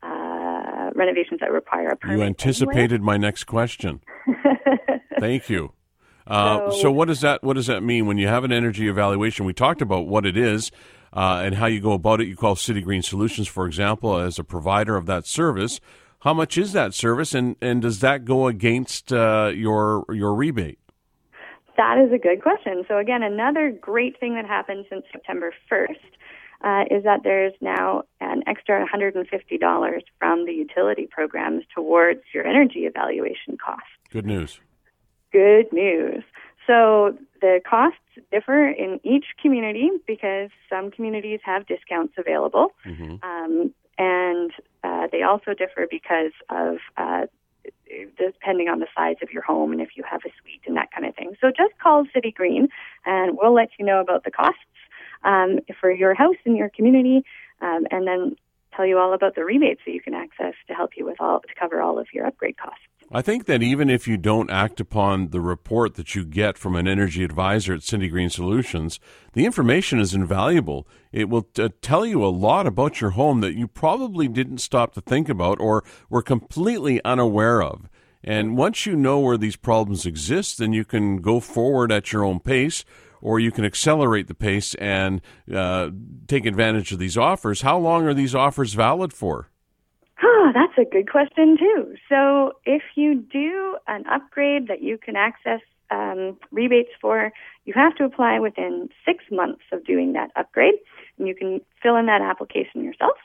uh, 0.02 0.90
renovations 0.96 1.40
that 1.40 1.52
require 1.52 1.90
a 1.90 1.96
permit. 1.96 2.18
You 2.18 2.24
anticipated 2.24 2.96
anyway. 2.96 3.06
my 3.06 3.18
next 3.18 3.46
question. 3.46 4.02
Thank 5.20 5.50
you. 5.50 5.74
Uh, 6.26 6.72
so, 6.72 6.82
so, 6.82 6.92
what 6.92 7.08
does 7.08 7.22
that 7.22 7.44
what 7.44 7.54
does 7.54 7.68
that 7.68 7.82
mean 7.82 8.06
when 8.06 8.18
you 8.18 8.28
have 8.28 8.44
an 8.44 8.52
energy 8.52 8.88
evaluation? 8.88 9.46
We 9.46 9.54
talked 9.54 9.82
about 9.82 10.08
what 10.08 10.26
it 10.26 10.38
is 10.38 10.72
uh, 11.14 11.42
and 11.44 11.56
how 11.56 11.66
you 11.66 11.80
go 11.80 11.94
about 11.94 12.22
it. 12.22 12.28
You 12.28 12.36
call 12.36 12.56
City 12.56 12.82
Green 12.82 13.02
Solutions, 13.02 13.48
for 13.48 13.66
example, 13.66 14.18
as 14.18 14.40
a 14.40 14.44
provider 14.44 14.96
of 14.96 15.06
that 15.08 15.26
service. 15.26 15.80
How 16.20 16.34
much 16.34 16.58
is 16.58 16.74
that 16.74 16.94
service, 16.94 17.34
and, 17.34 17.56
and 17.62 17.82
does 17.82 18.00
that 18.02 18.26
go 18.26 18.48
against 18.48 19.14
uh, 19.14 19.52
your 19.54 20.06
your 20.10 20.34
rebate? 20.34 20.80
That 21.78 21.98
is 21.98 22.12
a 22.12 22.18
good 22.18 22.42
question. 22.42 22.84
So 22.90 22.98
again, 22.98 23.24
another 23.24 23.72
great 23.72 24.20
thing 24.20 24.36
that 24.36 24.46
happened 24.46 24.86
since 24.90 25.06
September 25.14 25.54
1st 25.72 25.96
uh, 26.62 26.84
is 26.92 27.06
that 27.06 27.22
there's 27.24 27.54
now 27.62 28.04
an 28.20 28.44
extra 28.48 28.86
$150 28.86 30.02
from 30.20 30.46
the 30.46 30.52
utility 30.52 31.08
programs 31.10 31.64
towards 31.74 32.20
your 32.34 32.46
energy 32.46 32.82
evaluation 32.82 33.58
costs. 33.58 33.88
Good 34.12 34.26
news. 34.26 34.60
Good 35.32 35.72
news. 35.72 36.24
So 36.68 37.18
the 37.42 37.62
costs 37.68 38.00
differ 38.32 38.68
in 38.68 39.00
each 39.04 39.26
community 39.42 39.90
because 40.08 40.50
some 40.70 40.92
communities 40.92 41.40
have 41.44 41.66
discounts 41.68 42.14
available, 42.18 42.72
mm-hmm. 42.86 43.16
um, 43.24 43.74
and 43.98 44.52
uh, 44.84 45.08
they 45.12 45.24
also 45.24 45.54
differ 45.54 45.88
because 45.90 46.32
of 46.50 46.78
uh, 46.98 47.26
depending 48.18 48.70
on 48.70 48.80
the 48.80 48.88
size 48.96 49.18
of 49.22 49.32
your 49.32 49.44
home 49.44 49.72
and 49.72 49.82
if 49.82 49.90
you 49.96 50.04
have 50.10 50.22
a 50.26 50.30
suite 50.42 50.62
and 50.66 50.78
that 50.78 50.92
kind 50.92 51.06
of 51.06 51.16
thing. 51.16 51.36
So 51.42 51.50
just 51.50 51.78
call 51.82 52.06
City 52.14 52.32
Green, 52.32 52.70
and 53.06 53.38
we'll 53.38 53.54
let 53.54 53.70
you 53.78 53.86
know 53.86 54.00
about 54.00 54.24
the 54.24 54.32
costs 54.32 54.60
um, 55.24 55.60
for 55.80 55.92
your 55.92 56.14
house 56.14 56.38
and 56.46 56.56
your 56.58 56.70
community, 56.70 57.24
um, 57.62 57.86
and 57.92 58.08
then 58.08 58.36
tell 58.76 58.86
you 58.86 58.98
all 58.98 59.14
about 59.14 59.36
the 59.36 59.44
rebates 59.44 59.82
that 59.86 59.92
you 59.92 60.02
can 60.02 60.14
access 60.14 60.54
to 60.68 60.74
help 60.74 60.92
you 60.96 61.06
with 61.06 61.20
all 61.20 61.42
to 61.42 61.56
cover 61.60 61.82
all 61.82 62.00
of 62.00 62.08
your 62.14 62.26
upgrade 62.26 62.58
costs. 62.58 62.82
I 63.12 63.24
think 63.24 63.46
that 63.46 63.64
even 63.64 63.90
if 63.90 64.08
you 64.08 64.18
don't 64.18 64.52
act 64.52 64.80
upon 64.80 65.30
the 65.30 65.42
report 65.42 65.96
that 65.96 66.14
you 66.14 66.24
get 66.24 66.60
from 66.60 66.76
an 66.76 66.88
energy 66.88 67.24
advisor 67.24 67.74
at 67.74 67.82
City 67.82 68.08
Green 68.08 68.30
Solutions, 68.30 69.00
the 69.34 69.46
information 69.46 70.00
is 70.00 70.14
invaluable. 70.14 70.88
It 71.12 71.28
will 71.28 71.42
t- 71.42 71.70
tell 71.82 72.06
you 72.06 72.24
a 72.24 72.28
lot 72.28 72.68
about 72.68 73.02
your 73.02 73.12
home 73.12 73.42
that 73.42 73.56
you 73.56 73.68
probably 73.68 74.28
didn't 74.28 74.60
stop 74.60 74.94
to 74.94 75.02
think 75.02 75.28
about 75.28 75.60
or 75.60 75.84
were 76.08 76.22
completely 76.22 77.04
unaware 77.04 77.64
of. 77.64 77.90
And 78.24 78.56
once 78.56 78.86
you 78.86 78.96
know 78.96 79.20
where 79.20 79.38
these 79.38 79.56
problems 79.56 80.06
exist, 80.06 80.60
then 80.60 80.72
you 80.72 80.86
can 80.86 81.18
go 81.18 81.40
forward 81.40 81.92
at 81.92 82.14
your 82.14 82.24
own 82.24 82.40
pace 82.40 82.86
or 83.22 83.40
you 83.40 83.52
can 83.52 83.66
accelerate 83.66 84.28
the 84.28 84.36
pace 84.36 84.76
and 84.76 85.22
uh, 85.52 85.90
take 86.28 86.46
advantage 86.46 86.92
of 86.92 87.00
these 87.00 87.18
offers. 87.18 87.62
How 87.62 87.80
long 87.80 88.06
are 88.06 88.14
these 88.14 88.36
offers 88.36 88.76
valid 88.76 89.14
for? 89.14 89.50
Oh, 90.50 90.52
that's 90.54 90.74
a 90.80 90.90
good 90.90 91.12
question 91.12 91.58
too. 91.58 91.96
So 92.08 92.54
if 92.66 92.82
you 92.96 93.14
do 93.14 93.78
an 93.88 94.04
upgrade 94.08 94.68
that 94.68 94.82
you 94.82 94.98
can 94.98 95.16
access 95.16 95.60
um, 95.92 96.38
rebates 96.52 96.90
for, 97.00 97.32
you 97.66 97.74
have 97.76 97.96
to 97.98 98.04
apply 98.04 98.40
within 98.40 98.90
six 99.06 99.24
months 99.32 99.62
of 99.72 99.86
doing 99.86 100.14
that 100.14 100.32
upgrade, 100.36 100.76
and 101.20 101.28
you 101.28 101.36
can 101.36 101.62
fill 101.84 101.98
in 101.98 102.08
that 102.08 102.22
application 102.22 102.84
yourself. 102.84 103.18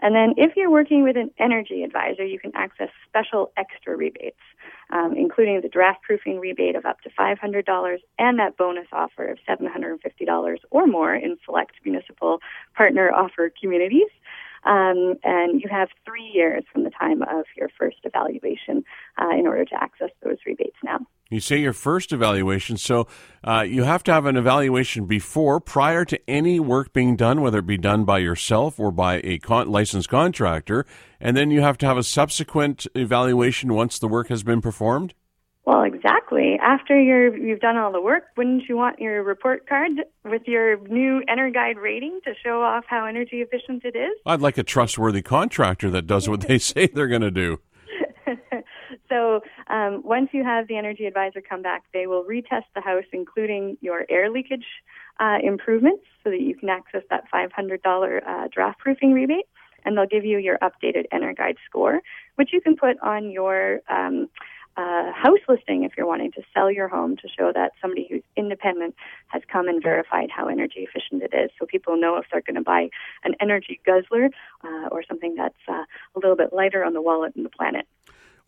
And 0.00 0.14
then 0.14 0.32
if 0.38 0.56
you're 0.56 0.70
working 0.70 1.02
with 1.02 1.16
an 1.16 1.30
energy 1.38 1.82
advisor, 1.82 2.24
you 2.24 2.38
can 2.38 2.52
access 2.54 2.88
special 3.06 3.52
extra 3.58 3.94
rebates, 3.96 4.40
um, 4.90 5.14
including 5.16 5.60
the 5.62 5.68
draft 5.68 6.02
proofing 6.02 6.38
rebate 6.38 6.76
of 6.76 6.86
up 6.86 7.00
to 7.02 7.10
$500 7.10 7.98
and 8.18 8.38
that 8.38 8.56
bonus 8.56 8.86
offer 8.92 9.26
of 9.26 9.38
$750 9.48 10.56
or 10.70 10.86
more 10.86 11.14
in 11.14 11.36
select 11.44 11.72
municipal 11.84 12.40
partner 12.74 13.10
offer 13.10 13.50
communities. 13.60 14.08
Um, 14.66 15.14
and 15.22 15.60
you 15.62 15.68
have 15.70 15.88
three 16.04 16.28
years 16.34 16.64
from 16.72 16.82
the 16.82 16.90
time 16.90 17.22
of 17.22 17.44
your 17.56 17.68
first 17.78 17.98
evaluation 18.02 18.84
uh, 19.16 19.28
in 19.38 19.46
order 19.46 19.64
to 19.64 19.74
access 19.80 20.10
those 20.24 20.38
rebates 20.44 20.76
now. 20.82 20.98
You 21.30 21.40
say 21.40 21.58
your 21.58 21.72
first 21.72 22.12
evaluation, 22.12 22.76
so 22.76 23.06
uh, 23.42 23.64
you 23.66 23.84
have 23.84 24.02
to 24.04 24.12
have 24.12 24.26
an 24.26 24.36
evaluation 24.36 25.06
before, 25.06 25.60
prior 25.60 26.04
to 26.04 26.20
any 26.30 26.60
work 26.60 26.92
being 26.92 27.16
done, 27.16 27.40
whether 27.40 27.58
it 27.58 27.66
be 27.66 27.78
done 27.78 28.04
by 28.04 28.18
yourself 28.18 28.78
or 28.78 28.92
by 28.92 29.20
a 29.24 29.38
con- 29.38 29.68
licensed 29.68 30.08
contractor, 30.08 30.84
and 31.20 31.36
then 31.36 31.50
you 31.50 31.62
have 31.62 31.78
to 31.78 31.86
have 31.86 31.96
a 31.96 32.04
subsequent 32.04 32.86
evaluation 32.94 33.72
once 33.72 33.98
the 33.98 34.08
work 34.08 34.28
has 34.28 34.42
been 34.42 34.60
performed. 34.60 35.14
Well, 35.66 35.82
exactly. 35.82 36.56
After 36.62 36.98
you're, 36.98 37.36
you've 37.36 37.58
done 37.58 37.76
all 37.76 37.90
the 37.90 38.00
work, 38.00 38.26
wouldn't 38.36 38.62
you 38.68 38.76
want 38.76 39.00
your 39.00 39.24
report 39.24 39.68
card 39.68 39.90
with 40.24 40.42
your 40.46 40.78
new 40.86 41.22
EnerGuide 41.28 41.82
rating 41.82 42.20
to 42.24 42.34
show 42.40 42.62
off 42.62 42.84
how 42.86 43.04
energy 43.04 43.38
efficient 43.38 43.84
it 43.84 43.96
is? 43.96 44.16
I'd 44.24 44.40
like 44.40 44.58
a 44.58 44.62
trustworthy 44.62 45.22
contractor 45.22 45.90
that 45.90 46.06
does 46.06 46.28
what 46.28 46.42
they 46.42 46.58
say 46.60 46.86
they're 46.86 47.08
going 47.08 47.22
to 47.22 47.32
do. 47.32 47.58
so 49.08 49.40
um, 49.66 50.02
once 50.04 50.28
you 50.32 50.44
have 50.44 50.68
the 50.68 50.76
energy 50.76 51.04
advisor 51.04 51.40
come 51.40 51.62
back, 51.62 51.82
they 51.92 52.06
will 52.06 52.22
retest 52.22 52.66
the 52.76 52.80
house, 52.80 53.04
including 53.12 53.76
your 53.80 54.06
air 54.08 54.30
leakage 54.30 54.66
uh, 55.18 55.38
improvements, 55.42 56.04
so 56.22 56.30
that 56.30 56.40
you 56.40 56.54
can 56.54 56.68
access 56.68 57.02
that 57.10 57.24
$500 57.34 58.22
uh, 58.24 58.48
draft 58.52 58.78
proofing 58.78 59.12
rebate. 59.12 59.46
And 59.84 59.96
they'll 59.96 60.06
give 60.06 60.24
you 60.24 60.38
your 60.38 60.58
updated 60.58 61.06
EnerGuide 61.12 61.56
score, 61.68 62.00
which 62.36 62.50
you 62.52 62.60
can 62.60 62.76
put 62.76 63.00
on 63.02 63.30
your 63.30 63.80
um, 63.88 64.28
uh, 64.76 65.12
house 65.12 65.38
listing 65.48 65.84
if 65.84 65.92
you're 65.96 66.06
wanting 66.06 66.32
to 66.32 66.42
sell 66.52 66.70
your 66.70 66.88
home 66.88 67.16
to 67.16 67.28
show 67.28 67.52
that 67.52 67.72
somebody 67.80 68.06
who's 68.10 68.22
independent 68.36 68.94
has 69.28 69.42
come 69.50 69.68
and 69.68 69.82
verified 69.82 70.30
how 70.30 70.48
energy 70.48 70.80
efficient 70.88 71.22
it 71.22 71.34
is 71.34 71.50
so 71.58 71.66
people 71.66 71.96
know 71.96 72.16
if 72.16 72.26
they're 72.30 72.42
going 72.42 72.56
to 72.56 72.62
buy 72.62 72.88
an 73.24 73.34
energy 73.40 73.80
guzzler 73.86 74.30
uh, 74.64 74.88
or 74.90 75.02
something 75.02 75.34
that's 75.34 75.54
uh, 75.68 75.84
a 76.14 76.18
little 76.18 76.36
bit 76.36 76.52
lighter 76.52 76.84
on 76.84 76.92
the 76.92 77.02
wallet 77.02 77.34
and 77.36 77.44
the 77.44 77.50
planet. 77.50 77.86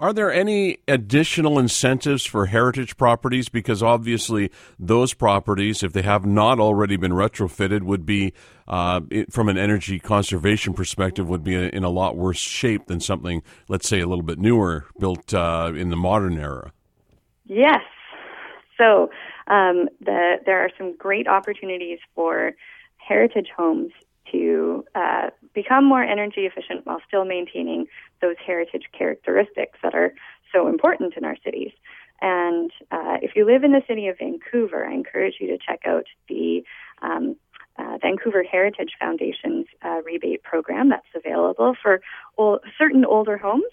Are 0.00 0.12
there 0.12 0.32
any 0.32 0.78
additional 0.86 1.58
incentives 1.58 2.24
for 2.24 2.46
heritage 2.46 2.96
properties? 2.96 3.48
Because 3.48 3.82
obviously, 3.82 4.52
those 4.78 5.12
properties, 5.12 5.82
if 5.82 5.92
they 5.92 6.02
have 6.02 6.24
not 6.24 6.60
already 6.60 6.96
been 6.96 7.10
retrofitted, 7.10 7.82
would 7.82 8.06
be, 8.06 8.32
uh, 8.68 9.00
it, 9.10 9.32
from 9.32 9.48
an 9.48 9.58
energy 9.58 9.98
conservation 9.98 10.72
perspective, 10.72 11.28
would 11.28 11.42
be 11.42 11.56
in 11.56 11.82
a 11.82 11.90
lot 11.90 12.16
worse 12.16 12.38
shape 12.38 12.86
than 12.86 13.00
something, 13.00 13.42
let's 13.68 13.88
say, 13.88 13.98
a 13.98 14.06
little 14.06 14.22
bit 14.22 14.38
newer, 14.38 14.86
built 15.00 15.34
uh, 15.34 15.72
in 15.74 15.90
the 15.90 15.96
modern 15.96 16.38
era. 16.38 16.70
Yes. 17.46 17.80
So 18.76 19.10
um, 19.48 19.88
the, 20.00 20.36
there 20.46 20.60
are 20.60 20.70
some 20.78 20.96
great 20.96 21.26
opportunities 21.26 21.98
for 22.14 22.52
heritage 22.98 23.48
homes 23.56 23.90
to 24.30 24.84
uh, 24.94 25.30
become 25.54 25.84
more 25.84 26.02
energy 26.02 26.42
efficient 26.42 26.86
while 26.86 27.00
still 27.08 27.24
maintaining 27.24 27.86
those 28.20 28.36
heritage 28.44 28.84
characteristics 28.96 29.78
that 29.82 29.94
are 29.94 30.12
so 30.52 30.68
important 30.68 31.14
in 31.16 31.24
our 31.24 31.36
cities. 31.44 31.72
And 32.20 32.70
uh, 32.90 33.18
if 33.22 33.32
you 33.36 33.46
live 33.46 33.62
in 33.64 33.72
the 33.72 33.82
city 33.86 34.08
of 34.08 34.18
Vancouver, 34.18 34.84
I 34.84 34.92
encourage 34.92 35.34
you 35.40 35.46
to 35.48 35.58
check 35.58 35.80
out 35.86 36.06
the 36.28 36.64
um, 37.00 37.36
uh, 37.78 37.98
Vancouver 38.02 38.42
Heritage 38.42 38.92
Foundation's 38.98 39.66
uh, 39.84 40.00
rebate 40.04 40.42
program 40.42 40.88
that's 40.88 41.06
available 41.14 41.76
for 41.80 42.00
certain 42.76 43.04
older 43.04 43.38
homes. 43.38 43.70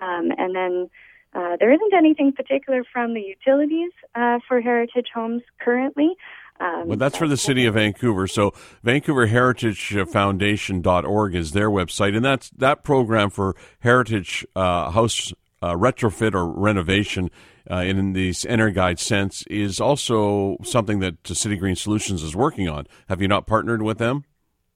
Um, 0.00 0.30
and 0.38 0.54
then 0.54 0.90
uh, 1.34 1.56
there 1.58 1.72
isn't 1.72 1.94
anything 1.94 2.32
particular 2.32 2.84
from 2.92 3.14
the 3.14 3.20
utilities 3.20 3.92
uh, 4.14 4.38
for 4.46 4.60
heritage 4.60 5.08
homes 5.12 5.42
currently, 5.60 6.16
um, 6.60 6.88
well, 6.88 6.98
that's 6.98 7.16
for 7.16 7.26
the 7.26 7.38
city 7.38 7.66
of 7.66 7.74
Vancouver. 7.74 8.26
So 8.26 8.50
VancouverHeritageFoundation.org 8.84 11.34
is 11.34 11.52
their 11.52 11.70
website, 11.70 12.14
and 12.14 12.22
that's 12.24 12.50
that 12.50 12.84
program 12.84 13.30
for 13.30 13.56
heritage 13.80 14.46
uh, 14.54 14.90
house 14.90 15.32
uh, 15.62 15.74
retrofit 15.74 16.34
or 16.34 16.46
renovation 16.46 17.30
uh, 17.70 17.76
in 17.76 18.12
the 18.12 18.30
EnerGuide 18.30 18.98
sense 18.98 19.42
is 19.48 19.80
also 19.80 20.58
something 20.62 20.98
that 21.00 21.26
City 21.26 21.56
Green 21.56 21.76
Solutions 21.76 22.22
is 22.22 22.36
working 22.36 22.68
on. 22.68 22.86
Have 23.08 23.22
you 23.22 23.28
not 23.28 23.46
partnered 23.46 23.80
with 23.82 23.98
them? 23.98 24.24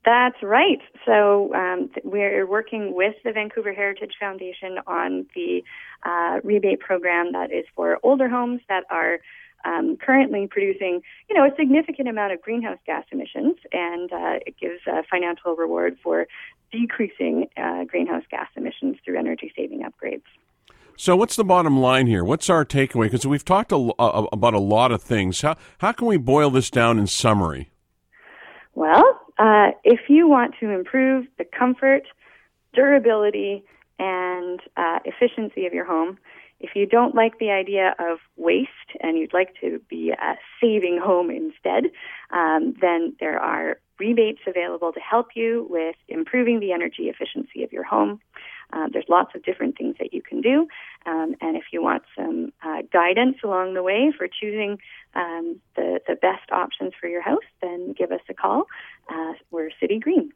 That's 0.04 0.36
right. 0.42 0.80
So 1.06 1.54
um, 1.54 1.90
we're 2.02 2.46
working 2.46 2.94
with 2.94 3.14
the 3.24 3.32
Vancouver 3.32 3.72
Heritage 3.72 4.12
Foundation 4.20 4.78
on 4.86 5.26
the 5.34 5.62
uh, 6.04 6.40
rebate 6.44 6.80
program 6.80 7.32
that 7.32 7.50
is 7.50 7.64
for 7.74 7.98
older 8.02 8.28
homes 8.28 8.60
that 8.68 8.84
are 8.90 9.20
um, 9.64 9.96
currently 9.96 10.46
producing, 10.46 11.00
you 11.28 11.36
know, 11.36 11.44
a 11.44 11.54
significant 11.56 12.08
amount 12.08 12.32
of 12.32 12.42
greenhouse 12.42 12.78
gas 12.86 13.04
emissions, 13.10 13.56
and 13.72 14.12
uh, 14.12 14.38
it 14.46 14.56
gives 14.60 14.80
a 14.86 15.02
financial 15.10 15.56
reward 15.56 15.96
for 16.02 16.26
decreasing 16.70 17.46
uh, 17.56 17.84
greenhouse 17.84 18.24
gas 18.30 18.48
emissions 18.56 18.96
through 19.04 19.18
energy 19.18 19.52
saving 19.56 19.82
upgrades. 19.82 20.22
So, 20.96 21.16
what's 21.16 21.34
the 21.36 21.44
bottom 21.44 21.80
line 21.80 22.06
here? 22.06 22.22
What's 22.22 22.48
our 22.48 22.64
takeaway? 22.64 23.04
Because 23.06 23.26
we've 23.26 23.44
talked 23.44 23.72
a, 23.72 23.92
a, 23.98 24.24
about 24.32 24.54
a 24.54 24.60
lot 24.60 24.92
of 24.92 25.02
things. 25.02 25.40
How 25.40 25.56
how 25.78 25.92
can 25.92 26.06
we 26.06 26.16
boil 26.16 26.50
this 26.50 26.70
down 26.70 26.98
in 26.98 27.06
summary? 27.06 27.70
Well, 28.74 29.20
uh, 29.38 29.70
if 29.82 30.08
you 30.08 30.28
want 30.28 30.54
to 30.60 30.70
improve 30.70 31.26
the 31.38 31.44
comfort, 31.44 32.02
durability, 32.74 33.64
and 33.98 34.60
uh, 34.76 35.00
efficiency 35.04 35.66
of 35.66 35.72
your 35.72 35.84
home, 35.84 36.18
if 36.64 36.70
you 36.74 36.86
don't 36.86 37.14
like 37.14 37.38
the 37.38 37.50
idea 37.50 37.94
of 37.98 38.18
waste 38.36 38.90
and 39.00 39.18
you'd 39.18 39.34
like 39.34 39.54
to 39.60 39.80
be 39.90 40.12
a 40.12 40.34
saving 40.60 40.98
home 40.98 41.28
instead, 41.30 41.90
um, 42.30 42.74
then 42.80 43.14
there 43.20 43.38
are 43.38 43.76
rebates 43.98 44.40
available 44.46 44.90
to 44.90 44.98
help 44.98 45.28
you 45.36 45.66
with 45.68 45.94
improving 46.08 46.60
the 46.60 46.72
energy 46.72 47.04
efficiency 47.04 47.62
of 47.62 47.70
your 47.70 47.84
home. 47.84 48.18
Uh, 48.72 48.88
there's 48.90 49.04
lots 49.10 49.34
of 49.34 49.44
different 49.44 49.76
things 49.76 49.94
that 50.00 50.14
you 50.14 50.22
can 50.22 50.40
do. 50.40 50.66
Um, 51.04 51.36
and 51.42 51.54
if 51.54 51.64
you 51.70 51.82
want 51.82 52.02
some 52.16 52.52
uh, 52.66 52.80
guidance 52.90 53.36
along 53.44 53.74
the 53.74 53.82
way 53.82 54.10
for 54.16 54.26
choosing 54.26 54.78
um, 55.14 55.60
the, 55.76 56.00
the 56.08 56.14
best 56.14 56.50
options 56.50 56.92
for 56.98 57.08
your 57.08 57.22
house, 57.22 57.48
then 57.60 57.92
give 57.96 58.10
us 58.10 58.22
a 58.30 58.34
call. 58.34 58.64
Uh, 59.08 59.34
we're 59.50 59.68
City 59.78 59.98
Green. 59.98 60.32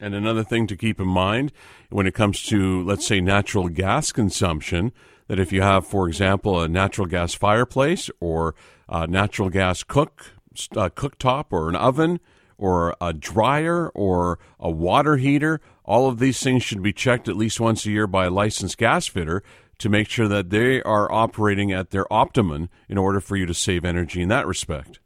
And 0.00 0.14
another 0.14 0.44
thing 0.44 0.66
to 0.68 0.76
keep 0.76 0.98
in 1.00 1.08
mind 1.08 1.52
when 1.90 2.06
it 2.06 2.14
comes 2.14 2.42
to, 2.44 2.82
let's 2.84 3.06
say, 3.06 3.20
natural 3.20 3.68
gas 3.68 4.10
consumption, 4.10 4.92
that 5.28 5.38
if 5.38 5.52
you 5.52 5.62
have, 5.62 5.86
for 5.86 6.08
example, 6.08 6.60
a 6.60 6.68
natural 6.68 7.06
gas 7.06 7.34
fireplace 7.34 8.10
or 8.20 8.54
a 8.88 9.06
natural 9.06 9.48
gas 9.48 9.82
cook, 9.82 10.32
uh, 10.76 10.88
cooktop 10.90 11.46
or 11.50 11.68
an 11.68 11.76
oven 11.76 12.20
or 12.58 12.94
a 13.00 13.12
dryer 13.12 13.88
or 13.90 14.38
a 14.60 14.70
water 14.70 15.16
heater, 15.16 15.60
all 15.84 16.08
of 16.08 16.18
these 16.18 16.42
things 16.42 16.62
should 16.62 16.82
be 16.82 16.92
checked 16.92 17.28
at 17.28 17.36
least 17.36 17.58
once 17.58 17.84
a 17.86 17.90
year 17.90 18.06
by 18.06 18.26
a 18.26 18.30
licensed 18.30 18.78
gas 18.78 19.06
fitter 19.06 19.42
to 19.78 19.88
make 19.88 20.08
sure 20.08 20.28
that 20.28 20.50
they 20.50 20.80
are 20.82 21.10
operating 21.10 21.72
at 21.72 21.90
their 21.90 22.10
optimum 22.12 22.68
in 22.88 22.98
order 22.98 23.20
for 23.20 23.36
you 23.36 23.46
to 23.46 23.54
save 23.54 23.84
energy 23.84 24.22
in 24.22 24.28
that 24.28 24.46
respect. 24.46 25.00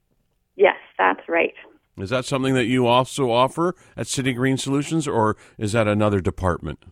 Yes, 0.57 0.77
that's 0.99 1.27
right. 1.29 1.55
Is 1.99 2.11
that 2.11 2.27
something 2.27 2.55
that 2.55 2.67
you 2.67 2.87
also 2.87 3.31
offer 3.31 3.75
at 3.97 4.07
City 4.07 4.35
Green 4.35 4.59
Solutions, 4.59 5.09
or 5.09 5.37
is 5.57 5.73
that 5.73 5.89
another 5.89 6.21
department? 6.21 6.85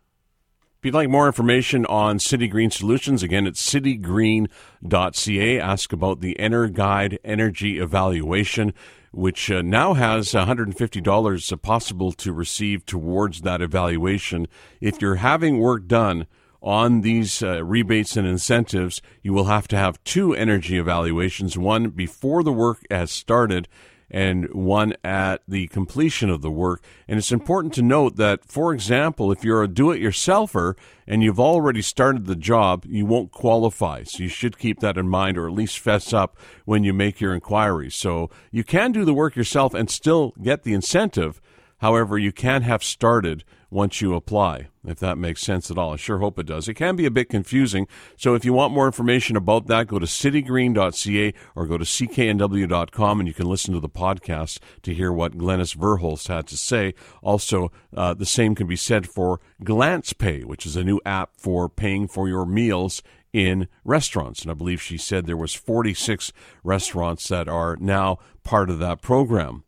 you'd 0.82 0.94
like 0.94 1.08
more 1.08 1.28
information 1.28 1.86
on 1.86 2.18
City 2.18 2.48
Green 2.48 2.72
Solutions, 2.72 3.22
again, 3.22 3.46
it's 3.46 3.64
citygreen.ca. 3.72 5.60
Ask 5.60 5.92
about 5.92 6.20
the 6.20 6.36
EnerGuide 6.40 7.18
Energy 7.22 7.78
Evaluation, 7.78 8.74
which 9.12 9.48
uh, 9.48 9.62
now 9.62 9.94
has 9.94 10.32
$150 10.32 11.62
possible 11.62 12.10
to 12.10 12.32
receive 12.32 12.84
towards 12.84 13.42
that 13.42 13.62
evaluation. 13.62 14.48
If 14.80 15.00
you're 15.00 15.16
having 15.16 15.60
work 15.60 15.86
done 15.86 16.26
on 16.62 17.02
these 17.02 17.42
uh, 17.42 17.62
rebates 17.64 18.16
and 18.16 18.26
incentives, 18.26 19.02
you 19.22 19.32
will 19.32 19.44
have 19.44 19.68
to 19.68 19.76
have 19.76 20.02
two 20.04 20.34
energy 20.34 20.78
evaluations 20.78 21.56
one 21.56 21.90
before 21.90 22.42
the 22.42 22.52
work 22.52 22.84
has 22.90 23.10
started 23.10 23.68
and 24.10 24.52
one 24.54 24.94
at 25.02 25.42
the 25.48 25.66
completion 25.68 26.30
of 26.30 26.42
the 26.42 26.50
work. 26.50 26.82
And 27.08 27.18
it's 27.18 27.32
important 27.32 27.74
to 27.74 27.82
note 27.82 28.16
that, 28.16 28.44
for 28.44 28.72
example, 28.72 29.32
if 29.32 29.44
you're 29.44 29.62
a 29.62 29.68
do 29.68 29.90
it 29.90 30.00
yourselfer 30.00 30.74
and 31.06 31.22
you've 31.22 31.40
already 31.40 31.82
started 31.82 32.26
the 32.26 32.36
job, 32.36 32.84
you 32.86 33.04
won't 33.04 33.32
qualify. 33.32 34.04
So 34.04 34.22
you 34.22 34.28
should 34.28 34.58
keep 34.58 34.80
that 34.80 34.96
in 34.96 35.08
mind 35.08 35.38
or 35.38 35.46
at 35.46 35.54
least 35.54 35.78
fess 35.78 36.12
up 36.12 36.36
when 36.64 36.84
you 36.84 36.92
make 36.92 37.20
your 37.20 37.34
inquiries. 37.34 37.94
So 37.94 38.30
you 38.50 38.64
can 38.64 38.92
do 38.92 39.04
the 39.04 39.14
work 39.14 39.34
yourself 39.34 39.74
and 39.74 39.90
still 39.90 40.34
get 40.40 40.62
the 40.62 40.72
incentive. 40.72 41.40
However, 41.78 42.16
you 42.16 42.32
can 42.32 42.62
have 42.62 42.82
started 42.82 43.44
once 43.70 44.00
you 44.00 44.14
apply, 44.14 44.68
if 44.86 44.98
that 45.00 45.18
makes 45.18 45.42
sense 45.42 45.70
at 45.70 45.78
all. 45.78 45.92
I 45.92 45.96
sure 45.96 46.18
hope 46.18 46.38
it 46.38 46.46
does. 46.46 46.68
It 46.68 46.74
can 46.74 46.96
be 46.96 47.06
a 47.06 47.10
bit 47.10 47.28
confusing. 47.28 47.86
So 48.16 48.34
if 48.34 48.44
you 48.44 48.52
want 48.52 48.72
more 48.72 48.86
information 48.86 49.36
about 49.36 49.66
that, 49.66 49.88
go 49.88 49.98
to 49.98 50.06
citygreen.ca 50.06 51.34
or 51.54 51.66
go 51.66 51.78
to 51.78 51.84
cknw.com 51.84 53.20
and 53.20 53.28
you 53.28 53.34
can 53.34 53.46
listen 53.46 53.74
to 53.74 53.80
the 53.80 53.88
podcast 53.88 54.58
to 54.82 54.94
hear 54.94 55.12
what 55.12 55.36
Glennis 55.36 55.76
Verhulst 55.76 56.28
had 56.28 56.46
to 56.48 56.56
say. 56.56 56.94
Also, 57.22 57.72
uh, 57.96 58.14
the 58.14 58.26
same 58.26 58.54
can 58.54 58.66
be 58.66 58.76
said 58.76 59.08
for 59.08 59.40
Glance 59.62 60.12
Pay, 60.12 60.44
which 60.44 60.66
is 60.66 60.76
a 60.76 60.84
new 60.84 61.00
app 61.04 61.30
for 61.36 61.68
paying 61.68 62.06
for 62.08 62.28
your 62.28 62.46
meals 62.46 63.02
in 63.32 63.68
restaurants. 63.84 64.42
And 64.42 64.50
I 64.50 64.54
believe 64.54 64.80
she 64.80 64.96
said 64.96 65.26
there 65.26 65.36
was 65.36 65.52
46 65.52 66.32
restaurants 66.64 67.28
that 67.28 67.48
are 67.48 67.76
now 67.76 68.18
part 68.44 68.70
of 68.70 68.78
that 68.78 69.02
program. 69.02 69.64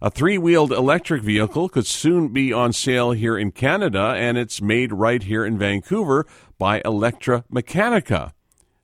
A 0.00 0.12
three 0.12 0.38
wheeled 0.38 0.70
electric 0.70 1.22
vehicle 1.22 1.68
could 1.68 1.84
soon 1.84 2.28
be 2.28 2.52
on 2.52 2.72
sale 2.72 3.10
here 3.10 3.36
in 3.36 3.50
Canada, 3.50 4.14
and 4.16 4.38
it's 4.38 4.62
made 4.62 4.92
right 4.92 5.20
here 5.20 5.44
in 5.44 5.58
Vancouver 5.58 6.24
by 6.56 6.80
Electra 6.84 7.42
Mechanica. 7.52 8.30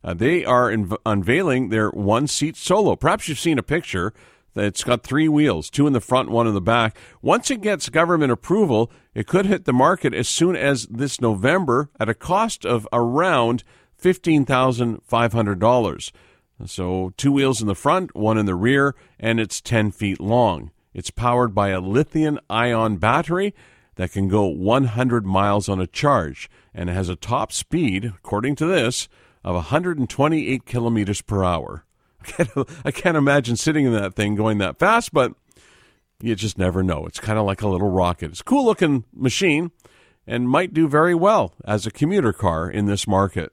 Uh, 0.03 0.13
they 0.13 0.45
are 0.45 0.69
inv- 0.69 0.99
unveiling 1.07 1.69
their 1.69 1.91
one 1.91 2.27
seat 2.27 2.57
solo. 2.57 2.97
Perhaps 2.97 3.29
you've 3.29 3.39
seen 3.39 3.61
a 3.61 3.63
picture. 3.63 4.13
It's 4.57 4.83
got 4.83 5.05
three 5.05 5.29
wheels, 5.29 5.71
two 5.71 5.87
in 5.87 5.93
the 5.93 6.01
front, 6.01 6.31
one 6.31 6.49
in 6.49 6.55
the 6.55 6.61
back. 6.61 6.99
Once 7.23 7.49
it 7.49 7.61
gets 7.61 7.89
government 7.91 8.33
approval, 8.33 8.91
it 9.15 9.29
could 9.29 9.47
hit 9.47 9.67
the 9.67 9.73
market 9.73 10.15
as 10.15 10.27
soon 10.27 10.57
as 10.57 10.89
this 10.89 11.21
November 11.21 11.91
at 12.01 12.09
a 12.09 12.15
cost 12.15 12.67
of 12.67 12.89
around 12.93 13.63
$15,500. 14.03 16.13
So, 16.67 17.13
two 17.17 17.31
wheels 17.31 17.61
in 17.61 17.69
the 17.69 17.77
front, 17.77 18.17
one 18.17 18.37
in 18.37 18.47
the 18.47 18.57
rear, 18.57 18.97
and 19.21 19.39
it's 19.39 19.61
10 19.61 19.93
feet 19.93 20.21
long. 20.21 20.73
It's 20.95 21.11
powered 21.11 21.55
by 21.55 21.71
a 21.71 21.81
lithium 21.81 22.39
ion 22.49 22.97
battery 22.97 23.55
that 23.97 24.13
can 24.13 24.29
go 24.29 24.47
100 24.47 25.27
miles 25.27 25.69
on 25.69 25.81
a 25.81 25.87
charge 25.87 26.49
and 26.73 26.89
has 26.89 27.09
a 27.09 27.17
top 27.17 27.53
speed, 27.53 28.05
according 28.05 28.57
to 28.57 28.67
this, 28.67 29.09
of 29.43 29.55
128 29.55 30.65
kilometers 30.65 31.21
per 31.21 31.45
hour. 31.45 31.85
I 32.85 32.91
can't 32.91 33.17
imagine 33.17 33.57
sitting 33.57 33.85
in 33.85 33.93
that 33.93 34.15
thing 34.15 34.35
going 34.35 34.59
that 34.59 34.79
fast, 34.79 35.13
but 35.13 35.35
you 36.21 36.35
just 36.35 36.59
never 36.59 36.83
know. 36.83 37.07
It's 37.07 37.21
kind 37.21 37.39
of 37.39 37.45
like 37.45 37.61
a 37.61 37.69
little 37.69 37.91
rocket. 37.91 38.31
It's 38.31 38.41
a 38.41 38.45
cool 38.45 38.65
looking 38.65 39.05
machine 39.13 39.73
and 40.27 40.49
might 40.49 40.73
do 40.73 40.89
very 40.89 41.15
well 41.15 41.53
as 41.65 41.87
a 41.87 41.91
commuter 41.91 42.33
car 42.33 42.71
in 42.71 42.87
this 42.87 43.07
market. 43.07 43.53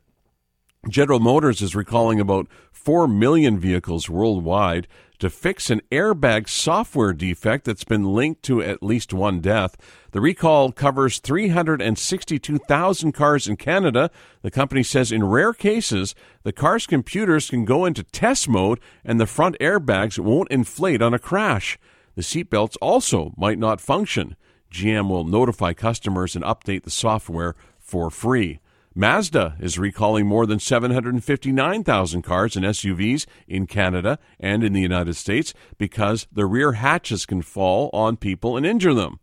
General 0.90 1.20
Motors 1.20 1.62
is 1.62 1.76
recalling 1.76 2.20
about 2.20 2.48
4 2.72 3.08
million 3.08 3.60
vehicles 3.60 4.10
worldwide 4.10 4.88
to 5.22 5.30
fix 5.30 5.70
an 5.70 5.82
airbag 5.92 6.50
software 6.50 7.14
defect 7.14 7.66
that's 7.66 7.84
been 7.84 8.16
linked 8.16 8.42
to 8.42 8.60
at 8.60 8.82
least 8.82 9.14
one 9.14 9.40
death. 9.40 9.78
The 10.14 10.20
recall 10.20 10.72
covers 10.72 11.20
362,000 11.20 13.12
cars 13.12 13.48
in 13.48 13.56
Canada. 13.56 14.10
The 14.42 14.50
company 14.50 14.82
says 14.82 15.12
in 15.12 15.24
rare 15.24 15.54
cases, 15.54 16.16
the 16.42 16.52
car's 16.52 16.88
computers 16.88 17.52
can 17.52 17.66
go 17.66 17.86
into 17.86 18.02
test 18.02 18.50
mode 18.50 18.80
and 19.06 19.20
the 19.20 19.28
front 19.28 19.56
airbags 19.62 20.18
won't 20.18 20.50
inflate 20.50 21.04
on 21.04 21.14
a 21.14 21.20
crash. 21.20 21.78
The 22.16 22.24
seatbelts 22.24 22.76
also 22.82 23.32
might 23.38 23.60
not 23.60 23.80
function. 23.80 24.36
GM 24.72 25.08
will 25.08 25.24
notify 25.24 25.74
customers 25.74 26.36
and 26.36 26.44
update 26.44 26.82
the 26.82 26.90
software 26.90 27.56
for 27.78 28.10
free. 28.10 28.60
Mazda 28.94 29.56
is 29.62 29.80
recalling 29.80 30.28
more 30.28 30.46
than 30.46 30.60
759,000 30.60 32.22
cars 32.24 32.58
and 32.58 32.66
SUVs 32.66 33.26
in 33.48 33.66
Canada 33.66 34.20
and 34.38 34.66
in 34.66 34.74
the 34.74 34.82
United 34.82 35.16
States 35.16 35.54
because 35.78 36.28
the 36.30 36.46
rear 36.46 36.74
hatches 36.74 37.26
can 37.26 37.42
fall 37.42 37.90
on 37.94 38.18
people 38.18 38.58
and 38.58 38.66
injure 38.66 38.94
them. 38.94 39.20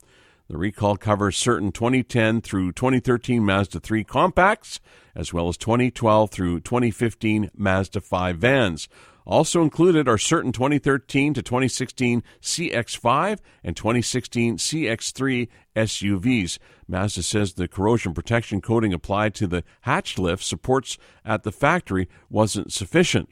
The 0.48 0.56
recall 0.56 0.96
covers 0.96 1.36
certain 1.36 1.70
2010 1.70 2.40
through 2.40 2.72
2013 2.72 3.44
Mazda 3.44 3.80
3 3.80 4.04
compacts, 4.04 4.80
as 5.14 5.34
well 5.34 5.50
as 5.50 5.58
2012 5.58 6.30
through 6.30 6.60
2015 6.60 7.50
Mazda 7.54 8.00
5 8.00 8.38
vans. 8.38 8.88
Also 9.28 9.60
included 9.60 10.08
are 10.08 10.16
certain 10.16 10.52
2013 10.52 11.34
to 11.34 11.42
2016 11.42 12.22
CX5 12.40 13.38
and 13.62 13.76
2016 13.76 14.56
CX3 14.56 15.48
SUVs. 15.76 16.58
Mazda 16.88 17.22
says 17.22 17.52
the 17.52 17.68
corrosion 17.68 18.14
protection 18.14 18.62
coating 18.62 18.94
applied 18.94 19.34
to 19.34 19.46
the 19.46 19.64
hatch 19.82 20.18
lift 20.18 20.42
supports 20.42 20.96
at 21.26 21.42
the 21.42 21.52
factory 21.52 22.08
wasn't 22.30 22.72
sufficient. 22.72 23.28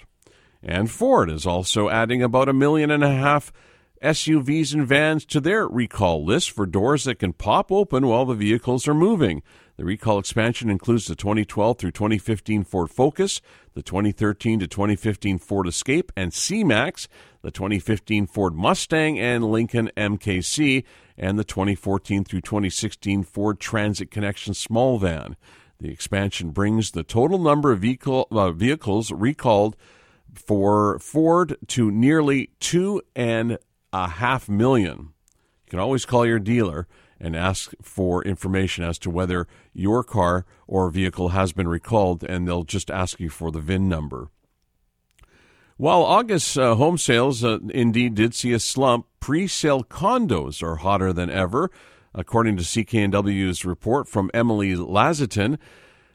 And 0.63 0.91
Ford 0.91 1.31
is 1.31 1.47
also 1.47 1.89
adding 1.89 2.23
about 2.23 2.51
a 2.51 2.53
million 2.53 2.91
and 2.91 3.03
a 3.03 3.15
half 3.15 3.51
SUVs 4.03 4.75
and 4.75 4.87
vans 4.87 5.25
to 5.25 5.41
their 5.41 5.67
recall 5.67 6.23
list 6.23 6.51
for 6.51 6.67
doors 6.67 7.05
that 7.05 7.21
can 7.21 7.33
pop 7.33 7.73
open 7.73 8.07
while 8.07 8.27
the 8.27 8.35
vehicles 8.35 8.87
are 8.87 8.95
moving. 8.95 9.43
The 9.77 9.85
recall 9.85 10.19
expansion 10.19 10.71
includes 10.71 11.07
the 11.07 11.15
2012 11.15 11.79
through 11.79 11.91
2015 11.91 12.65
Ford 12.65 12.91
Focus, 12.91 13.43
the 13.75 13.83
2013 13.83 14.61
to 14.61 14.67
2015 14.67 15.39
Ford 15.39 15.69
Escape 15.69 16.11
and 16.17 16.33
C-Max, 16.33 17.09
the 17.43 17.51
2015 17.51 18.27
Ford 18.27 18.55
Mustang 18.55 19.19
and 19.19 19.45
Lincoln 19.45 19.91
MKC, 19.95 20.85
and 21.19 21.39
the 21.39 21.45
2014 21.45 22.25
through 22.25 22.41
2016 22.41 23.23
Ford 23.23 23.61
Transit 23.61 24.11
Connection 24.11 24.55
small 24.55 24.99
van. 24.99 25.37
The 25.79 25.91
expansion 25.91 26.53
brings 26.53 26.93
the 26.93 27.03
total 27.03 27.39
number 27.39 27.71
of 27.71 27.81
vehicle, 27.81 28.29
uh, 28.31 28.53
vehicles 28.53 29.13
recalled 29.13 29.77
for 30.35 30.99
Ford 31.01 31.57
to 31.69 31.91
nearly 31.91 32.51
two 32.61 33.03
and 33.15 33.59
a 33.93 34.09
half 34.09 34.49
million. 34.49 35.13
You 35.67 35.71
can 35.71 35.81
always 35.81 36.07
call 36.07 36.25
your 36.25 36.39
dealer 36.39 36.87
and 37.21 37.35
ask 37.35 37.73
for 37.83 38.23
information 38.25 38.85
as 38.85 38.99
to 38.99 39.11
whether 39.11 39.47
your 39.73 40.05
car 40.05 40.45
or 40.67 40.91
vehicle 40.91 41.31
has 41.31 41.53
been 41.53 41.69
recalled, 41.69 42.23
and 42.25 42.47
they'll 42.47 42.65
just 42.65 42.91
ask 42.91 43.21
you 43.21 43.31
for 43.31 43.51
the 43.51 43.61
VIN 43.61 43.89
number. 43.89 44.29
While 45.79 46.05
August 46.05 46.57
uh, 46.57 46.75
home 46.75 46.97
sales 46.97 47.45
uh, 47.45 47.59
indeed 47.71 48.15
did 48.15 48.35
see 48.35 48.53
a 48.53 48.59
slump, 48.59 49.07
pre 49.21 49.47
sale 49.47 49.85
condos 49.85 50.63
are 50.63 50.77
hotter 50.77 51.13
than 51.13 51.31
ever, 51.31 51.71
according 52.15 52.57
to 52.57 52.63
CKNW's 52.63 53.65
report 53.65 54.09
from 54.09 54.31
Emily 54.33 54.75
Lazatin. 54.75 55.59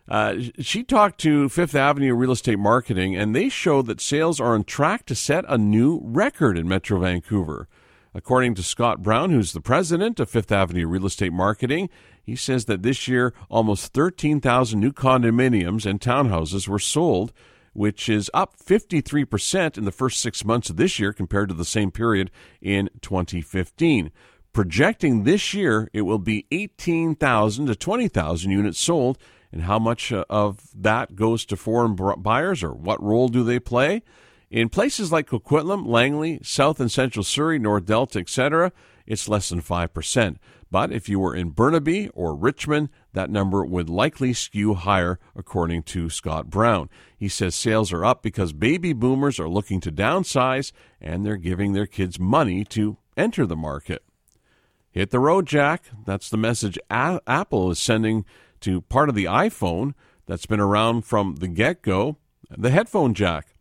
Uh, 0.07 0.35
she 0.59 0.83
talked 0.83 1.19
to 1.21 1.47
Fifth 1.47 1.75
Avenue 1.75 2.15
Real 2.15 2.31
Estate 2.31 2.57
Marketing, 2.57 3.15
and 3.15 3.35
they 3.35 3.49
show 3.49 3.83
that 3.83 4.01
sales 4.01 4.39
are 4.39 4.55
on 4.55 4.63
track 4.63 5.05
to 5.05 5.15
set 5.15 5.45
a 5.47 5.59
new 5.59 6.01
record 6.03 6.57
in 6.57 6.67
Metro 6.67 6.99
Vancouver. 6.99 7.67
According 8.13 8.55
to 8.55 8.63
Scott 8.63 9.01
Brown, 9.01 9.31
who's 9.31 9.53
the 9.53 9.61
president 9.61 10.19
of 10.19 10.29
Fifth 10.29 10.51
Avenue 10.51 10.85
Real 10.85 11.05
Estate 11.05 11.31
Marketing, 11.31 11.89
he 12.21 12.35
says 12.35 12.65
that 12.65 12.83
this 12.83 13.07
year 13.07 13.33
almost 13.49 13.93
13,000 13.93 14.79
new 14.79 14.91
condominiums 14.91 15.85
and 15.85 15.99
townhouses 15.99 16.67
were 16.67 16.79
sold, 16.79 17.31
which 17.73 18.09
is 18.09 18.29
up 18.33 18.57
53% 18.57 19.77
in 19.77 19.85
the 19.85 19.91
first 19.93 20.19
six 20.19 20.43
months 20.43 20.69
of 20.69 20.75
this 20.75 20.99
year 20.99 21.13
compared 21.13 21.47
to 21.49 21.55
the 21.55 21.63
same 21.63 21.89
period 21.89 22.31
in 22.61 22.89
2015. 23.01 24.11
Projecting 24.51 25.23
this 25.23 25.53
year, 25.53 25.89
it 25.93 26.01
will 26.01 26.19
be 26.19 26.45
18,000 26.51 27.67
to 27.67 27.75
20,000 27.75 28.51
units 28.51 28.79
sold. 28.79 29.17
And 29.53 29.63
how 29.63 29.79
much 29.79 30.11
uh, 30.11 30.25
of 30.29 30.59
that 30.75 31.15
goes 31.15 31.45
to 31.45 31.57
foreign 31.57 31.95
buyers 31.95 32.63
or 32.63 32.73
what 32.73 33.01
role 33.01 33.29
do 33.29 33.43
they 33.43 33.59
play? 33.59 34.03
In 34.51 34.67
places 34.67 35.13
like 35.13 35.29
Coquitlam, 35.29 35.87
Langley, 35.87 36.41
South 36.43 36.81
and 36.81 36.91
Central 36.91 37.23
Surrey, 37.23 37.57
North 37.57 37.85
Delta, 37.85 38.19
etc., 38.19 38.73
it's 39.07 39.29
less 39.29 39.47
than 39.47 39.61
5%. 39.61 40.35
But 40.69 40.91
if 40.91 41.07
you 41.07 41.21
were 41.21 41.33
in 41.33 41.51
Burnaby 41.51 42.09
or 42.09 42.35
Richmond, 42.35 42.89
that 43.13 43.29
number 43.29 43.63
would 43.63 43.89
likely 43.89 44.33
skew 44.33 44.73
higher, 44.73 45.19
according 45.37 45.83
to 45.83 46.09
Scott 46.09 46.49
Brown. 46.49 46.89
He 47.17 47.29
says 47.29 47.55
sales 47.55 47.93
are 47.93 48.03
up 48.03 48.21
because 48.21 48.51
baby 48.51 48.91
boomers 48.91 49.39
are 49.39 49.47
looking 49.47 49.79
to 49.81 49.91
downsize 49.91 50.73
and 50.99 51.25
they're 51.25 51.37
giving 51.37 51.71
their 51.71 51.87
kids 51.87 52.19
money 52.19 52.65
to 52.65 52.97
enter 53.15 53.45
the 53.45 53.55
market. 53.55 54.03
Hit 54.91 55.11
the 55.11 55.19
road, 55.19 55.45
Jack. 55.45 55.85
That's 56.05 56.29
the 56.29 56.37
message 56.37 56.77
A- 56.89 57.21
Apple 57.25 57.71
is 57.71 57.79
sending 57.79 58.25
to 58.59 58.81
part 58.81 59.07
of 59.07 59.15
the 59.15 59.25
iPhone 59.25 59.93
that's 60.25 60.45
been 60.45 60.59
around 60.59 61.03
from 61.03 61.35
the 61.35 61.47
get 61.47 61.81
go 61.81 62.17
the 62.49 62.69
headphone 62.69 63.13
jack. 63.13 63.55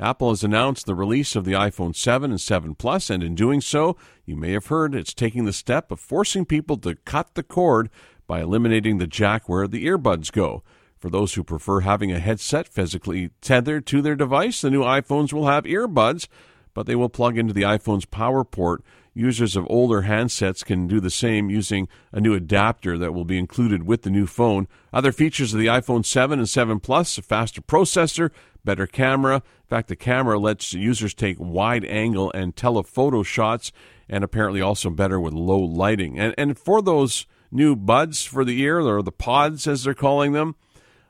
Apple 0.00 0.28
has 0.30 0.44
announced 0.44 0.86
the 0.86 0.94
release 0.94 1.34
of 1.34 1.44
the 1.44 1.52
iPhone 1.52 1.94
7 1.94 2.30
and 2.30 2.40
7 2.40 2.76
Plus, 2.76 3.10
and 3.10 3.22
in 3.22 3.34
doing 3.34 3.60
so, 3.60 3.96
you 4.24 4.36
may 4.36 4.52
have 4.52 4.66
heard 4.66 4.94
it's 4.94 5.12
taking 5.12 5.44
the 5.44 5.52
step 5.52 5.90
of 5.90 5.98
forcing 5.98 6.44
people 6.44 6.76
to 6.76 6.94
cut 7.04 7.34
the 7.34 7.42
cord 7.42 7.90
by 8.28 8.40
eliminating 8.40 8.98
the 8.98 9.08
jack 9.08 9.48
where 9.48 9.66
the 9.66 9.84
earbuds 9.86 10.30
go. 10.30 10.62
For 10.98 11.10
those 11.10 11.34
who 11.34 11.42
prefer 11.42 11.80
having 11.80 12.12
a 12.12 12.20
headset 12.20 12.68
physically 12.68 13.30
tethered 13.40 13.86
to 13.86 14.00
their 14.00 14.14
device, 14.14 14.60
the 14.60 14.70
new 14.70 14.82
iPhones 14.82 15.32
will 15.32 15.46
have 15.46 15.64
earbuds, 15.64 16.28
but 16.74 16.86
they 16.86 16.94
will 16.94 17.08
plug 17.08 17.36
into 17.36 17.52
the 17.52 17.62
iPhone's 17.62 18.04
power 18.04 18.44
port. 18.44 18.84
Users 19.18 19.56
of 19.56 19.66
older 19.68 20.02
handsets 20.02 20.64
can 20.64 20.86
do 20.86 21.00
the 21.00 21.10
same 21.10 21.50
using 21.50 21.88
a 22.12 22.20
new 22.20 22.34
adapter 22.34 22.96
that 22.98 23.12
will 23.12 23.24
be 23.24 23.36
included 23.36 23.82
with 23.82 24.02
the 24.02 24.10
new 24.10 24.28
phone. 24.28 24.68
Other 24.92 25.10
features 25.10 25.52
of 25.52 25.58
the 25.58 25.66
iPhone 25.66 26.06
7 26.06 26.38
and 26.38 26.48
7 26.48 26.78
Plus 26.78 27.18
a 27.18 27.22
faster 27.22 27.60
processor, 27.60 28.30
better 28.64 28.86
camera. 28.86 29.34
In 29.34 29.66
fact, 29.66 29.88
the 29.88 29.96
camera 29.96 30.38
lets 30.38 30.72
users 30.72 31.14
take 31.14 31.36
wide 31.40 31.84
angle 31.86 32.30
and 32.32 32.54
telephoto 32.54 33.24
shots, 33.24 33.72
and 34.08 34.22
apparently 34.22 34.60
also 34.60 34.88
better 34.88 35.18
with 35.18 35.34
low 35.34 35.58
lighting. 35.58 36.16
And, 36.16 36.32
and 36.38 36.56
for 36.56 36.80
those 36.80 37.26
new 37.50 37.74
buds 37.74 38.24
for 38.24 38.44
the 38.44 38.60
ear, 38.62 38.78
or 38.78 39.02
the 39.02 39.10
pods 39.10 39.66
as 39.66 39.82
they're 39.82 39.94
calling 39.94 40.30
them, 40.30 40.54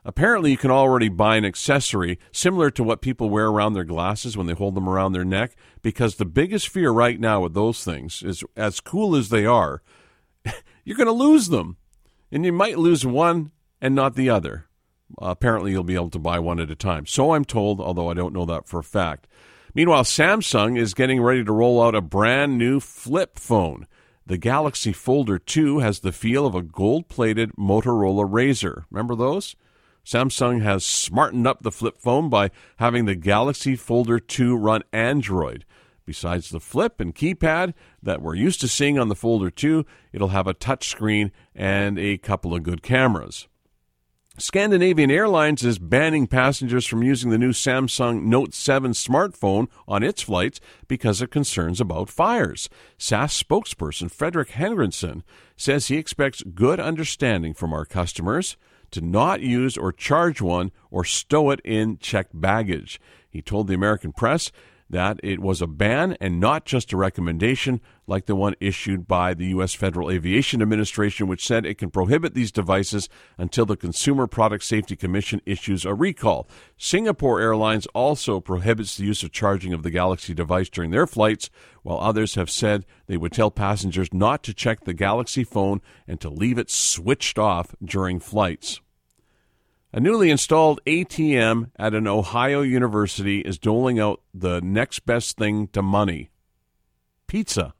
apparently 0.03 0.49
you 0.49 0.57
can 0.57 0.71
already 0.71 1.09
buy 1.09 1.35
an 1.35 1.45
accessory 1.45 2.17
similar 2.31 2.71
to 2.71 2.83
what 2.83 3.01
people 3.01 3.29
wear 3.29 3.49
around 3.49 3.73
their 3.73 3.83
glasses 3.83 4.35
when 4.35 4.47
they 4.47 4.53
hold 4.53 4.73
them 4.73 4.89
around 4.89 5.11
their 5.11 5.23
neck. 5.23 5.55
Because 5.81 6.15
the 6.15 6.25
biggest 6.25 6.67
fear 6.67 6.91
right 6.91 7.19
now 7.19 7.41
with 7.41 7.53
those 7.53 7.83
things 7.83 8.21
is 8.21 8.43
as 8.55 8.79
cool 8.79 9.15
as 9.15 9.29
they 9.29 9.45
are, 9.45 9.81
you're 10.83 10.97
going 10.97 11.07
to 11.07 11.13
lose 11.13 11.47
them. 11.49 11.77
And 12.31 12.45
you 12.45 12.51
might 12.51 12.77
lose 12.77 13.05
one 13.05 13.51
and 13.81 13.95
not 13.95 14.15
the 14.15 14.29
other. 14.29 14.67
Uh, 15.21 15.27
apparently, 15.27 15.71
you'll 15.71 15.83
be 15.83 15.95
able 15.95 16.11
to 16.11 16.19
buy 16.19 16.37
one 16.37 16.59
at 16.59 16.69
a 16.69 16.75
time. 16.75 17.05
So 17.05 17.33
I'm 17.33 17.45
told, 17.45 17.79
although 17.81 18.09
I 18.09 18.13
don't 18.13 18.33
know 18.33 18.45
that 18.45 18.67
for 18.67 18.79
a 18.79 18.83
fact. 18.83 19.27
Meanwhile, 19.73 20.03
Samsung 20.03 20.77
is 20.77 20.93
getting 20.93 21.21
ready 21.21 21.43
to 21.43 21.51
roll 21.51 21.81
out 21.81 21.95
a 21.95 22.01
brand 22.01 22.57
new 22.57 22.79
flip 22.79 23.39
phone. 23.39 23.87
The 24.25 24.37
Galaxy 24.37 24.91
Folder 24.91 25.39
2 25.39 25.79
has 25.79 25.99
the 25.99 26.11
feel 26.11 26.45
of 26.45 26.53
a 26.53 26.61
gold 26.61 27.07
plated 27.07 27.51
Motorola 27.53 28.29
Razr. 28.29 28.83
Remember 28.91 29.15
those? 29.15 29.55
Samsung 30.05 30.61
has 30.61 30.83
smartened 30.83 31.45
up 31.45 31.61
the 31.61 31.71
flip 31.71 31.99
phone 31.99 32.29
by 32.29 32.51
having 32.77 33.05
the 33.05 33.15
Galaxy 33.15 33.75
Folder 33.75 34.19
2 34.19 34.55
run 34.55 34.83
Android. 34.91 35.65
Besides 36.05 36.49
the 36.49 36.59
flip 36.59 36.99
and 36.99 37.13
keypad 37.13 37.75
that 38.01 38.21
we're 38.21 38.33
used 38.33 38.61
to 38.61 38.67
seeing 38.67 38.97
on 38.97 39.09
the 39.09 39.15
Folder 39.15 39.51
2, 39.51 39.85
it'll 40.11 40.29
have 40.29 40.47
a 40.47 40.55
touchscreen 40.55 41.29
and 41.53 41.99
a 41.99 42.17
couple 42.17 42.55
of 42.55 42.63
good 42.63 42.81
cameras. 42.81 43.47
Scandinavian 44.39 45.11
Airlines 45.11 45.65
is 45.65 45.79
banning 45.79 46.25
passengers 46.25 46.85
from 46.85 47.03
using 47.03 47.29
the 47.29 47.37
new 47.37 47.51
Samsung 47.51 48.23
Note 48.23 48.53
7 48.53 48.93
smartphone 48.93 49.67
on 49.85 50.01
its 50.01 50.21
flights 50.21 50.61
because 50.87 51.21
of 51.21 51.29
concerns 51.29 51.81
about 51.81 52.09
fires. 52.09 52.69
SAS 52.97 53.43
spokesperson 53.43 54.09
Fredrik 54.09 54.51
Henriksson 54.51 55.23
says 55.57 55.87
he 55.87 55.97
expects 55.97 56.41
good 56.41 56.79
understanding 56.79 57.53
from 57.53 57.73
our 57.73 57.83
customers 57.83 58.55
to 58.91 59.01
not 59.01 59.41
use 59.41 59.77
or 59.77 59.91
charge 59.91 60.41
one 60.41 60.71
or 60.91 61.03
stow 61.03 61.49
it 61.51 61.59
in 61.63 61.97
checked 61.97 62.39
baggage. 62.39 62.99
He 63.29 63.41
told 63.41 63.67
the 63.67 63.73
American 63.73 64.11
press 64.11 64.51
that 64.89 65.19
it 65.23 65.39
was 65.39 65.61
a 65.61 65.67
ban 65.67 66.17
and 66.19 66.39
not 66.39 66.65
just 66.65 66.91
a 66.91 66.97
recommendation 66.97 67.79
like 68.07 68.25
the 68.25 68.35
one 68.35 68.55
issued 68.59 69.07
by 69.07 69.33
the 69.33 69.45
U.S. 69.47 69.75
Federal 69.75 70.09
Aviation 70.09 70.61
Administration, 70.61 71.27
which 71.27 71.45
said 71.45 71.65
it 71.65 71.77
can 71.77 71.91
prohibit 71.91 72.33
these 72.33 72.51
devices 72.51 73.07
until 73.37 73.65
the 73.65 73.77
Consumer 73.77 74.25
Product 74.25 74.63
Safety 74.63 74.95
Commission 74.95 75.41
issues 75.45 75.85
a 75.85 75.93
recall. 75.93 76.47
Singapore 76.77 77.39
Airlines 77.39 77.85
also 77.93 78.39
prohibits 78.39 78.97
the 78.97 79.05
use 79.05 79.21
of 79.21 79.31
charging 79.31 79.73
of 79.73 79.83
the 79.83 79.91
Galaxy 79.91 80.33
device 80.33 80.69
during 80.69 80.89
their 80.89 81.05
flights, 81.05 81.51
while 81.83 81.99
others 81.99 82.35
have 82.35 82.49
said 82.49 82.85
they 83.05 83.17
would 83.17 83.31
tell 83.31 83.51
passengers 83.51 84.11
not 84.11 84.41
to 84.43 84.53
check 84.53 84.85
the 84.85 84.93
Galaxy 84.93 85.43
phone 85.43 85.81
and 86.07 86.19
to 86.19 86.29
leave 86.29 86.57
it 86.57 86.71
switched 86.71 87.37
off 87.37 87.75
during 87.83 88.19
flights. 88.19 88.81
A 89.91 89.99
newly 89.99 90.29
installed 90.29 90.79
ATM 90.85 91.71
at 91.75 91.95
an 91.95 92.05
Ohio 92.05 92.61
university 92.61 93.39
is 93.39 93.57
doling 93.57 93.99
out 93.99 94.21
the 94.31 94.61
next 94.61 95.05
best 95.05 95.37
thing 95.37 95.67
to 95.69 95.81
money 95.81 96.29
pizza. 97.25 97.73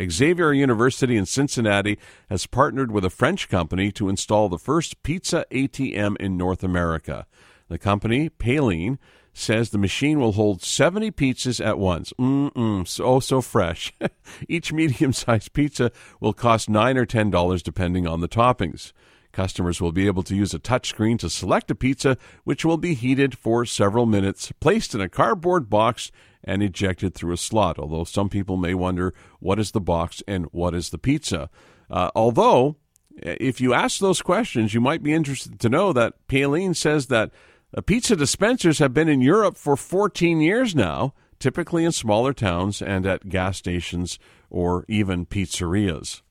Xavier 0.00 0.52
University 0.52 1.16
in 1.16 1.26
Cincinnati 1.26 1.98
has 2.28 2.46
partnered 2.46 2.90
with 2.90 3.04
a 3.04 3.10
French 3.10 3.48
company 3.48 3.90
to 3.92 4.08
install 4.08 4.48
the 4.48 4.58
first 4.58 5.02
pizza 5.02 5.44
ATM 5.50 6.16
in 6.18 6.36
North 6.36 6.62
America. 6.62 7.26
The 7.68 7.78
company, 7.78 8.28
Paline, 8.28 8.98
says 9.32 9.70
the 9.70 9.78
machine 9.78 10.20
will 10.20 10.32
hold 10.32 10.62
70 10.62 11.10
pizzas 11.12 11.64
at 11.64 11.78
once. 11.78 12.12
Mmm, 12.18 12.86
so, 12.86 13.04
oh, 13.04 13.20
so 13.20 13.40
fresh. 13.40 13.92
Each 14.48 14.72
medium 14.72 15.12
sized 15.12 15.52
pizza 15.52 15.90
will 16.20 16.32
cost 16.32 16.68
9 16.68 16.96
or 16.96 17.06
$10 17.06 17.62
depending 17.62 18.06
on 18.06 18.20
the 18.20 18.28
toppings. 18.28 18.92
Customers 19.34 19.80
will 19.80 19.92
be 19.92 20.06
able 20.06 20.22
to 20.22 20.36
use 20.36 20.54
a 20.54 20.60
touchscreen 20.60 21.18
to 21.18 21.28
select 21.28 21.70
a 21.70 21.74
pizza, 21.74 22.16
which 22.44 22.64
will 22.64 22.76
be 22.76 22.94
heated 22.94 23.36
for 23.36 23.66
several 23.66 24.06
minutes, 24.06 24.52
placed 24.60 24.94
in 24.94 25.00
a 25.00 25.08
cardboard 25.08 25.68
box, 25.68 26.12
and 26.44 26.62
ejected 26.62 27.14
through 27.14 27.32
a 27.32 27.36
slot. 27.36 27.78
Although 27.78 28.04
some 28.04 28.28
people 28.28 28.56
may 28.56 28.74
wonder 28.74 29.12
what 29.40 29.58
is 29.58 29.72
the 29.72 29.80
box 29.80 30.22
and 30.28 30.46
what 30.52 30.72
is 30.74 30.90
the 30.90 30.98
pizza. 30.98 31.50
Uh, 31.90 32.10
although, 32.14 32.76
if 33.16 33.60
you 33.60 33.74
ask 33.74 33.98
those 33.98 34.22
questions, 34.22 34.72
you 34.72 34.80
might 34.80 35.02
be 35.02 35.12
interested 35.12 35.58
to 35.58 35.68
know 35.68 35.92
that 35.92 36.26
Paline 36.28 36.74
says 36.74 37.06
that 37.06 37.32
uh, 37.76 37.80
pizza 37.80 38.14
dispensers 38.14 38.78
have 38.78 38.94
been 38.94 39.08
in 39.08 39.20
Europe 39.20 39.56
for 39.56 39.76
14 39.76 40.40
years 40.40 40.76
now, 40.76 41.12
typically 41.40 41.84
in 41.84 41.90
smaller 41.92 42.32
towns 42.32 42.80
and 42.80 43.04
at 43.04 43.28
gas 43.28 43.58
stations 43.58 44.18
or 44.48 44.84
even 44.86 45.26
pizzerias. 45.26 46.22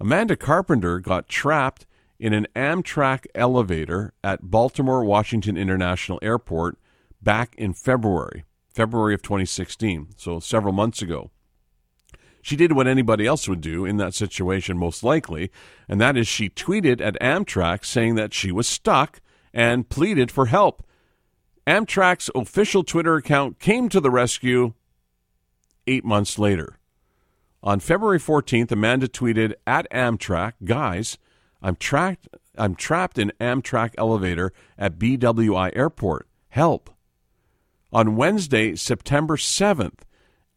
Amanda 0.00 0.34
Carpenter 0.34 0.98
got 0.98 1.28
trapped 1.28 1.86
in 2.20 2.34
an 2.34 2.46
Amtrak 2.54 3.26
elevator 3.34 4.12
at 4.22 4.50
Baltimore 4.50 5.02
Washington 5.02 5.56
International 5.56 6.18
Airport 6.20 6.78
back 7.22 7.54
in 7.56 7.72
February, 7.72 8.44
February 8.68 9.14
of 9.14 9.22
2016, 9.22 10.10
so 10.16 10.38
several 10.38 10.74
months 10.74 11.00
ago. 11.00 11.30
She 12.42 12.56
did 12.56 12.72
what 12.72 12.86
anybody 12.86 13.26
else 13.26 13.48
would 13.48 13.62
do 13.62 13.86
in 13.86 13.96
that 13.96 14.14
situation, 14.14 14.78
most 14.78 15.02
likely, 15.02 15.50
and 15.88 16.00
that 16.00 16.16
is 16.16 16.28
she 16.28 16.50
tweeted 16.50 17.00
at 17.00 17.20
Amtrak 17.20 17.84
saying 17.84 18.14
that 18.16 18.34
she 18.34 18.52
was 18.52 18.68
stuck 18.68 19.20
and 19.52 19.88
pleaded 19.88 20.30
for 20.30 20.46
help. 20.46 20.86
Amtrak's 21.66 22.30
official 22.34 22.84
Twitter 22.84 23.16
account 23.16 23.58
came 23.58 23.88
to 23.88 24.00
the 24.00 24.10
rescue 24.10 24.74
eight 25.86 26.04
months 26.04 26.38
later. 26.38 26.78
On 27.62 27.80
February 27.80 28.18
14th, 28.18 28.70
Amanda 28.70 29.08
tweeted 29.08 29.54
at 29.66 29.90
Amtrak, 29.90 30.54
guys, 30.64 31.18
I'm 31.62 31.76
trapped. 31.76 32.28
I'm 32.56 32.74
trapped 32.74 33.18
in 33.18 33.32
Amtrak 33.40 33.94
elevator 33.96 34.52
at 34.78 34.98
BWI 34.98 35.70
Airport. 35.74 36.28
Help. 36.48 36.90
On 37.92 38.16
Wednesday, 38.16 38.76
September 38.76 39.36
7th, 39.36 40.00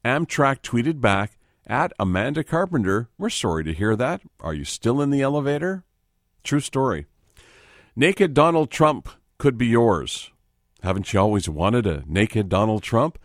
Amtrak 0.05 0.61
tweeted 0.61 1.01
back 1.01 1.37
at 1.65 1.93
Amanda 1.97 2.43
Carpenter, 2.43 3.09
We're 3.17 3.29
sorry 3.29 3.63
to 3.63 3.73
hear 3.73 3.95
that. 3.95 4.21
Are 4.39 4.53
you 4.53 4.65
still 4.65 5.01
in 5.01 5.09
the 5.09 5.21
elevator? 5.21 5.83
True 6.43 6.59
story. 6.59 7.05
Naked 7.95 8.33
Donald 8.33 8.69
Trump 8.69 9.09
could 9.37 9.57
be 9.57 9.67
yours. 9.67 10.31
Haven't 10.81 11.13
you 11.13 11.19
always 11.19 11.47
wanted 11.47 11.87
a 11.87 12.03
naked 12.05 12.49
Donald 12.49 12.83
Trump? 12.83 13.17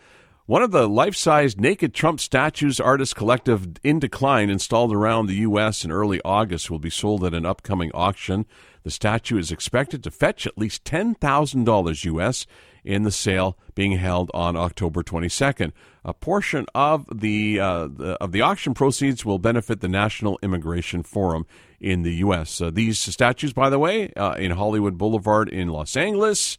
One 0.49 0.62
of 0.62 0.70
the 0.70 0.88
life 0.88 1.14
size 1.14 1.59
naked 1.59 1.92
Trump 1.92 2.20
statues 2.20 2.80
artist 2.80 3.14
collective 3.14 3.68
INDECLINE 3.84 4.49
installed 4.49 4.94
around 4.94 5.26
the 5.26 5.34
U.S. 5.34 5.84
in 5.84 5.92
early 5.92 6.22
August 6.24 6.70
will 6.70 6.78
be 6.78 6.88
sold 6.88 7.22
at 7.22 7.34
an 7.34 7.44
upcoming 7.44 7.90
auction. 7.92 8.46
The 8.82 8.90
statue 8.90 9.36
is 9.36 9.53
expected 9.53 10.03
to 10.03 10.11
fetch 10.11 10.46
at 10.46 10.57
least 10.57 10.84
$10,000 10.84 12.05
U.S. 12.07 12.46
in 12.82 13.03
the 13.03 13.11
sale 13.11 13.59
being 13.74 13.99
held 13.99 14.30
on 14.32 14.57
October 14.57 15.03
22nd. 15.03 15.72
A 16.03 16.14
portion 16.14 16.64
of 16.74 17.05
the, 17.14 17.61
uh, 17.61 17.88
the 17.88 18.16
of 18.18 18.32
the 18.32 18.40
auction 18.40 18.72
proceeds 18.72 19.26
will 19.26 19.38
benefit 19.38 19.80
the 19.80 19.86
National 19.86 20.38
Immigration 20.42 21.03
Forum 21.03 21.44
in 21.78 22.05
the 22.05 22.14
U.S. 22.24 22.62
Uh, 22.62 22.70
these 22.70 22.99
statues, 22.99 23.53
by 23.53 23.68
the 23.68 23.78
way, 23.78 24.14
uh, 24.14 24.32
in 24.38 24.53
Hollywood 24.53 24.96
Boulevard 24.96 25.51
in 25.51 25.68
Los 25.68 25.94
Angeles 25.94 26.57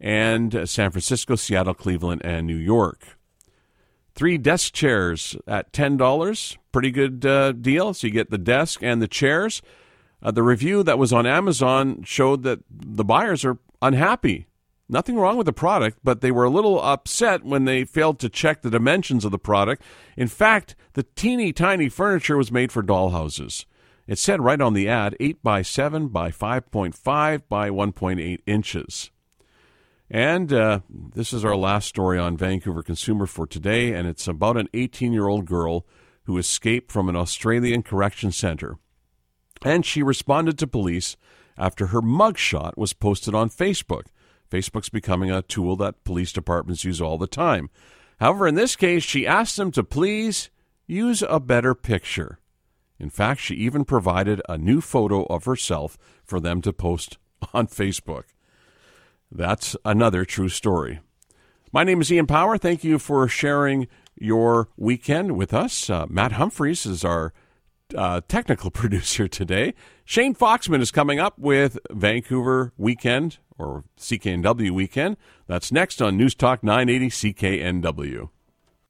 and 0.00 0.68
San 0.70 0.92
Francisco, 0.92 1.34
Seattle, 1.34 1.74
Cleveland, 1.74 2.22
and 2.24 2.46
New 2.46 2.54
York. 2.54 3.18
Three 4.14 4.38
desk 4.38 4.72
chairs 4.72 5.36
at 5.46 5.72
$10. 5.72 6.56
Pretty 6.70 6.90
good 6.90 7.24
uh, 7.24 7.52
deal. 7.52 7.94
So 7.94 8.06
you 8.06 8.12
get 8.12 8.30
the 8.30 8.38
desk 8.38 8.82
and 8.82 9.00
the 9.00 9.08
chairs. 9.08 9.62
Uh, 10.22 10.30
the 10.30 10.42
review 10.42 10.82
that 10.82 10.98
was 10.98 11.12
on 11.12 11.26
Amazon 11.26 12.02
showed 12.04 12.42
that 12.44 12.60
the 12.70 13.04
buyers 13.04 13.44
are 13.44 13.58
unhappy. 13.80 14.46
Nothing 14.88 15.16
wrong 15.16 15.38
with 15.38 15.46
the 15.46 15.52
product, 15.52 15.98
but 16.04 16.20
they 16.20 16.30
were 16.30 16.44
a 16.44 16.50
little 16.50 16.80
upset 16.80 17.44
when 17.44 17.64
they 17.64 17.84
failed 17.84 18.18
to 18.18 18.28
check 18.28 18.60
the 18.60 18.70
dimensions 18.70 19.24
of 19.24 19.30
the 19.30 19.38
product. 19.38 19.82
In 20.16 20.28
fact, 20.28 20.76
the 20.92 21.04
teeny 21.16 21.52
tiny 21.52 21.88
furniture 21.88 22.36
was 22.36 22.52
made 22.52 22.70
for 22.70 22.82
dollhouses. 22.82 23.64
It 24.06 24.18
said 24.18 24.42
right 24.42 24.60
on 24.60 24.74
the 24.74 24.88
ad 24.88 25.16
8 25.18 25.42
by 25.42 25.62
7 25.62 26.08
by 26.08 26.30
5.5 26.30 27.42
by 27.48 27.70
1.8 27.70 28.38
inches. 28.46 29.10
And 30.12 30.52
uh, 30.52 30.80
this 30.90 31.32
is 31.32 31.42
our 31.42 31.56
last 31.56 31.88
story 31.88 32.18
on 32.18 32.36
Vancouver 32.36 32.82
Consumer 32.82 33.24
for 33.24 33.46
today, 33.46 33.94
and 33.94 34.06
it's 34.06 34.28
about 34.28 34.58
an 34.58 34.68
18 34.74 35.10
year 35.10 35.26
old 35.26 35.46
girl 35.46 35.86
who 36.24 36.36
escaped 36.36 36.92
from 36.92 37.08
an 37.08 37.16
Australian 37.16 37.82
correction 37.82 38.30
center. 38.30 38.76
And 39.64 39.86
she 39.86 40.02
responded 40.02 40.58
to 40.58 40.66
police 40.66 41.16
after 41.56 41.86
her 41.86 42.02
mugshot 42.02 42.76
was 42.76 42.92
posted 42.92 43.34
on 43.34 43.48
Facebook. 43.48 44.08
Facebook's 44.50 44.90
becoming 44.90 45.30
a 45.30 45.40
tool 45.40 45.76
that 45.76 46.04
police 46.04 46.30
departments 46.30 46.84
use 46.84 47.00
all 47.00 47.16
the 47.16 47.26
time. 47.26 47.70
However, 48.20 48.46
in 48.46 48.54
this 48.54 48.76
case, 48.76 49.02
she 49.02 49.26
asked 49.26 49.56
them 49.56 49.70
to 49.70 49.82
please 49.82 50.50
use 50.86 51.22
a 51.26 51.40
better 51.40 51.74
picture. 51.74 52.38
In 52.98 53.08
fact, 53.08 53.40
she 53.40 53.54
even 53.54 53.86
provided 53.86 54.42
a 54.46 54.58
new 54.58 54.82
photo 54.82 55.24
of 55.24 55.46
herself 55.46 55.96
for 56.22 56.38
them 56.38 56.60
to 56.60 56.72
post 56.74 57.16
on 57.54 57.66
Facebook. 57.66 58.24
That's 59.34 59.76
another 59.84 60.24
true 60.26 60.50
story. 60.50 61.00
My 61.72 61.84
name 61.84 62.02
is 62.02 62.12
Ian 62.12 62.26
Power. 62.26 62.58
Thank 62.58 62.84
you 62.84 62.98
for 62.98 63.26
sharing 63.28 63.88
your 64.14 64.68
weekend 64.76 65.36
with 65.38 65.54
us. 65.54 65.88
Uh, 65.88 66.04
Matt 66.08 66.32
Humphreys 66.32 66.84
is 66.84 67.02
our 67.02 67.32
uh, 67.96 68.20
technical 68.28 68.70
producer 68.82 69.28
today. 69.28 69.72
Shane 70.04 70.34
Foxman 70.34 70.82
is 70.82 70.90
coming 70.90 71.18
up 71.18 71.38
with 71.38 71.78
Vancouver 71.90 72.74
Weekend 72.76 73.38
or 73.58 73.84
CKNW 73.98 74.70
Weekend. 74.70 75.16
That's 75.46 75.72
next 75.72 76.02
on 76.02 76.18
News 76.18 76.34
Talk 76.34 76.62
980 76.62 77.08
CKNW. 77.08 78.28